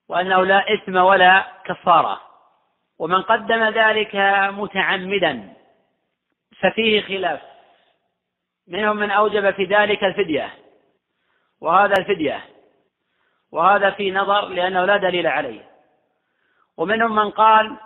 وأنه 0.10 0.46
لا 0.46 0.74
إثم 0.74 0.96
ولا 0.96 1.62
كفارة. 1.66 2.22
ومن 3.00 3.22
قدم 3.22 3.64
ذلك 3.64 4.16
متعمدا 4.54 5.54
ففيه 6.62 7.02
خلاف. 7.02 7.42
منهم 8.68 8.98
من 8.98 9.12
أوجب 9.12 9.52
في 9.52 9.64
ذلك 9.64 10.04
الفدية 10.04 10.54
وهذا 11.62 11.94
الفدية 12.00 12.46
وهذا 13.52 13.92
في 13.92 14.12
نظر 14.12 14.48
لأنه 14.48 14.86
لا 14.86 14.98
دليل 14.98 15.28
عليه. 15.28 15.77
ومنهم 16.78 17.16
من 17.16 17.30
قال 17.30 17.78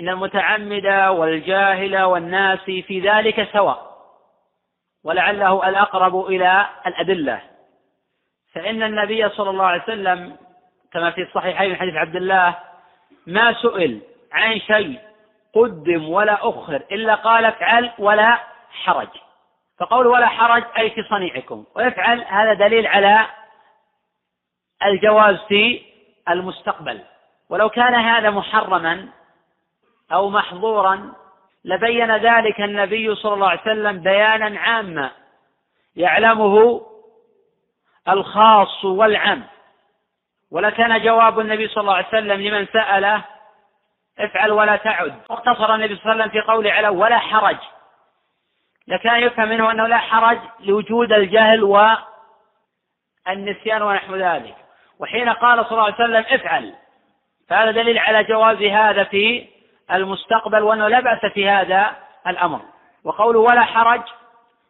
إن 0.00 0.08
المتعمد 0.08 0.86
والجاهل 0.86 2.02
والناس 2.02 2.58
في 2.60 3.00
ذلك 3.00 3.48
سواء 3.52 3.94
ولعله 5.04 5.68
الأقرب 5.68 6.26
إلى 6.26 6.66
الأدلة. 6.86 7.40
فإن 8.54 8.82
النبي 8.82 9.28
صلى 9.28 9.50
الله 9.50 9.64
عليه 9.64 9.82
وسلم 9.82 10.36
كما 10.92 11.10
في 11.10 11.22
الصحيحين 11.22 11.70
من 11.70 11.76
حديث 11.76 11.94
عبد 11.94 12.16
الله 12.16 12.56
ما 13.26 13.52
سئل 13.52 14.00
عن 14.32 14.60
شيء 14.60 14.98
قدم 15.54 16.08
ولا 16.08 16.48
أخر 16.48 16.76
إلا 16.76 17.14
قال 17.14 17.44
افعل 17.44 17.90
ولا 17.98 18.38
حرج. 18.70 19.08
فقول 19.78 20.06
ولا 20.06 20.26
حرج 20.26 20.64
أي 20.78 20.90
في 20.90 21.02
صنيعكم. 21.02 21.64
ويفعل 21.74 22.24
هذا 22.24 22.54
دليل 22.54 22.86
على 22.86 23.26
الجواز 24.84 25.36
في 25.48 25.82
المستقبل. 26.28 27.00
ولو 27.50 27.68
كان 27.68 27.94
هذا 27.94 28.30
محرما 28.30 29.08
أو 30.12 30.30
محظورا 30.30 31.12
لبين 31.64 32.16
ذلك 32.16 32.60
النبي 32.60 33.14
صلى 33.14 33.34
الله 33.34 33.48
عليه 33.48 33.60
وسلم 33.60 34.00
بيانا 34.02 34.60
عاما 34.60 35.10
يعلمه 35.96 36.86
الخاص 38.08 38.84
والعام. 38.84 39.44
ولكان 40.50 41.02
جواب 41.02 41.40
النبي 41.40 41.68
صلى 41.68 41.80
الله 41.80 41.94
عليه 41.94 42.08
وسلم 42.08 42.40
لمن 42.40 42.66
سأله 42.66 43.24
افعل 44.18 44.52
ولا 44.52 44.76
تعد. 44.76 45.14
واقتصر 45.30 45.74
النبي 45.74 45.96
صلى 45.96 46.12
الله 46.12 46.12
عليه 46.12 46.24
وسلم 46.24 46.40
في 46.40 46.40
قوله 46.52 46.72
على 46.72 46.88
ولا 46.88 47.18
حرج. 47.18 47.58
لكان 48.88 49.22
يفهم 49.22 49.48
منه 49.48 49.70
أنه 49.70 49.86
لا 49.86 49.98
حرج 49.98 50.38
لوجود 50.60 51.12
الجهل 51.12 51.62
والنسيان 53.26 53.82
ونحو 53.82 54.16
ذلك. 54.16 54.56
وحين 54.98 55.28
قال 55.28 55.64
صلى 55.64 55.72
الله 55.72 55.84
عليه 55.84 55.94
وسلم 55.94 56.24
افعل 56.28 56.74
فهذا 57.48 57.70
دليل 57.70 57.98
على 57.98 58.24
جواز 58.24 58.62
هذا 58.62 59.04
في 59.04 59.46
المستقبل 59.92 60.62
وأنه 60.62 60.88
لا 60.88 61.00
بأس 61.00 61.32
في 61.32 61.48
هذا 61.48 61.96
الأمر. 62.26 62.60
وقوله 63.04 63.40
ولا 63.40 63.62
حرج 63.62 64.02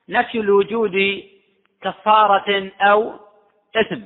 نفي 0.08 0.38
لوجود 0.38 1.22
كفارة 1.82 2.70
أو 2.80 3.14
إثم. 3.76 4.00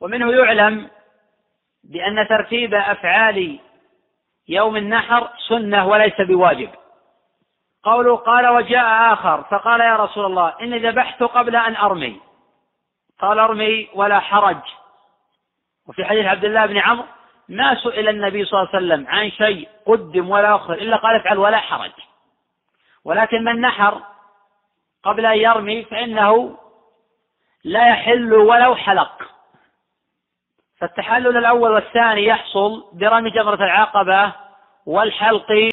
ومنه 0.00 0.32
يعلم 0.32 0.90
بأن 1.84 2.28
ترتيب 2.28 2.74
أفعال 2.74 3.58
يوم 4.48 4.76
النحر 4.76 5.30
سنة 5.48 5.86
وليس 5.86 6.20
بواجب. 6.20 6.70
قوله 7.82 8.16
قال 8.16 8.48
وجاء 8.48 9.12
آخر 9.12 9.42
فقال 9.42 9.80
يا 9.80 9.96
رسول 9.96 10.24
الله 10.24 10.54
إني 10.60 10.78
ذبحت 10.78 11.22
قبل 11.22 11.56
أن 11.56 11.76
أرمي. 11.76 12.20
قال 13.20 13.38
أرمي 13.38 13.88
ولا 13.94 14.20
حرج. 14.20 14.62
وفي 15.88 16.04
حديث 16.04 16.26
عبد 16.26 16.44
الله 16.44 16.66
بن 16.66 16.78
عمرو 16.78 17.06
ما 17.48 17.74
سئل 17.74 18.08
النبي 18.08 18.44
صلى 18.44 18.60
الله 18.60 18.70
عليه 18.74 18.86
وسلم 18.86 19.06
عن 19.08 19.30
شيء 19.30 19.68
قدم 19.86 20.30
ولا 20.30 20.56
أخر 20.56 20.72
إلا 20.72 20.96
قال 20.96 21.16
افعل 21.16 21.38
ولا 21.38 21.58
حرج. 21.58 21.92
ولكن 23.04 23.44
من 23.44 23.60
نحر 23.60 24.02
قبل 25.02 25.26
أن 25.26 25.38
يرمي 25.38 25.84
فإنه 25.84 26.58
لا 27.64 27.88
يحل 27.88 28.32
ولو 28.34 28.74
حلق. 28.76 29.22
فالتحلل 30.78 31.36
الأول 31.36 31.70
والثاني 31.70 32.26
يحصل 32.26 32.84
برمي 32.92 33.30
جمرة 33.30 33.64
العقبة 33.64 34.32
والحلق. 34.86 35.70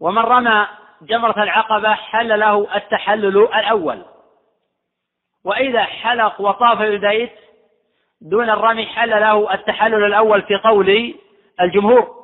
ومن 0.00 0.22
رمى 0.22 0.66
جمرة 1.02 1.42
العقبة 1.42 1.94
حل 1.94 2.40
له 2.40 2.76
التحلل 2.76 3.38
الأول. 3.38 4.04
وإذا 5.44 5.84
حلق 5.84 6.40
وطاف 6.40 6.78
بالبيت 6.78 7.45
دون 8.30 8.50
الرمي 8.50 8.86
حل 8.86 9.10
له 9.10 9.54
التحلل 9.54 10.04
الأول 10.04 10.42
في 10.42 10.56
قول 10.56 11.14
الجمهور. 11.60 12.16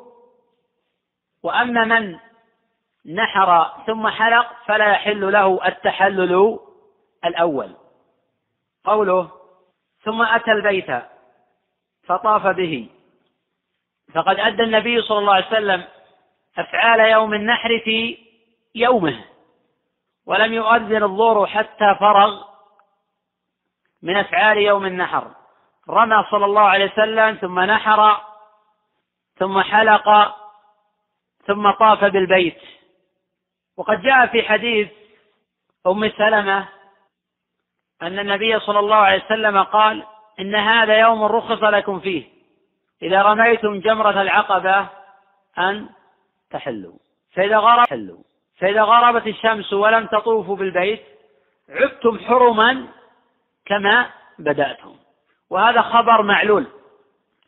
وأما 1.42 1.84
من 1.84 2.18
نحر 3.14 3.82
ثم 3.86 4.08
حلق 4.08 4.46
فلا 4.66 4.92
يحل 4.92 5.32
له 5.32 5.66
التحلل 5.66 6.58
الأول. 7.24 7.76
قوله 8.84 9.30
ثم 10.04 10.22
أتى 10.22 10.52
البيت 10.52 11.02
فطاف 12.04 12.46
به. 12.46 12.88
فقد 14.14 14.38
أدى 14.38 14.62
النبي 14.62 15.02
صلى 15.02 15.18
الله 15.18 15.34
عليه 15.34 15.46
وسلم 15.46 15.84
أفعال 16.58 17.00
يوم 17.00 17.34
النحر 17.34 17.80
في 17.84 18.18
يومه 18.74 19.24
ولم 20.26 20.52
يؤذن 20.52 21.02
الظهر 21.02 21.46
حتى 21.46 21.96
فرغ 22.00 22.44
من 24.02 24.16
أفعال 24.16 24.58
يوم 24.58 24.86
النحر. 24.86 25.41
رمى 25.88 26.24
صلى 26.30 26.44
الله 26.44 26.62
عليه 26.62 26.92
وسلم 26.92 27.34
ثم 27.34 27.60
نحر 27.60 28.20
ثم 29.38 29.60
حلق 29.60 30.36
ثم 31.46 31.70
طاف 31.70 32.04
بالبيت. 32.04 32.60
وقد 33.76 34.02
جاء 34.02 34.26
في 34.26 34.42
حديث 34.42 34.88
أم 35.86 36.08
سلمة 36.08 36.68
أن 38.02 38.18
النبي 38.18 38.60
صلى 38.60 38.78
الله 38.78 38.96
عليه 38.96 39.24
وسلم 39.24 39.62
قال 39.62 40.06
إن 40.40 40.54
هذا 40.54 40.98
يوم 40.98 41.22
رخص 41.22 41.62
لكم 41.62 42.00
فيه. 42.00 42.24
إذا 43.02 43.22
رميتم 43.22 43.80
جمرة 43.80 44.22
العقبة 44.22 44.88
أن 45.58 45.88
تحلوا. 46.50 46.98
فإذا 47.34 47.58
غرب 47.58 47.84
تحلوا. 47.84 48.22
فإذا 48.58 48.82
غربت 48.82 49.26
الشمس 49.26 49.72
ولم 49.72 50.06
تطوفوا 50.06 50.56
بالبيت 50.56 51.02
عدتم 51.68 52.18
حرما 52.18 52.86
كما 53.66 54.10
بدأتم. 54.38 55.01
وهذا 55.52 55.82
خبر 55.82 56.22
معلول. 56.22 56.66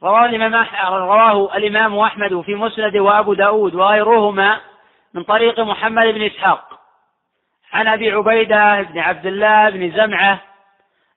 رواه 0.03 0.25
الإمام 0.25 0.67
رواه 0.85 1.57
الإمام 1.57 1.99
أحمد 1.99 2.41
في 2.41 2.55
مسند 2.55 2.97
وأبو 2.97 3.35
داود 3.35 3.75
وغيرهما 3.75 4.61
من 5.15 5.23
طريق 5.23 5.61
محمد 5.61 6.07
بن 6.07 6.23
إسحاق. 6.23 6.81
عن 7.73 7.89
أبي 7.89 8.11
عبيدة 8.11 8.83
بن 8.83 8.99
عبد 8.99 9.27
الله 9.27 9.71
بن 9.71 9.91
زمعة 9.91 10.41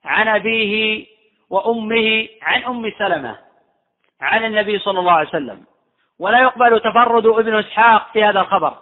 عن 0.06 0.28
أبيه 0.28 1.06
وأمه 1.50 2.28
عن 2.42 2.64
أم 2.64 2.92
سلمة 3.00 3.38
عن 4.22 4.46
النبي 4.46 4.80
صلى 4.80 5.00
الله 5.00 5.12
عليه 5.12 5.30
وسلم. 5.30 5.66
ولا 6.20 6.42
يقبل 6.42 6.80
تفرد 6.80 7.26
ابن 7.26 7.56
إسحاق 7.56 8.08
في 8.14 8.24
هذا 8.24 8.40
الخبر. 8.40 8.74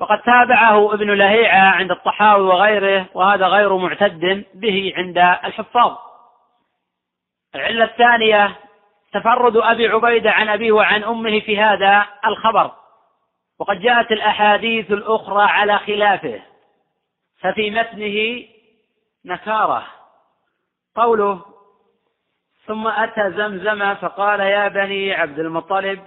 وقد 0.00 0.18
تابعه 0.22 0.94
ابن 0.94 1.10
لهيعة 1.10 1.70
عند 1.70 1.90
الطحاوي 1.90 2.46
وغيره 2.46 3.06
وهذا 3.14 3.46
غير 3.46 3.76
معتد 3.76 4.44
به 4.54 4.92
عند 4.96 5.18
الحفاظ. 5.18 5.96
العلة 7.56 7.84
الثانية 7.84 8.56
تفرد 9.12 9.56
أبي 9.56 9.88
عبيدة 9.88 10.30
عن 10.30 10.48
أبيه 10.48 10.72
وعن 10.72 11.04
أمه 11.04 11.40
في 11.40 11.58
هذا 11.58 12.06
الخبر. 12.26 12.70
وقد 13.58 13.80
جاءت 13.80 14.12
الأحاديث 14.12 14.90
الأخرى 14.90 15.42
على 15.42 15.78
خلافه 15.78 16.42
ففي 17.40 17.70
متنه 17.70 18.44
نكارة. 19.24 19.86
قوله 20.94 21.44
ثم 22.66 22.86
أتى 22.86 23.30
زمزم 23.30 23.94
فقال 23.94 24.40
يا 24.40 24.68
بني 24.68 25.14
عبد 25.14 25.38
المطلب 25.38 26.00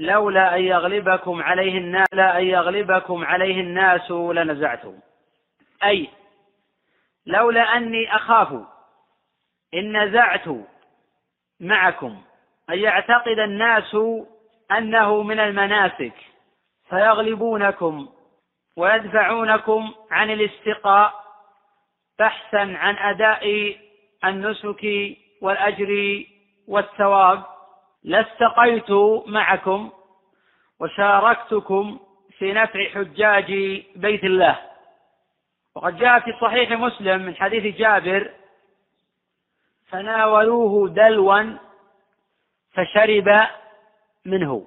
لولا 0.00 0.56
أن 0.56 0.62
يغلبكم 0.62 1.42
عليه 1.42 1.78
الناس 1.78 2.06
لا 2.12 2.38
أن 2.38 2.44
يغلبكم 2.44 3.24
عليه 3.24 3.60
الناس 3.60 4.10
لنزعتم. 4.10 4.98
أي 5.84 6.08
لولا 7.26 7.76
أني 7.76 8.16
أخاف 8.16 8.73
إن 9.74 10.04
نزعت 10.04 10.48
معكم 11.60 12.22
أن 12.70 12.78
يعتقد 12.78 13.38
الناس 13.38 13.96
أنه 14.72 15.22
من 15.22 15.40
المناسك 15.40 16.14
فيغلبونكم 16.88 18.08
ويدفعونكم 18.76 19.94
عن 20.10 20.30
الاستقاء 20.30 21.24
بحثا 22.18 22.74
عن 22.76 22.96
أداء 22.96 23.76
النسك 24.24 24.86
والأجر 25.42 26.22
والثواب. 26.68 27.42
لاستقيت 28.04 28.90
معكم 29.26 29.90
وشاركتكم 30.80 31.98
في 32.38 32.52
نفع 32.52 32.84
حجاج 32.88 33.52
بيت 33.96 34.24
الله. 34.24 34.58
وقد 35.76 35.96
جاء 35.98 36.20
في 36.20 36.32
صحيح 36.40 36.70
مسلم 36.70 37.22
من 37.22 37.36
حديث 37.36 37.76
جابر 37.76 38.30
فناولوه 39.88 40.88
دلوا 40.88 41.58
فشرب 42.72 43.46
منه. 44.24 44.66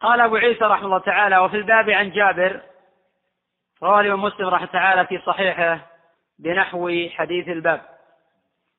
قال 0.00 0.20
أبو 0.20 0.36
عيسى 0.36 0.64
رحمه 0.64 0.86
الله 0.86 0.98
تعالى 0.98 1.38
وفي 1.38 1.56
الباب 1.56 1.90
عن 1.90 2.10
جابر 2.10 2.60
رواه 3.82 4.00
الإمام 4.00 4.22
مسلم 4.22 4.46
رحمه 4.46 4.56
الله 4.56 4.72
تعالى 4.72 5.06
في 5.06 5.18
صحيحه 5.18 5.86
بنحو 6.38 7.08
حديث 7.10 7.48
الباب. 7.48 7.80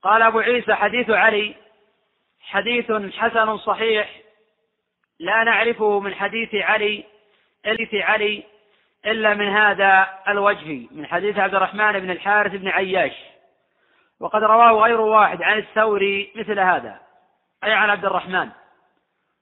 قال 0.04 0.22
أبو 0.22 0.40
عيسى 0.40 0.74
حديث 0.74 1.10
علي 1.10 1.56
حديث 2.42 2.92
حسن 2.92 3.58
صحيح 3.58 4.22
لا 5.20 5.44
نعرفه 5.44 6.00
من 6.00 6.16
حديث 6.16 6.56
علي 6.56 7.04
حديث 7.66 7.94
علي 7.94 8.44
إلا 9.06 9.34
من 9.34 9.48
هذا 9.48 10.10
الوجه 10.28 10.88
من 10.92 11.06
حديث 11.06 11.38
عبد 11.38 11.56
الرحمن 11.56 12.00
بن 12.00 12.12
الحارث 12.12 12.52
بن 12.52 12.68
عياش. 12.68 13.14
وقد 14.22 14.44
رواه 14.44 14.72
غير 14.72 15.02
واحد 15.02 15.42
عن 15.42 15.58
الثوري 15.58 16.34
مثل 16.36 16.60
هذا 16.60 17.00
أي 17.64 17.72
عن 17.72 17.90
عبد 17.90 18.06
الرحمن. 18.06 18.50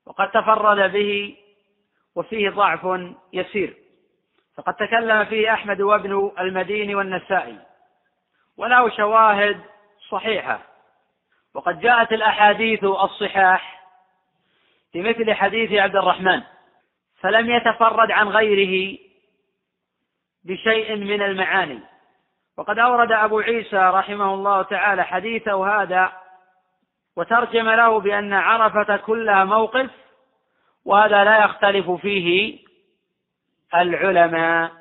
وقد 0.06 0.32
تفرد 0.32 0.92
به 0.92 1.38
وفيه 2.16 2.50
ضعف 2.50 2.88
يسير. 3.34 3.78
فقد 4.58 4.74
تكلم 4.74 5.26
فيه 5.26 5.54
أحمد 5.54 5.82
وابن 5.82 6.32
المديني 6.40 6.96
والنسائي. 6.96 7.58
وله 8.58 8.90
شواهد 8.90 9.62
صحيحة. 10.10 10.60
وقد 11.54 11.80
جاءت 11.80 12.14
الأحاديث 12.14 12.84
الصحاح 12.84 13.84
في 14.92 15.02
مثل 15.02 15.34
حديث 15.34 15.72
عبد 15.72 15.96
الرحمن 15.96 16.42
فلم 17.20 17.52
يتفرد 17.52 18.12
عن 18.12 18.28
غيره 18.28 18.98
بشيء 20.44 20.96
من 20.96 21.22
المعاني. 21.22 21.80
وقد 22.60 22.80
أورد 22.80 23.12
أبو 23.12 23.40
عيسى 23.40 23.78
رحمه 23.78 24.34
الله 24.34 24.62
تعالى 24.62 25.04
حديثه 25.04 25.82
هذا 25.82 26.12
وترجم 27.16 27.70
له 27.70 28.00
بأن 28.00 28.34
عرفة 28.34 28.98
كلها 28.98 29.44
موقف 29.44 29.90
وهذا 30.86 31.24
لا 31.24 31.46
يختلف 31.46 31.92
فيه 31.92 32.60
العلماء. 33.76 34.72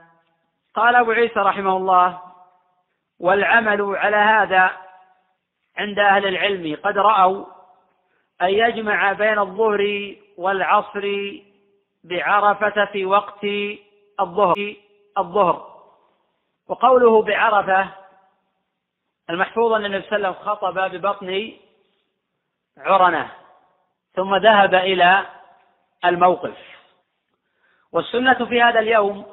قال 0.75 0.97
أبو 0.97 1.11
عيسى 1.11 1.41
رحمه 1.41 1.77
الله 1.77 2.21
والعمل 3.21 3.97
على 3.97 4.17
هذا 4.17 4.71
عند 5.77 5.99
أهل 5.99 6.27
العلم 6.27 6.77
قد 6.85 6.99
رأوا 6.99 7.47
أن 8.43 8.49
يجمع 8.49 9.13
بين 9.13 9.39
الظهر 9.39 10.15
والعصر 10.39 11.33
بعرفة 12.05 12.85
في 12.85 13.05
وقت 13.05 13.45
الظهر 14.21 14.75
الظهر 15.19 15.78
وقوله 16.69 17.23
بعرفة 17.23 17.89
المحفوظ 19.31 19.73
أن 19.73 19.85
النبي 19.85 20.07
صلى 20.09 20.17
الله 20.17 20.29
عليه 20.29 20.39
وسلم 20.39 20.55
خطب 20.55 20.79
ببطن 20.91 21.53
عرنة 22.79 23.31
ثم 24.15 24.37
ذهب 24.37 24.75
إلى 24.75 25.27
الموقف. 26.05 26.57
والسنة 27.93 28.45
في 28.45 28.63
هذا 28.63 28.81
اليوم 28.81 29.27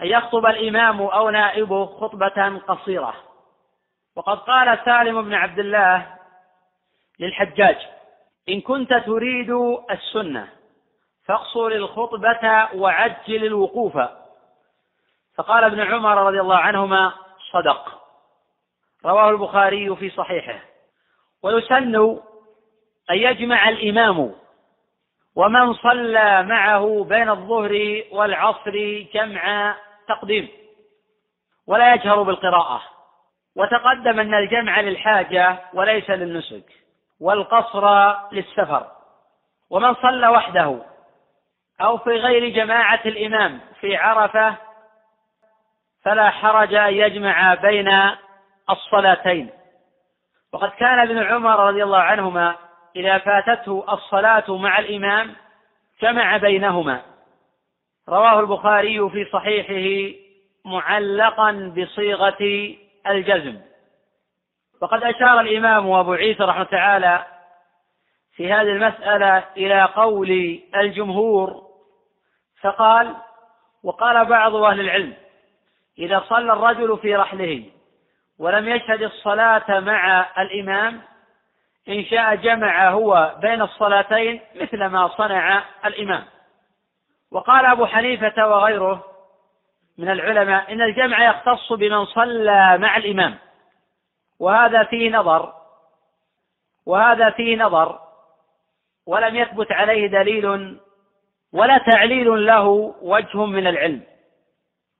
أن 0.00 0.06
يخطب 0.06 0.46
الإمام 0.46 1.02
أو 1.02 1.30
نائبه 1.30 1.86
خطبة 1.86 2.58
قصيرة. 2.58 3.14
وقد 4.16 4.38
قال 4.38 4.78
سالم 4.84 5.22
بن 5.22 5.34
عبد 5.34 5.58
الله 5.58 6.16
للحجاج 7.18 7.76
إن 8.48 8.60
كنت 8.60 8.94
تريد 8.94 9.50
السنة 9.90 10.48
فاقصر 11.24 11.66
الخطبة 11.66 12.68
وعجل 12.74 13.44
الوقوف. 13.44 13.98
فقال 15.36 15.64
ابن 15.64 15.80
عمر 15.80 16.26
رضي 16.26 16.40
الله 16.40 16.56
عنهما 16.56 17.12
صدق. 17.52 18.02
رواه 19.04 19.30
البخاري 19.30 19.96
في 19.96 20.10
صحيحه. 20.10 20.60
ويسن 21.42 21.96
أن 23.10 23.16
يجمع 23.16 23.68
الإمام 23.68 24.34
ومن 25.36 25.74
صلى 25.74 26.42
معه 26.42 27.04
بين 27.08 27.30
الظهر 27.30 28.02
والعصر 28.12 29.04
جمع 29.14 29.76
تقديم. 30.08 30.48
ولا 31.66 31.94
يجهر 31.94 32.22
بالقراءة. 32.22 32.82
وتقدم 33.56 34.20
أن 34.20 34.34
الجمع 34.34 34.80
للحاجة 34.80 35.58
وليس 35.74 36.10
للنسك. 36.10 36.72
والقصر 37.20 38.14
للسفر. 38.32 38.86
ومن 39.70 39.94
صلى 39.94 40.28
وحده 40.28 40.82
أو 41.80 41.98
في 41.98 42.10
غير 42.10 42.48
جماعة 42.48 43.00
الإمام 43.06 43.60
في 43.80 43.96
عرفة 43.96 44.65
فلا 46.06 46.30
حرج 46.30 46.74
أن 46.74 46.94
يجمع 46.94 47.54
بين 47.54 48.10
الصلاتين. 48.70 49.50
وقد 50.52 50.70
كان 50.70 50.98
ابن 50.98 51.18
عمر 51.18 51.68
رضي 51.68 51.82
الله 51.82 51.98
عنهما 51.98 52.54
إذا 52.96 53.18
فاتته 53.18 53.84
الصلاة 53.92 54.56
مع 54.56 54.78
الإمام 54.78 55.34
جمع 56.02 56.36
بينهما. 56.36 57.02
رواه 58.08 58.40
البخاري 58.40 59.10
في 59.10 59.24
صحيحه 59.32 60.16
معلقا 60.64 61.74
بصيغة 61.76 62.74
الجزم. 63.06 63.60
وقد 64.82 65.02
أشار 65.02 65.40
الإمام 65.40 65.92
أبو 65.92 66.12
عيسى 66.12 66.42
رحمه 66.42 66.64
تعالى 66.64 67.26
في 68.36 68.52
هذه 68.52 68.70
المسألة 68.70 69.44
إلى 69.56 69.82
قول 69.82 70.60
الجمهور 70.76 71.62
فقال 72.62 73.16
وقال 73.82 74.24
بعض 74.24 74.54
أهل 74.54 74.80
العلم 74.80 75.25
إذا 75.98 76.24
صلى 76.28 76.52
الرجل 76.52 76.98
في 76.98 77.16
رحله 77.16 77.64
ولم 78.38 78.68
يشهد 78.68 79.02
الصلاة 79.02 79.80
مع 79.80 80.26
الإمام 80.38 81.02
إن 81.88 82.04
شاء 82.04 82.34
جمع 82.34 82.90
هو 82.90 83.34
بين 83.40 83.62
الصلاتين 83.62 84.40
مثل 84.54 84.84
ما 84.84 85.08
صنع 85.08 85.64
الإمام. 85.84 86.24
وقال 87.30 87.66
أبو 87.66 87.86
حنيفة 87.86 88.48
وغيره 88.48 89.04
من 89.98 90.10
العلماء 90.10 90.72
إن 90.72 90.82
الجمع 90.82 91.30
يختص 91.30 91.72
بمن 91.72 92.04
صلى 92.04 92.78
مع 92.78 92.96
الإمام. 92.96 93.38
وهذا 94.40 94.84
فيه 94.84 95.10
نظر 95.10 95.52
وهذا 96.86 97.30
فيه 97.30 97.56
نظر 97.56 97.98
ولم 99.06 99.36
يثبت 99.36 99.72
عليه 99.72 100.06
دليل 100.06 100.78
ولا 101.52 101.78
تعليل 101.78 102.46
له 102.46 102.94
وجه 103.02 103.46
من 103.46 103.66
العلم. 103.66 104.02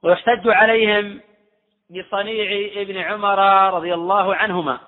ويحتج 0.07 0.49
عليهم 0.49 1.21
بصنيع 1.91 2.83
ابن 2.83 2.97
عمر 2.97 3.39
رضي 3.75 3.95
الله 3.95 4.35
عنهما. 4.35 4.79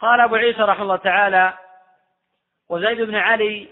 قال 0.00 0.20
أبو 0.20 0.34
عيسى 0.34 0.62
رحمه 0.62 0.82
الله 0.82 0.96
تعالى 0.96 1.52
وزيد 2.68 3.00
بن 3.00 3.14
علي 3.14 3.68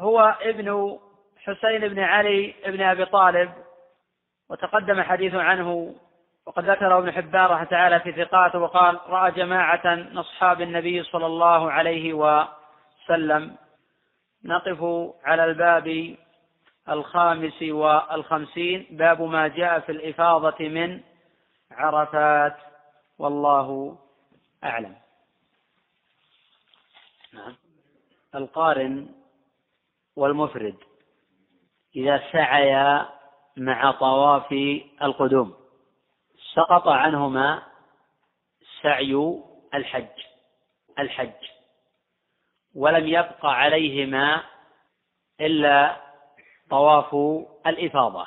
هو 0.00 0.36
ابن 0.42 0.98
حسين 1.44 1.88
بن 1.88 1.98
علي 1.98 2.54
بن 2.66 2.82
أبي 2.82 3.04
طالب 3.04 3.52
وتقدم 4.50 5.02
حديث 5.02 5.34
عنه 5.34 5.94
وقد 6.46 6.70
ذكره 6.70 6.98
ابن 6.98 7.12
حبان 7.12 7.44
رحمه 7.44 7.64
تعالى 7.64 8.00
في 8.00 8.12
ثقاته 8.12 8.58
وقال 8.58 9.00
رأى 9.08 9.30
جماعة 9.30 9.94
من 9.94 10.18
أصحاب 10.18 10.60
النبي 10.60 11.02
صلى 11.02 11.26
الله 11.26 11.72
عليه 11.72 12.12
وسلم 12.12 13.56
نقف 14.44 15.10
على 15.24 15.44
الباب 15.44 16.16
الخامس 16.90 17.62
والخمسين 17.62 18.86
باب 18.90 19.22
ما 19.22 19.48
جاء 19.48 19.80
في 19.80 19.92
الإفاضة 19.92 20.68
من 20.68 21.00
عرفات. 21.70 22.56
والله 23.18 23.98
أعلم. 24.64 24.96
نعم. 27.32 27.56
القارن 28.34 29.08
والمفرد 30.16 30.76
إذا 31.96 32.22
سعيا 32.32 33.08
مع 33.56 33.90
طواف 33.90 34.52
القدوم 35.02 35.54
سقط 36.54 36.88
عنهما 36.88 37.62
سعي 38.82 39.42
الحج 39.74 40.24
الحج 40.98 41.48
ولم 42.74 43.08
يبق 43.08 43.46
عليهما 43.46 44.42
إلا 45.40 46.09
طواف 46.70 47.14
الإفاضة. 47.66 48.26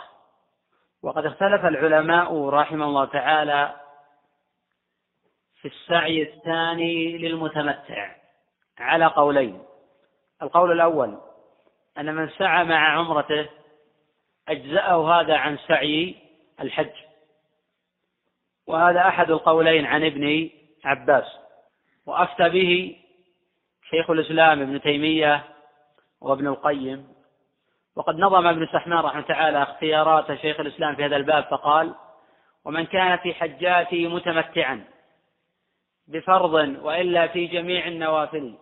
وقد 1.04 1.26
اختلف 1.26 1.66
العلماء 1.66 2.50
رحمه 2.50 2.86
الله 2.86 3.06
تعالى 3.06 3.76
في 5.62 5.68
السعي 5.68 6.24
الثاني 6.24 7.18
للمتمتع. 7.18 8.16
على 8.78 9.06
قولين. 9.06 9.64
القول 10.42 10.72
الأول 10.72 11.18
أن 11.98 12.16
من 12.16 12.30
سعى 12.30 12.64
مع 12.64 12.98
عمرته 12.98 13.50
أجزأه 14.48 15.22
هذا 15.22 15.38
عن 15.38 15.58
سعي 15.58 16.16
الحج. 16.60 16.94
وهذا 18.68 19.08
أحد 19.08 19.32
القولين 19.32 19.86
عن 19.86 20.04
ابن 20.06 20.50
عباس. 20.86 21.38
وأفتى 22.06 22.50
به 22.50 23.00
شيخ 23.90 24.10
الإسلام 24.10 24.62
ابن 24.62 24.82
تيمية 24.82 25.44
وابن 26.22 26.48
القيم 26.48 27.13
وقد 27.96 28.20
نظم 28.20 28.48
ابن 28.48 28.68
سحمان 28.68 29.00
رحمه 29.00 29.22
تعالى 29.22 29.64
اختيارات 29.64 30.34
شيخ 30.34 30.60
الإسلام 30.60 30.96
في 30.96 31.06
هذا 31.06 31.16
الباب 31.16 31.44
فقال 31.44 31.94
ومن 32.66 32.86
كان 32.86 33.18
في 33.18 33.34
حجاته 33.34 34.08
متمتعا 34.08 34.84
بفرض 36.08 36.54
وإلا 36.82 37.28
في 37.28 37.46
جميع 37.46 37.88
النوافل 37.88 38.54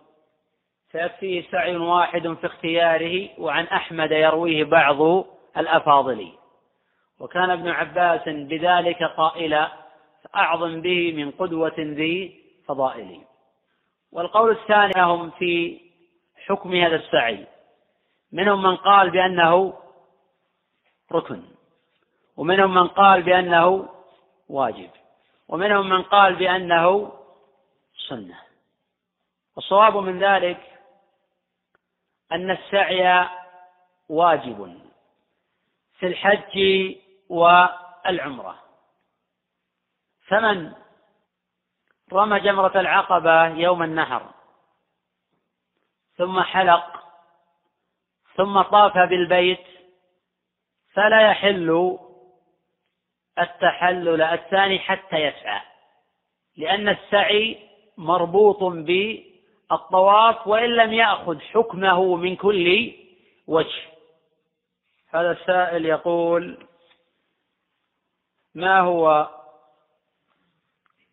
فيكفيه 0.90 1.50
سعي 1.50 1.76
واحد 1.76 2.28
في 2.28 2.46
اختياره 2.46 3.28
وعن 3.38 3.64
أحمد 3.64 4.10
يرويه 4.12 4.64
بعض 4.64 5.24
الأفاضل 5.56 6.32
وكان 7.20 7.50
ابن 7.50 7.68
عباس 7.68 8.20
بذلك 8.26 9.02
قائلا 9.02 9.72
فأعظم 10.24 10.80
به 10.80 11.12
من 11.12 11.30
قدوة 11.30 11.74
ذي 11.78 12.42
فضائل 12.68 13.20
والقول 14.12 14.50
الثاني 14.50 15.02
هم 15.02 15.30
في 15.30 15.80
حكم 16.46 16.74
هذا 16.74 16.96
السعي 16.96 17.46
منهم 18.32 18.62
من 18.62 18.76
قال 18.76 19.10
بأنه 19.10 19.78
ركن 21.12 21.42
ومنهم 22.36 22.74
من 22.74 22.88
قال 22.88 23.22
بأنه 23.22 23.88
واجب 24.48 24.90
ومنهم 25.48 25.88
من 25.88 26.02
قال 26.02 26.36
بأنه 26.36 27.12
سنة. 28.08 28.40
الصواب 29.58 29.96
من 29.96 30.18
ذلك 30.18 30.80
أن 32.32 32.50
السعي 32.50 33.28
واجب 34.08 34.80
في 35.98 36.06
الحج 36.06 36.58
والعمرة. 37.28 38.58
فمن 40.26 40.72
رمى 42.12 42.40
جمرة 42.40 42.80
العقبة 42.80 43.46
يوم 43.46 43.82
النحر 43.82 44.30
ثم 46.16 46.40
حلق 46.40 47.02
ثم 48.36 48.62
طاف 48.62 48.98
بالبيت 48.98 49.64
فلا 50.94 51.30
يحل 51.30 51.98
التحلل 53.38 54.22
الثاني 54.22 54.78
حتى 54.78 55.16
يسعى 55.16 55.60
لأن 56.56 56.88
السعي 56.88 57.58
مربوط 57.96 58.62
بالطواف 58.62 60.46
وإن 60.46 60.70
لم 60.70 60.92
يأخذ 60.92 61.40
حكمه 61.40 62.16
من 62.16 62.36
كل 62.36 62.92
وجه. 63.46 63.82
هذا 65.10 65.30
السائل 65.30 65.86
يقول 65.86 66.66
ما 68.54 68.80
هو 68.80 69.28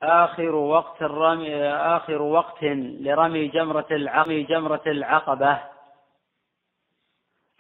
آخر 0.04 0.56
وقت 0.56 1.02
الرمي 1.02 1.64
آخر 1.68 2.22
وقت 2.22 2.64
لرمي 2.64 3.48
جمرة 3.48 3.88
العقبة 3.92 4.42
جمرة 4.42 4.84
العقبة؟ 4.88 5.60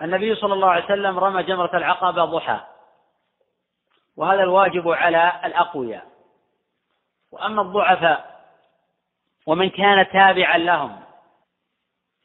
النبي 0.01 0.35
صلى 0.35 0.53
الله 0.53 0.69
عليه 0.69 0.85
وسلم 0.85 1.19
رمى 1.19 1.43
جمرة 1.43 1.77
العقبة 1.77 2.25
ضحى. 2.25 2.59
وهذا 4.17 4.43
الواجب 4.43 4.89
على 4.89 5.33
الأقوياء. 5.45 6.09
وأما 7.31 7.61
الضعفاء 7.61 8.39
ومن 9.45 9.69
كان 9.69 10.09
تابعا 10.09 10.57
لهم 10.57 10.99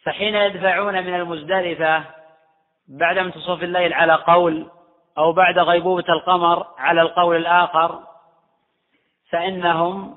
فحين 0.03 0.35
يدفعون 0.35 0.95
من 0.95 1.15
المزدلفة 1.15 2.05
بعد 2.89 3.19
منتصف 3.19 3.63
الليل 3.63 3.93
على 3.93 4.15
قول 4.15 4.71
أو 5.19 5.33
بعد 5.33 5.59
غيبوبة 5.59 6.05
القمر 6.09 6.67
على 6.79 7.03
القول 7.03 7.37
الآخر 7.37 8.03
فإنهم 9.31 10.17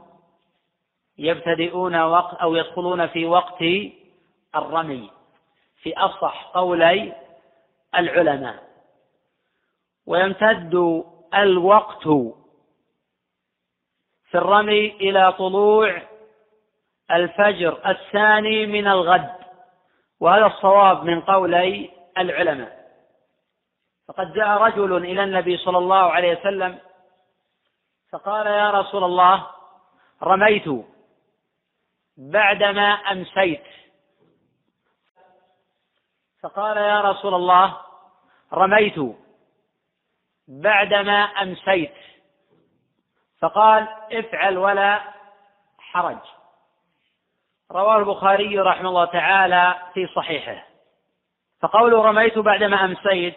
يبتدئون 1.17 2.01
وقت 2.01 2.33
أو 2.33 2.55
يدخلون 2.55 3.07
في 3.07 3.25
وقت 3.25 3.63
الرمي 4.55 5.11
في 5.81 5.97
أصح 5.97 6.51
قولي 6.53 7.13
العلماء. 7.97 8.63
ويمتد 10.05 11.03
الوقت 11.33 12.07
في 14.29 14.35
الرمي 14.35 14.91
إلى 14.91 15.33
طلوع 15.33 16.01
الفجر 17.11 17.89
الثاني 17.89 18.65
من 18.65 18.87
الغد 18.87 19.35
وهذا 20.19 20.45
الصواب 20.45 21.03
من 21.03 21.21
قولي 21.21 21.91
العلماء. 22.17 22.77
فقد 24.07 24.33
جاء 24.33 24.47
رجل 24.47 24.97
إلى 24.97 25.23
النبي 25.23 25.57
صلى 25.57 25.77
الله 25.77 26.11
عليه 26.11 26.39
وسلم 26.39 26.79
فقال 28.11 28.47
يا 28.47 28.71
رسول 28.71 29.03
الله 29.03 29.47
رميت 30.23 30.85
بعدما 32.17 32.89
أمسيت. 33.11 33.63
فقال 36.43 36.77
يا 36.77 37.01
رسول 37.01 37.33
الله 37.33 37.86
رميت 38.53 38.95
بعدما 40.47 41.23
أمسيت. 41.23 41.93
فقال 43.41 43.87
افعل 44.11 44.57
ولا 44.57 45.01
حرج. 45.79 46.17
رواه 47.71 47.97
البخاري 47.97 48.59
رحمه 48.59 48.89
الله 48.89 49.05
تعالى 49.05 49.75
في 49.93 50.07
صحيحه. 50.07 50.63
فقوله 51.61 52.01
رميت 52.01 52.37
بعدما 52.37 52.85
أمسيت 52.85 53.35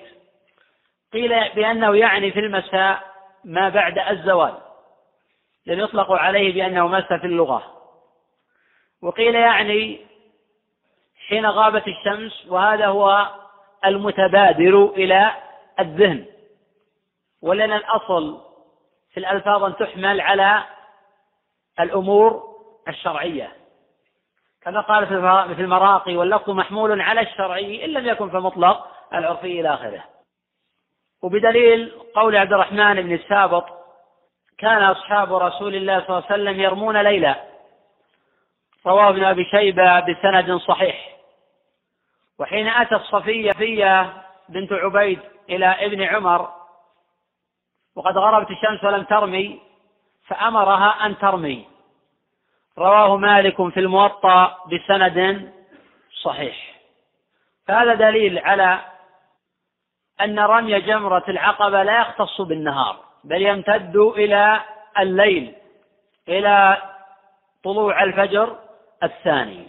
قيل 1.12 1.54
بأنه 1.54 1.96
يعني 1.96 2.32
في 2.32 2.38
المساء 2.38 3.14
ما 3.44 3.68
بعد 3.68 3.98
الزوال. 3.98 4.54
لم 5.66 5.80
يطلق 5.80 6.12
عليه 6.12 6.54
بأنه 6.54 6.86
مس 6.86 7.04
في 7.04 7.26
اللغة. 7.26 7.76
وقيل 9.02 9.34
يعني 9.34 10.06
حين 11.28 11.46
غابت 11.46 11.84
الشمس 11.88 12.46
وهذا 12.48 12.86
هو 12.86 13.28
المتبادر 13.84 14.84
إلى 14.84 15.32
الذهن. 15.80 16.26
ولأن 17.42 17.72
الأصل 17.72 18.40
في 19.12 19.20
الألفاظ 19.20 19.64
أن 19.64 19.76
تحمل 19.76 20.20
على 20.20 20.64
الأمور 21.80 22.56
الشرعية. 22.88 23.52
كما 24.62 24.80
قال 24.80 25.06
في 25.56 25.62
المراقي 25.62 26.16
واللفظ 26.16 26.50
محمول 26.50 27.00
على 27.00 27.20
الشرعي 27.20 27.84
إن 27.84 27.90
لم 27.90 28.06
يكن 28.06 28.30
في 28.30 28.36
مطلق 28.36 28.86
العرفي 29.14 29.60
إلى 29.60 29.74
آخره. 29.74 30.04
وبدليل 31.22 31.92
قول 32.14 32.36
عبد 32.36 32.52
الرحمن 32.52 33.02
بن 33.02 33.12
السابط 33.12 33.64
كان 34.58 34.82
أصحاب 34.82 35.34
رسول 35.34 35.74
الله 35.74 36.00
صلى 36.00 36.08
الله 36.08 36.24
عليه 36.30 36.42
وسلم 36.42 36.60
يرمون 36.60 36.96
ليلا 37.02 37.44
رواه 38.86 39.08
ابن 39.08 39.24
أبي 39.24 39.44
شيبة 39.44 40.00
بسند 40.00 40.56
صحيح. 40.56 41.09
وحين 42.40 42.68
أتت 42.68 43.02
صفية 43.02 43.52
فية 43.52 44.22
بنت 44.48 44.72
عبيد 44.72 45.20
إلى 45.50 45.66
ابن 45.66 46.02
عمر 46.02 46.52
وقد 47.96 48.18
غربت 48.18 48.50
الشمس 48.50 48.84
ولم 48.84 49.02
ترمي 49.02 49.60
فأمرها 50.26 51.06
أن 51.06 51.18
ترمي. 51.18 51.66
رواه 52.78 53.16
مالك 53.16 53.68
في 53.68 53.80
الموطأ 53.80 54.58
بسند 54.72 55.50
صحيح. 56.22 56.74
فهذا 57.66 57.94
دليل 57.94 58.38
على 58.38 58.80
أن 60.20 60.38
رمي 60.38 60.80
جمرة 60.80 61.24
العقبة 61.28 61.82
لا 61.82 62.00
يختص 62.00 62.40
بالنهار 62.40 62.96
بل 63.24 63.42
يمتد 63.42 63.96
إلى 63.96 64.60
الليل 64.98 65.54
إلى 66.28 66.82
طلوع 67.64 68.02
الفجر 68.02 68.56
الثاني. 69.02 69.68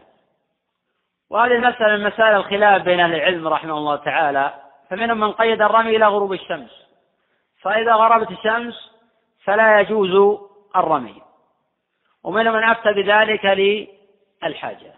وهذه 1.32 1.52
المسألة 1.52 1.98
من 1.98 2.04
مسائل 2.04 2.36
الخلاف 2.36 2.82
بين 2.82 3.00
أهل 3.00 3.16
العلم 3.16 3.48
رحمه 3.48 3.78
الله 3.78 3.96
تعالى 3.96 4.54
فمنهم 4.90 5.20
من 5.20 5.32
قيد 5.32 5.62
الرمي 5.62 5.96
إلى 5.96 6.06
غروب 6.06 6.34
الشمس. 6.34 6.88
فإذا 7.62 7.94
غربت 7.94 8.32
الشمس 8.32 8.92
فلا 9.44 9.80
يجوز 9.80 10.40
الرمي. 10.76 11.22
ومنهم 12.24 12.54
من 12.54 12.64
أفتى 12.64 12.94
بذلك 12.94 13.46
للحاجة. 14.44 14.94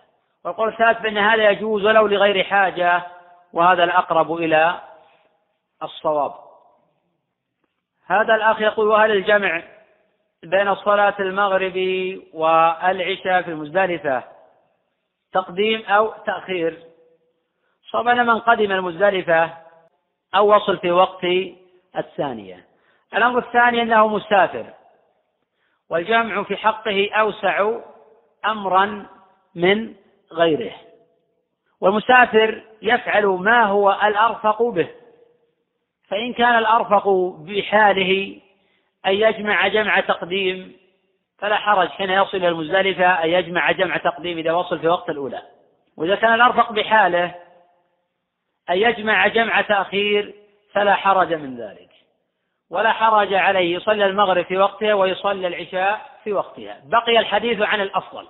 والقول 0.46 0.70
الثالث 0.70 1.02
بأن 1.02 1.18
هذا 1.18 1.50
يجوز 1.50 1.86
ولو 1.86 2.08
لغير 2.08 2.44
حاجة 2.44 3.04
وهذا 3.54 3.84
الأقرب 3.84 4.34
إلى 4.34 4.82
الصواب. 5.84 6.34
هذا 8.08 8.36
الأخ 8.36 8.62
يقول 8.62 8.88
وهل 8.88 9.12
الجمع 9.12 9.62
بين 10.44 10.76
صلاة 10.76 11.16
المغرب 11.20 11.78
والعشاء 12.34 13.42
في 13.42 13.48
المزدلفة 13.48 14.33
تقديم 15.34 15.86
أو 15.86 16.14
تأخير. 16.26 16.84
صبنا 17.92 18.24
من 18.24 18.40
قدم 18.40 18.72
المزدلفة 18.72 19.54
أو 20.36 20.56
وصل 20.56 20.78
في 20.78 20.92
وقت 20.92 21.26
الثانية. 21.98 22.66
الأمر 23.14 23.40
الثاني 23.40 23.82
أنه 23.82 24.08
مسافر 24.08 24.66
والجمع 25.90 26.44
في 26.44 26.58
حقه 26.58 27.10
أوسع 27.14 27.80
أمرا 28.46 29.06
من 29.56 29.94
غيره. 30.32 30.74
والمسافر 31.82 32.64
يفعل 32.82 33.26
ما 33.26 33.66
هو 33.66 34.00
الأرفق 34.04 34.62
به 34.64 34.90
فإن 36.08 36.34
كان 36.34 36.58
الأرفق 36.58 37.08
بحاله 37.40 38.40
أن 39.06 39.14
يجمع 39.14 39.68
جمع 39.68 40.00
تقديم 40.00 40.78
فلا 41.38 41.56
حرج 41.56 41.90
حين 41.90 42.10
يصل 42.10 42.38
إلى 42.38 42.48
المزدلفة 42.48 43.24
أن 43.24 43.30
يجمع 43.30 43.72
جمع 43.72 43.98
تقديم 43.98 44.38
إذا 44.38 44.52
وصل 44.52 44.80
في 44.80 44.88
وقت 44.88 45.10
الأولى. 45.10 45.42
وإذا 45.98 46.16
كان 46.16 46.34
الأرفق 46.34 46.72
بحاله 46.72 47.36
أن 48.70 48.78
يجمع 48.78 49.28
جمع 49.28 49.62
تأخير 49.62 50.36
فلا 50.74 50.96
حرج 50.96 51.34
من 51.34 51.58
ذلك. 51.58 51.90
ولا 52.70 52.92
حرج 52.92 53.34
عليه 53.34 53.76
يصلي 53.76 54.06
المغرب 54.06 54.46
في 54.46 54.58
وقتها 54.58 54.94
ويصلي 54.94 55.48
العشاء 55.48 56.02
في 56.24 56.34
وقتها. 56.34 56.82
بقي 56.86 57.20
الحديث 57.20 57.62
عن 57.62 57.82
الأفضل. 57.82 58.28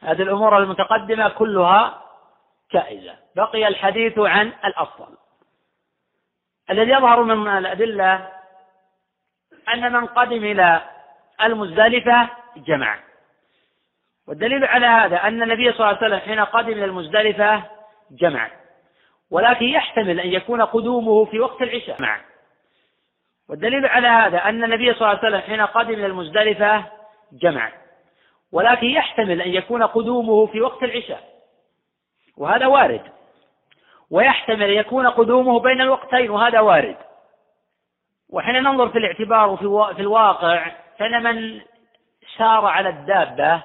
هذه 0.00 0.22
الأمور 0.22 0.58
المتقدمة 0.58 1.28
كلها 1.28 2.02
جائزة. 2.72 3.14
بقي 3.36 3.68
الحديث 3.68 4.18
عن 4.18 4.52
الأفضل. 4.64 5.16
الذي 6.70 6.90
يظهر 6.90 7.22
من 7.22 7.48
الأدلة 7.48 8.32
أن 9.74 9.92
من 9.92 10.06
قدم 10.06 10.44
إلى 10.44 10.82
المزدلفة 11.42 12.28
جمع 12.56 12.98
والدليل 14.28 14.64
على 14.64 14.86
هذا 14.86 15.16
أن 15.16 15.42
النبي 15.42 15.72
صلى 15.72 15.74
الله 15.74 15.86
عليه 15.86 15.98
وسلم 15.98 16.18
حين 16.18 16.40
قدم 16.40 16.72
إلى 16.72 16.84
المزدلفة 16.84 17.62
جمع 18.10 18.50
ولكن 19.30 19.66
يحتمل 19.66 20.20
أن 20.20 20.28
يكون 20.28 20.62
قدومه 20.62 21.24
في 21.24 21.40
وقت 21.40 21.62
العشاء. 21.62 22.02
مع 22.02 22.20
والدليل 23.48 23.86
على 23.86 24.08
هذا 24.08 24.38
أن 24.38 24.64
النبي 24.64 24.94
صلى 24.94 24.96
الله 24.96 25.08
عليه 25.08 25.28
وسلم 25.28 25.40
حين 25.40 25.60
قدم 25.60 25.90
إلى 25.90 26.06
المزدلفة 26.06 26.84
جمع 27.32 27.72
ولكن 28.52 28.86
يحتمل 28.86 29.42
أن 29.42 29.50
يكون 29.50 29.82
قدومه 29.82 30.46
في 30.46 30.60
وقت 30.60 30.82
العشاء. 30.82 31.24
وهذا 32.36 32.66
وارد. 32.66 33.02
ويحتمل 34.10 34.62
أن 34.62 34.74
يكون 34.74 35.06
قدومه 35.06 35.60
بين 35.60 35.80
الوقتين 35.80 36.30
وهذا 36.30 36.60
وارد. 36.60 36.96
وحين 38.30 38.54
ننظر 38.54 38.88
في 38.88 38.98
الاعتبار 38.98 39.48
وفي 39.48 39.94
في 39.94 40.02
الواقع 40.02 40.72
فإن 40.98 41.22
من 41.22 41.60
سار 42.36 42.66
على 42.66 42.88
الدابة 42.88 43.62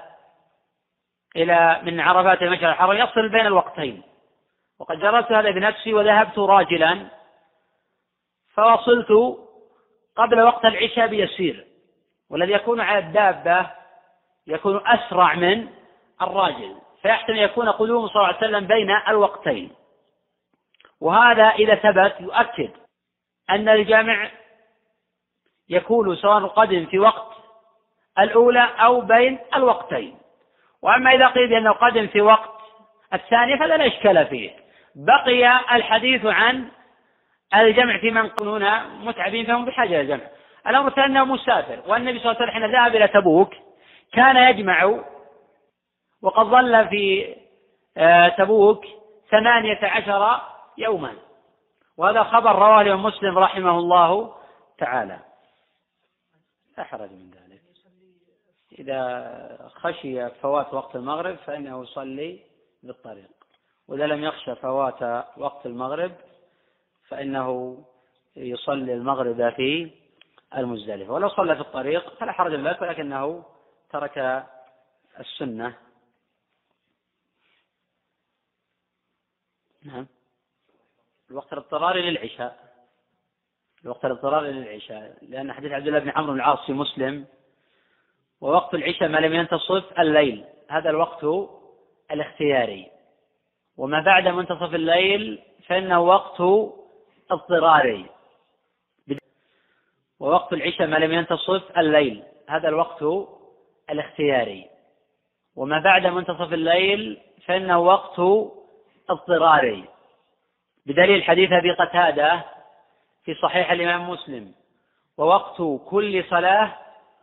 إلى 1.35 1.81
من 1.83 1.99
عرفات 1.99 2.41
المشعر 2.41 2.69
الحرام 2.69 2.97
يصل 2.97 3.29
بين 3.29 3.45
الوقتين. 3.47 4.03
وقد 4.79 4.99
جربت 4.99 5.31
هذا 5.31 5.51
بنفسي 5.51 5.93
وذهبت 5.93 6.39
راجلا 6.39 7.07
فوصلت 8.53 9.37
قبل 10.15 10.41
وقت 10.41 10.65
العشاء 10.65 11.07
بيسير 11.07 11.65
والذي 12.29 12.51
يكون 12.51 12.81
على 12.81 12.99
الدابة 12.99 13.71
يكون 14.47 14.81
أسرع 14.87 15.33
من 15.33 15.69
الراجل 16.21 16.75
فيحتمل 17.01 17.39
يكون 17.39 17.69
قدومه 17.69 18.07
صلى 18.07 18.15
الله 18.15 18.27
عليه 18.27 18.37
وسلم 18.37 18.67
بين 18.67 18.89
الوقتين. 19.07 19.71
وهذا 21.01 21.43
إذا 21.43 21.75
ثبت 21.75 22.15
يؤكد 22.19 22.71
أن 23.49 23.69
الجمع 23.69 24.31
يكون 25.69 26.15
سواء 26.15 26.47
قدم 26.47 26.85
في 26.85 26.99
وقت 26.99 27.33
الأولى 28.19 28.69
أو 28.79 29.01
بين 29.01 29.39
الوقتين. 29.55 30.17
وأما 30.81 31.11
إذا 31.11 31.27
قيل 31.27 31.49
بأنه 31.49 31.71
قدم 31.71 32.07
في 32.07 32.21
وقت 32.21 32.53
الثاني 33.13 33.57
فلا 33.57 33.77
لا 33.77 33.87
إشكال 33.87 34.27
فيه. 34.27 34.51
بقي 34.95 35.75
الحديث 35.75 36.25
عن 36.25 36.67
الجمع 37.55 37.97
في 37.97 38.11
من 38.11 38.25
يكونون 38.25 38.83
متعبين 39.05 39.45
فهم 39.45 39.65
بحاجة 39.65 39.89
إلى 39.89 40.01
الجمع 40.01 40.23
الأمر 40.67 40.87
الثاني 40.87 41.05
أنه 41.05 41.25
مسافر 41.25 41.79
والنبي 41.87 42.19
صلى 42.19 42.31
الله 42.31 42.41
عليه 42.41 42.51
وسلم 42.51 42.63
حين 42.63 42.71
ذهب 42.71 42.95
إلى 42.95 43.07
تبوك 43.07 43.53
كان 44.13 44.37
يجمع 44.37 44.99
وقد 46.21 46.45
ظل 46.45 46.87
في 46.89 47.35
آه، 47.97 48.27
تبوك 48.27 48.85
ثمانية 49.31 49.79
عشر 49.83 50.41
يوما. 50.77 51.13
وهذا 51.97 52.23
خبر 52.23 52.55
رواه 52.55 52.95
مسلم 52.95 53.37
رحمه 53.37 53.77
الله 53.77 54.33
تعالى. 54.77 55.19
لا 56.77 56.83
حرج 56.83 57.11
من 57.11 57.31
ذلك. 57.31 57.61
إذا 58.79 59.71
خشي 59.75 60.29
فوات 60.29 60.73
وقت 60.73 60.95
المغرب 60.95 61.35
فإنه 61.35 61.83
يصلي 61.83 62.39
بالطريق. 62.83 63.29
وإذا 63.87 64.07
لم 64.07 64.23
يخشى 64.23 64.55
فوات 64.55 65.27
وقت 65.37 65.65
المغرب 65.65 66.11
فإنه 67.07 67.77
يصلي 68.35 68.93
المغرب 68.93 69.49
في 69.49 69.91
المزدلفة. 70.57 71.13
ولو 71.13 71.29
صلى 71.29 71.55
في 71.55 71.61
الطريق 71.61 72.19
فلا 72.19 72.31
حرج 72.31 72.53
من 72.53 72.67
ذلك 72.67 72.81
ولكنه 72.81 73.45
ترك 73.89 74.45
السنة. 75.19 75.77
نعم. 79.83 80.07
الوقت 81.31 81.53
الاضطراري 81.53 82.09
للعشاء. 82.09 82.72
الوقت 83.83 84.05
الاضطراري 84.05 84.51
للعشاء 84.51 85.17
لأن 85.21 85.53
حديث 85.53 85.71
عبد 85.71 85.87
الله 85.87 85.99
بن 85.99 86.09
عمرو 86.09 86.33
بن 86.33 86.39
العاص 86.39 86.65
في 86.65 86.73
مسلم 86.73 87.25
ووقت 88.41 88.73
العشاء 88.73 89.09
ما 89.09 89.17
لم 89.17 89.33
ينتصف 89.33 89.99
الليل 89.99 90.45
هذا 90.69 90.89
الوقت 90.89 91.25
الاختياري. 92.11 92.91
وما 93.77 94.01
بعد 94.01 94.27
منتصف 94.27 94.75
الليل 94.75 95.39
فإنه 95.67 95.99
وقت 95.99 96.41
اضطراري. 97.31 98.05
ووقت 100.19 100.53
العشاء 100.53 100.87
ما 100.87 100.95
لم 100.95 101.11
ينتصف 101.11 101.77
الليل 101.77 102.23
هذا 102.49 102.69
الوقت 102.69 103.03
الاختياري. 103.89 104.69
وما 105.55 105.79
بعد 105.79 106.07
منتصف 106.07 106.53
الليل 106.53 107.21
فإنه 107.45 107.79
وقت 107.79 108.19
اضطراري. 109.09 109.85
بدليل 110.85 111.23
حديث 111.23 111.51
أبي 111.51 111.71
قتادة 111.71 112.45
في 113.23 113.33
صحيح 113.33 113.71
الإمام 113.71 114.09
مسلم. 114.09 114.53
ووقت 115.17 115.61
كل 115.89 116.23
صلاة 116.29 116.77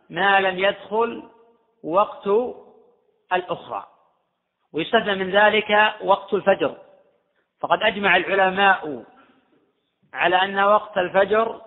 ما 0.09 0.39
لم 0.39 0.59
يدخل 0.59 1.23
وقت 1.83 2.27
الأخرى. 3.33 3.87
ويستثنى 4.73 5.15
من 5.15 5.31
ذلك 5.31 5.93
وقت 6.03 6.33
الفجر. 6.33 6.77
فقد 7.59 7.83
أجمع 7.83 8.17
العلماء 8.17 9.03
على 10.13 10.35
أن 10.35 10.59
وقت 10.59 10.97
الفجر 10.97 11.61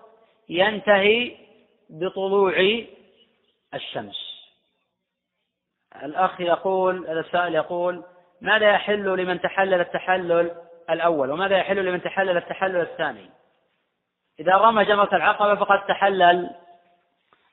ينتهي 0.48 1.36
بطلوع 1.90 2.84
الشمس. 3.74 4.16
الأخ 6.02 6.40
يقول 6.40 7.18
السائل 7.18 7.54
يقول 7.54 8.04
ماذا 8.40 8.70
يحل 8.70 9.04
لمن 9.04 9.40
تحلل 9.40 9.80
التحلل 9.80 10.50
الأول؟ 10.90 11.30
وماذا 11.30 11.56
يحل 11.56 11.84
لمن 11.84 12.02
تحلل 12.02 12.36
التحلل 12.36 12.80
الثاني؟ 12.80 13.30
إذا 14.40 14.56
رمى 14.56 14.84
جمرة 14.84 15.16
العقبة 15.16 15.54
فقد 15.54 15.86
تحلل 15.86 16.50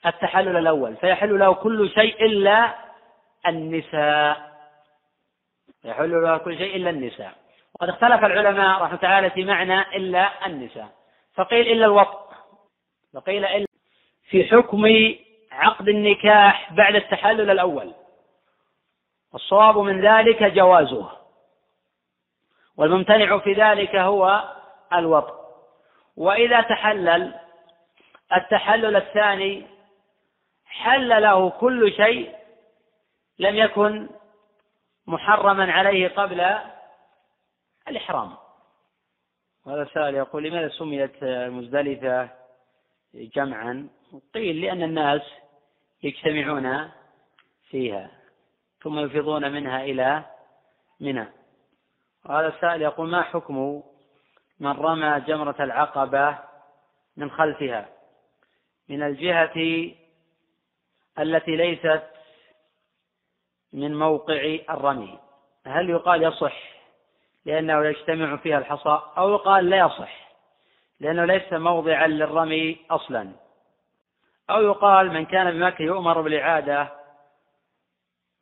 التحلل 0.06 0.58
الأول 0.58 0.96
فيحل 0.96 1.40
له 1.40 1.54
كل 1.54 1.90
شيء 1.90 2.26
إلا 2.26 2.76
النساء. 3.48 4.52
يحل 5.84 6.24
له 6.24 6.38
كل 6.38 6.58
شيء 6.58 6.76
إلا 6.76 6.90
النساء. 6.90 7.34
وقد 7.76 7.90
اختلف 7.90 8.26
العلماء 8.26 8.82
رحمة 8.82 8.98
تعالى 8.98 9.30
في 9.30 9.46
معنى 9.46 9.82
إلا 9.82 10.46
النساء. 10.46 10.90
فقيل 11.34 11.68
إلا 11.68 11.86
الوطء 11.86 12.20
وقيل 13.14 13.46
إلا 13.46 13.68
في 14.30 14.44
حكم 14.44 14.86
عقد 15.52 15.90
النكاح 15.90 16.74
بعد 16.74 16.96
التحلل 16.96 17.52
الأول. 17.52 17.94
والصواب 19.34 19.78
من 19.78 20.02
ذلك 20.02 20.44
جوازه. 20.44 21.12
والممتنع 22.78 23.38
في 23.38 23.54
ذلك 23.54 23.96
هو 23.96 24.44
الوطء 24.94 25.41
وإذا 26.22 26.62
تحلل 26.62 27.34
التحلل 28.36 28.96
الثاني 28.96 29.68
حل 30.66 31.22
له 31.22 31.50
كل 31.50 31.94
شيء 31.94 32.36
لم 33.40 33.56
يكن 33.56 34.10
محرما 35.08 35.72
عليه 35.72 36.08
قبل 36.08 36.58
الإحرام. 37.88 38.34
وهذا 39.66 39.90
سائل 39.94 40.16
يقول 40.16 40.44
لماذا 40.44 40.70
سميت 40.70 41.24
مزدلفة 41.24 42.30
جمعا؟ 43.14 43.90
قيل 44.34 44.62
لأن 44.62 44.84
الناس 44.84 45.22
يجتمعون 46.04 46.92
فيها 47.70 48.12
ثم 48.82 49.00
يفيضون 49.00 49.52
منها 49.52 49.84
إلى 49.84 50.24
منى. 51.00 51.28
وهذا 52.26 52.48
السائل 52.48 52.82
يقول 52.82 53.10
ما 53.10 53.22
حكم 53.22 53.84
من 54.62 54.72
رمى 54.72 55.20
جمرة 55.28 55.56
العقبة 55.60 56.38
من 57.18 57.32
خلفها. 57.32 57.90
من 58.90 59.04
الجهة 59.04 59.92
التي 61.20 61.56
ليست 61.56 62.04
من 63.74 64.00
موقع 64.00 64.58
الرمي. 64.70 65.20
هل 65.66 65.90
يقال 65.90 66.24
يصح 66.24 66.58
لأنه 67.46 67.86
يجتمع 67.86 68.38
فيها 68.38 68.58
الحصى؟ 68.58 69.02
أو 69.18 69.34
يقال 69.34 69.70
لا 69.70 69.78
يصح 69.78 70.32
لأنه 71.00 71.26
ليس 71.26 71.54
موضعا 71.54 72.08
للرمي 72.08 72.86
أصلا. 72.92 73.32
أو 74.50 74.62
يقال 74.62 75.14
من 75.14 75.26
كان 75.26 75.52
بمكة 75.52 75.82
يؤمر 75.82 76.22
بالإعادة 76.22 76.94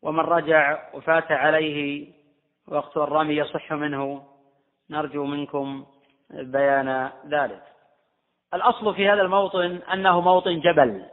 ومن 0.01 0.19
رجع 0.19 0.89
وفات 0.93 1.31
عليه 1.31 2.07
وقت 2.67 2.97
الرمي 2.97 3.35
يصح 3.35 3.73
منه. 3.73 4.27
نرجو 4.89 5.25
منكم 5.25 5.85
بيان 6.29 7.11
ذلك. 7.27 7.63
الأصل 8.53 8.95
في 8.95 9.09
هذا 9.09 9.21
الموطن 9.21 9.81
أنه 9.93 10.21
موطن 10.21 10.59
جبل 10.59 11.05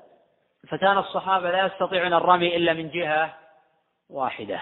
فكان 0.69 0.99
الصحابة 0.99 1.51
لا 1.51 1.67
يستطيعون 1.67 2.15
الرمي 2.15 2.57
إلا 2.57 2.73
من 2.73 2.91
جهة 2.91 3.35
واحدة. 4.11 4.61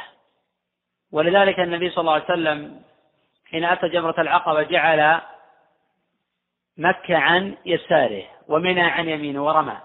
ولذلك 1.12 1.60
النبي 1.60 1.90
صلى 1.90 2.00
الله 2.00 2.12
عليه 2.12 2.24
وسلم 2.24 2.82
حين 3.50 3.64
أتى 3.64 3.88
جمرة 3.88 4.20
العقبة 4.20 4.62
جعل 4.62 5.20
مكة 6.78 7.16
عن 7.16 7.56
يساره 7.66 8.24
ومنى 8.48 8.82
عن 8.82 9.08
يمينه 9.08 9.44
ورمى. 9.44 9.76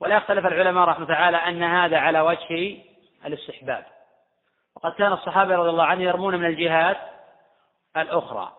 ولا 0.00 0.16
يختلف 0.16 0.46
العلماء 0.46 0.84
رحمه 0.84 1.06
تعالى 1.06 1.36
أن 1.36 1.62
هذا 1.62 1.98
على 1.98 2.20
وجه 2.20 2.78
الاستحباب. 3.26 3.84
وقد 4.76 4.92
كان 4.92 5.12
الصحابة 5.12 5.56
رضي 5.56 5.70
الله 5.70 5.84
عنهم 5.84 6.02
يرمون 6.02 6.36
من 6.36 6.46
الجهات 6.46 6.98
الأخرى. 7.96 8.57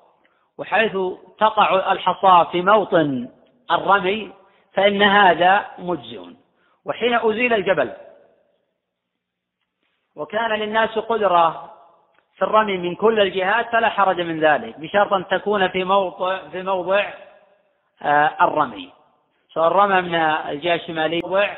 وحيث 0.60 0.98
تقع 1.40 1.91
الحصاة 1.91 2.44
في 2.44 2.61
موطن 2.61 3.30
الرمي 3.72 4.31
فإن 4.73 5.02
هذا 5.02 5.65
مجزئ. 5.77 6.22
وحين 6.86 7.14
أزيل 7.14 7.53
الجبل 7.53 7.91
وكان 10.15 10.52
للناس 10.52 10.99
قدرة 10.99 11.73
في 12.36 12.41
الرمي 12.41 12.77
من 12.77 12.95
كل 12.95 13.19
الجهات 13.19 13.72
فلا 13.72 13.90
حرج 13.90 14.22
من 14.22 14.40
ذلك 14.40 14.80
بشرط 14.80 15.14
أن 15.14 15.27
تكون 15.27 15.68
في 15.68 15.84
موضع 15.84 16.38
في 16.52 16.64
موضع 16.64 17.06
آه، 18.02 18.31
الرمي. 18.41 18.91
سواء 19.53 19.72
رمى 19.72 20.02
من 20.02 20.15
الجهة 20.15 20.76
الشمالية 20.76 21.22
موضع 21.22 21.57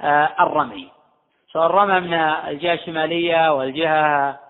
آه، 0.00 0.30
الرمي. 0.40 0.90
سواء 1.52 1.66
رمى 1.70 2.00
من 2.00 2.14
الجهة 2.14 2.74
الشمالية 2.74 3.52
والجهة 3.52 4.43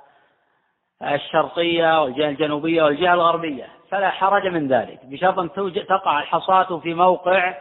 الشرقية 1.04 2.02
والجهة 2.02 2.28
الجنوبية 2.28 2.82
والجهة 2.82 3.14
الغربية 3.14 3.68
فلا 3.90 4.10
حرج 4.10 4.46
من 4.46 4.68
ذلك 4.68 5.00
بشرط 5.04 5.38
أن 5.38 5.86
تقع 5.88 6.20
الحصاة 6.20 6.78
في 6.78 6.94
موقع 6.94 7.54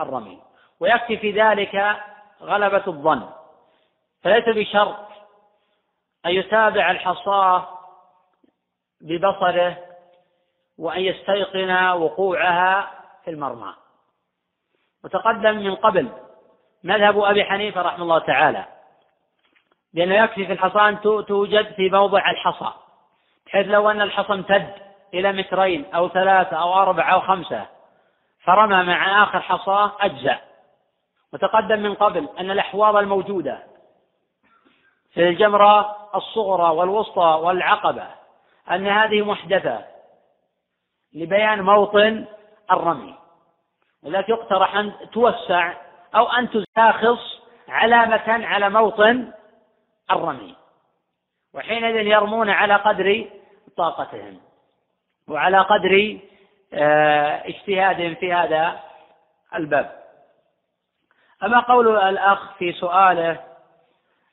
الرمي 0.00 0.38
ويكفي 0.80 1.16
في 1.16 1.30
ذلك 1.30 1.96
غلبة 2.42 2.82
الظن. 2.86 3.28
فليس 4.22 4.44
بشرط 4.48 4.96
أن 6.26 6.30
يتابع 6.30 6.90
الحصاة 6.90 7.68
ببصره 9.00 9.76
وأن 10.78 11.00
يستيقن 11.00 11.90
وقوعها 11.90 12.90
في 13.24 13.30
المرمى. 13.30 13.74
وتقدم 15.04 15.56
من 15.56 15.74
قبل 15.74 16.08
مذهب 16.84 17.18
أبي 17.18 17.44
حنيفة 17.44 17.82
رحمه 17.82 18.02
الله 18.02 18.18
تعالى 18.18 18.64
لأنه 19.94 20.14
يكفي 20.14 20.46
في 20.46 20.52
الحصى 20.52 20.78
أن 20.78 21.00
توجد 21.00 21.72
في 21.72 21.90
موضع 21.90 22.30
الحصى 22.30 22.72
بحيث 23.48 23.66
لو 23.66 23.90
أن 23.90 24.02
الحصى 24.02 24.32
امتد 24.32 24.72
إلى 25.14 25.32
مترين 25.32 25.94
أو 25.94 26.08
ثلاثة 26.08 26.56
أو 26.56 26.74
أربعة 26.74 27.14
أو 27.14 27.20
خمسة 27.20 27.66
فرمى 28.44 28.82
مع 28.82 29.22
آخر 29.22 29.40
حصاة 29.40 29.92
أجزأ. 30.00 30.38
وتقدم 31.32 31.80
من 31.80 31.94
قبل 31.94 32.28
أن 32.38 32.50
الأحواض 32.50 32.96
الموجودة 32.96 33.62
في 35.14 35.28
الجمرة 35.28 35.96
الصغرى 36.14 36.76
والوسطى 36.76 37.40
والعقبة 37.42 38.06
أن 38.70 38.86
هذه 38.86 39.22
محدثة 39.22 39.84
لبيان 41.14 41.62
موطن 41.62 42.24
الرمي 42.70 43.14
ولذلك 44.02 44.28
يقترح 44.28 44.76
أن 44.76 44.92
توسع 45.12 45.72
أو 46.16 46.26
أن 46.26 46.48
تشاخص 46.50 47.40
علامة 47.68 48.46
على 48.46 48.70
موطن 48.70 49.32
الرمي. 50.10 50.54
وحينئذ 51.54 52.06
يرمون 52.06 52.50
على 52.50 52.74
قدر 52.74 53.26
طاقتهم. 53.78 54.40
وعلى 55.28 55.58
قدر 55.58 56.18
آه، 56.74 57.42
اجتهادهم 57.48 58.14
في 58.14 58.32
هذا 58.32 58.80
الباب. 59.54 59.98
أما 61.42 61.60
قول 61.60 61.96
الأخ 61.96 62.52
في 62.58 62.72
سؤاله 62.72 63.40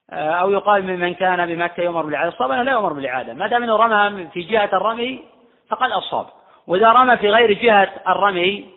آه، 0.09 0.31
أو 0.31 0.51
يقال 0.51 0.83
ممن 0.83 1.13
كان 1.13 1.45
بمكة 1.45 1.83
يؤمر 1.83 2.01
بالإعادة 2.01 2.45
أنه 2.45 2.63
لا 2.63 2.71
يؤمر 2.71 2.93
بالإعادة 2.93 3.33
ما 3.33 3.47
دام 3.47 3.63
أنه 3.63 3.75
رمى 3.75 4.27
في 4.27 4.41
جهة 4.41 4.69
الرمي 4.73 5.23
فقد 5.69 5.91
أصاب 5.91 6.25
وإذا 6.67 6.91
رمى 6.91 7.17
في 7.17 7.29
غير 7.29 7.51
جهة 7.53 7.93
الرمي 8.07 8.69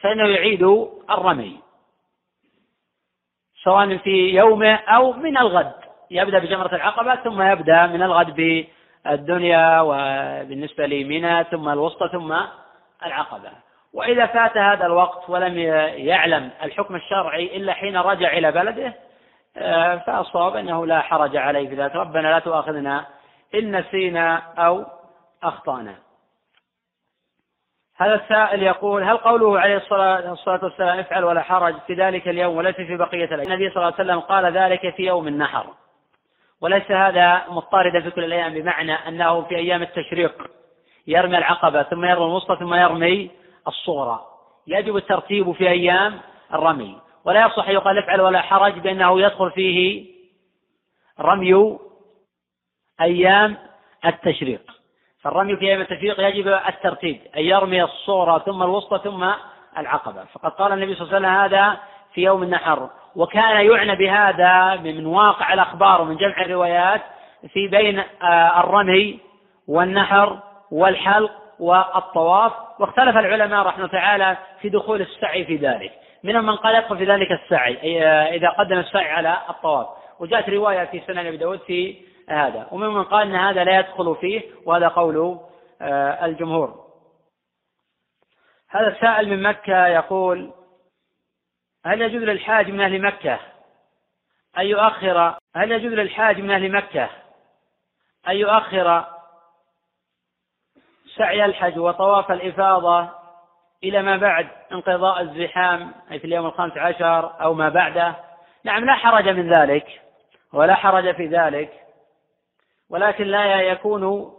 فإنه 0.00 0.28
يعيد 0.28 0.62
الرمي. 1.10 1.60
سواء 3.64 3.96
في 3.96 4.30
يومه 4.30 4.74
أو 4.74 5.12
من 5.12 5.38
الغد. 5.38 5.74
يبدأ 6.10 6.38
بجمرة 6.38 6.74
العقبة 6.74 7.14
ثم 7.14 7.42
يبدأ 7.42 7.86
من 7.86 8.02
الغد 8.02 8.66
بالدنيا 9.10 9.80
وبالنسبة 9.80 10.86
لمنى 10.86 11.44
ثم 11.44 11.68
الوسطى 11.68 12.08
ثم 12.12 12.36
العقبة. 13.06 13.50
وإذا 13.92 14.26
فات 14.26 14.56
هذا 14.56 14.86
الوقت 14.86 15.30
ولم 15.30 15.58
يعلم 15.96 16.50
الحكم 16.62 16.96
الشرعي 16.96 17.56
إلا 17.56 17.72
حين 17.72 17.96
رجع 17.96 18.32
إلى 18.32 18.52
بلده 18.52 18.94
آه، 19.58 19.96
فأصاب 19.96 20.56
أنه 20.56 20.86
لا 20.86 21.00
حرج 21.00 21.36
عليه 21.36 21.68
في 21.68 21.74
ذلك 21.74 21.94
ربنا 21.94 22.28
لا 22.28 22.38
تؤاخذنا 22.38 23.06
إن 23.54 23.76
نسينا 23.76 24.42
أو 24.58 24.84
أخطأنا. 25.42 25.94
هذا 27.96 28.14
السائل 28.14 28.62
يقول 28.62 29.02
هل 29.02 29.16
قوله 29.16 29.60
عليه 29.60 29.76
الصلاة 29.76 30.64
والسلام 30.64 30.98
افعل 30.98 31.24
ولا 31.24 31.42
حرج 31.42 31.74
في 31.86 31.94
ذلك 31.94 32.28
اليوم 32.28 32.56
وليس 32.56 32.76
في 32.76 32.96
بقية 32.96 33.24
الأيام؟ 33.24 33.52
النبي 33.52 33.70
صلى 33.70 33.76
الله 33.76 33.94
عليه 33.98 34.04
وسلم 34.04 34.20
قال 34.20 34.52
ذلك 34.52 34.94
في 34.94 35.02
يوم 35.02 35.28
النحر. 35.28 35.66
وليس 36.62 36.90
هذا 36.90 37.44
مضطردا 37.48 38.00
في 38.00 38.10
كل 38.10 38.24
الأيام 38.24 38.54
بمعنى 38.54 38.92
أنه 38.92 39.42
في 39.42 39.56
أيام 39.56 39.82
التشريق 39.82 40.50
يرمي 41.06 41.38
العقبة 41.38 41.82
ثم 41.82 42.04
يرمي 42.04 42.24
الوسطى 42.24 42.56
ثم 42.56 42.74
يرمي 42.74 43.30
الصغرى 43.68 44.20
يجب 44.66 44.96
الترتيب 44.96 45.52
في 45.52 45.68
أيام 45.68 46.20
الرمي. 46.54 46.98
ولا 47.24 47.46
يصح 47.46 47.68
يقال 47.68 47.98
افعل 47.98 48.20
ولا 48.20 48.42
حرج 48.42 48.78
بأنه 48.78 49.20
يدخل 49.20 49.50
فيه 49.50 50.06
رمي 51.20 51.78
أيام 53.00 53.56
التشريق. 54.04 54.62
فالرمي 55.20 55.56
في 55.56 55.66
أيام 55.66 55.80
التشريق 55.80 56.20
يجب 56.20 56.48
الترتيب 56.48 57.20
أن 57.36 57.42
يرمي 57.42 57.82
الصغرى 57.82 58.42
ثم 58.46 58.62
الوسطى 58.62 59.00
ثم 59.04 59.30
العقبة. 59.78 60.24
فقد 60.24 60.50
قال 60.50 60.72
النبي 60.72 60.94
صلى 60.94 61.16
الله 61.16 61.28
عليه 61.28 61.46
وسلم 61.46 61.60
هذا 61.60 61.80
في 62.16 62.22
يوم 62.22 62.42
النحر. 62.42 62.90
وكان 63.16 63.66
يعنى 63.66 63.96
بهذا 63.96 64.76
من 64.76 65.06
واقع 65.06 65.52
الأخبار 65.52 66.00
ومن 66.00 66.16
جمع 66.16 66.42
الروايات 66.42 67.02
في 67.52 67.68
بين 67.68 67.98
آه، 67.98 68.60
الرمي 68.60 69.20
والنحر 69.68 70.38
والحلق 70.70 71.32
والطواف. 71.60 72.52
واختلف 72.78 73.16
العلماء 73.16 73.66
رحمه 73.66 73.86
تعالى 73.86 74.36
في 74.60 74.68
دخول 74.68 75.00
السعي 75.00 75.44
في 75.44 75.56
ذلك. 75.56 75.92
منهم 76.24 76.46
من 76.46 76.56
قال 76.56 76.74
يدخل 76.74 76.98
في 76.98 77.04
ذلك 77.04 77.28
السعي 77.32 78.04
آه، 78.04 78.34
إذا 78.34 78.48
قدم 78.48 78.78
السعي 78.78 79.10
على 79.10 79.36
الطواف. 79.48 79.86
وجاءت 80.20 80.48
رواية 80.48 80.84
في 80.84 81.02
سنن 81.06 81.26
أبي 81.26 81.36
داود 81.36 81.58
في 81.58 81.96
هذا. 82.28 82.66
ومنهم 82.72 82.94
من 82.94 83.04
قال 83.04 83.28
أن 83.28 83.34
هذا 83.34 83.64
لا 83.64 83.78
يدخل 83.78 84.16
فيه 84.20 84.42
وهذا 84.66 84.88
قول 84.88 85.38
آه، 85.82 86.24
الجمهور. 86.24 86.86
هذا 88.70 88.88
السائل 88.88 89.28
من 89.28 89.42
مكة 89.42 89.86
يقول 89.86 90.50
هل 91.86 92.02
يجوز 92.02 92.22
للحاج 92.22 92.70
من 92.70 92.80
أهل 92.80 93.02
مكة 93.02 93.38
أن 94.58 94.66
يؤخر 94.66 95.34
هل 95.56 95.72
يجوز 95.72 95.92
للحاج 95.92 96.40
من 96.40 96.50
أهل 96.50 96.72
مكة 96.72 97.10
أن 98.28 98.36
يؤخر 98.36 99.04
سعي 101.16 101.44
الحج 101.44 101.78
وطواف 101.78 102.32
الإفاضة 102.32 103.08
إلى 103.84 104.02
ما 104.02 104.16
بعد 104.16 104.48
انقضاء 104.72 105.20
الزحام 105.20 105.92
أي 106.10 106.18
في 106.18 106.24
اليوم 106.24 106.46
الخامس 106.46 106.76
عشر 106.76 107.42
أو 107.42 107.54
ما 107.54 107.68
بعده؟ 107.68 108.14
نعم 108.64 108.84
لا 108.84 108.94
حرج 108.94 109.28
من 109.28 109.52
ذلك 109.52 110.00
ولا 110.52 110.74
حرج 110.74 111.14
في 111.14 111.26
ذلك 111.26 111.72
ولكن 112.90 113.24
لا 113.24 113.60
يكون 113.60 114.32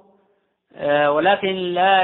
آه، 0.76 1.12
ولكن 1.12 1.48
لا 1.48 2.04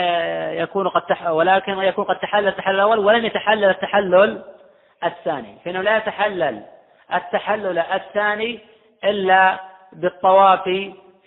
يكون 0.53 0.87
قد 0.87 1.27
ولكن 1.27 1.71
يكون 1.71 2.05
قد 2.05 2.19
تحلل 2.19 2.47
التحلل 2.47 2.75
الأول 2.75 2.99
ولم 2.99 3.25
يتحلل 3.25 3.69
التحلل 3.69 4.52
الثاني. 5.05 5.57
فإنه 5.65 5.81
لا 5.81 5.97
يتحلل 5.97 6.63
التحلل 7.13 7.79
الثاني 7.79 8.59
إلا 9.03 9.59
بالطواف 9.93 10.63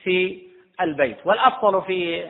في 0.03 0.43
البيت. 0.81 1.17
والأفضل 1.25 1.83
في 1.83 2.27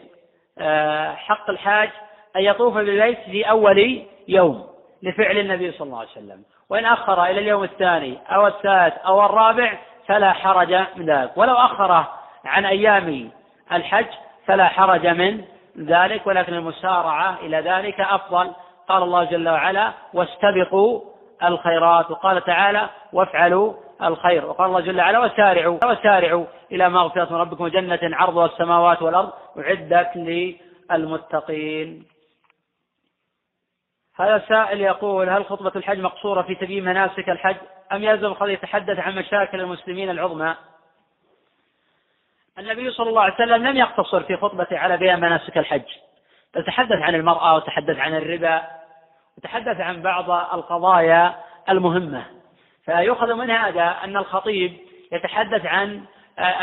آه، 0.59 1.14
حق 1.14 1.51
الحاج 1.51 1.90
أن 2.36 2.40
يطوف 2.40 2.74
بالبيت 2.74 3.18
في 3.18 3.51
أول 3.51 4.02
يوم 4.28 4.66
لفعل 5.02 5.39
النبي 5.39 5.73
صلى 5.73 5.86
الله 5.86 5.98
عليه 5.98 6.10
وسلم. 6.10 6.43
وإن 6.70 6.85
أخر 6.85 7.24
إلى 7.24 7.40
اليوم 7.40 7.64
الثاني 7.64 8.18
أو 8.28 8.47
الثالث 8.47 8.94
أو 9.06 9.27
الرابع 9.27 9.78
فلا 10.06 10.32
حرج 10.32 10.74
من 10.97 11.10
ذلك. 11.10 11.36
ولو 11.36 11.55
أخره 11.55 12.12
عن 12.44 12.66
أيام 12.66 13.31
الحج 13.73 14.06
فلا 14.47 14.68
حرج 14.68 15.06
من 15.06 15.44
ذلك. 15.78 16.27
ولكن 16.27 16.55
المسارعة 16.55 17.39
إلى 17.40 17.60
ذلك 17.60 18.01
أفضل. 18.01 18.52
قال 18.89 19.02
الله 19.02 19.24
جل 19.24 19.48
وعلا 19.48 19.93
واستبقوا 20.14 21.01
الخيرات. 21.42 22.10
وقال 22.10 22.44
تعالى 22.44 22.90
وافعلوا 23.12 23.74
الخير. 24.02 24.46
وقال 24.46 24.66
الله 24.66 24.80
جل 24.80 24.98
وعلا 25.00 25.18
وسارعوا 25.18 25.78
وسارعوا 25.84 26.44
إلى 26.72 26.88
مغفرة 26.88 27.32
من 27.32 27.36
ربكم 27.36 27.64
وجنة 27.64 27.98
عرضها 28.02 28.46
السماوات 28.46 29.02
والأرض 29.02 29.32
أعدت 29.58 30.16
للمتقين. 30.90 32.06
هذا 34.16 34.44
سائل 34.48 34.80
يقول 34.80 35.28
هل 35.28 35.44
خطبة 35.44 35.72
الحج 35.76 35.98
مقصورة 35.98 36.42
في 36.42 36.54
تبيين 36.54 36.84
مناسك 36.84 37.28
الحج 37.28 37.56
أم 37.92 38.02
يلزم 38.02 38.26
القضية 38.26 38.52
يتحدث 38.52 38.98
عن 38.98 39.14
مشاكل 39.14 39.60
المسلمين 39.60 40.10
العظمى؟ 40.10 40.54
النبي 42.58 42.90
صلى 42.90 43.08
الله 43.08 43.22
عليه 43.22 43.34
وسلم 43.34 43.66
لم 43.66 43.76
يقتصر 43.76 44.22
في 44.22 44.36
خطبته 44.36 44.78
على 44.78 44.96
بيان 44.96 45.20
مناسك 45.20 45.58
الحج 45.58 45.84
بل 46.54 46.64
تحدث 46.64 47.02
عن 47.02 47.14
المرأة 47.14 47.54
وتحدث 47.54 47.98
عن 47.98 48.14
الربا 48.14 48.62
وتحدث 49.38 49.80
عن 49.80 50.02
بعض 50.02 50.30
القضايا 50.30 51.34
المهمة. 51.68 52.24
فيؤخذ 52.84 53.34
من 53.34 53.50
هذا 53.50 53.96
أن 54.04 54.16
الخطيب 54.16 54.76
يتحدث 55.12 55.66
عن 55.66 56.00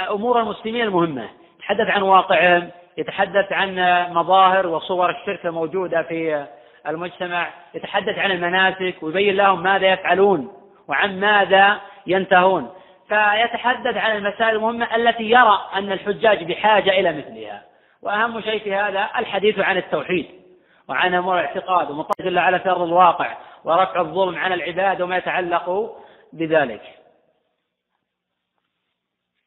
أمور 0.09 0.39
المسلمين 0.39 0.81
المهمة. 0.81 1.29
يتحدث 1.59 1.89
عن 1.89 2.01
واقعهم 2.01 2.69
يتحدث 2.97 3.51
عن 3.51 3.75
مظاهر 4.13 4.67
وصور 4.67 5.09
الشرك 5.09 5.45
الموجودة 5.45 6.03
في 6.03 6.45
المجتمع 6.87 7.49
يتحدث 7.73 8.17
عن 8.17 8.31
المناسك 8.31 8.95
ويبين 9.01 9.35
لهم 9.35 9.63
ماذا 9.63 9.87
يفعلون 9.87 10.53
وعن 10.87 11.19
ماذا 11.19 11.81
ينتهون. 12.07 12.69
فيتحدث 13.07 13.97
عن 13.97 14.17
المسائل 14.17 14.55
المهمة 14.55 14.95
التي 14.95 15.23
يرى 15.23 15.61
أن 15.75 15.91
الحجاج 15.91 16.43
بحاجة 16.43 16.89
إلى 16.89 17.13
مثلها. 17.13 17.61
وأهم 18.01 18.41
شيء 18.41 18.63
في 18.63 18.75
هذا 18.75 19.09
الحديث 19.17 19.59
عن 19.59 19.77
التوحيد. 19.77 20.25
وعن 20.87 21.13
أمور 21.13 21.39
الاعتقاد 21.39 21.91
ومطلق 21.91 22.27
الله 22.27 22.41
على 22.41 22.59
في 22.59 22.69
أرض 22.69 22.81
الواقع 22.81 23.37
ورفع 23.63 24.01
الظلم 24.01 24.35
عن 24.35 24.53
العباد 24.53 25.01
وما 25.01 25.17
يتعلق 25.17 25.97
بذلك. 26.33 26.99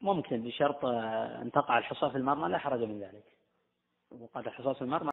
ممكن 0.00 0.42
بشرط 0.42 0.84
أن 0.84 1.50
تقع 1.54 1.78
الحصى 1.78 2.10
في 2.10 2.16
المرمى 2.16 2.48
لا 2.48 2.58
حرج 2.58 2.80
من 2.80 3.00
ذلك. 3.00 3.24
وقد 4.10 4.46
الحصى 4.46 4.74
في 4.74 4.82
المرمى 4.82 5.04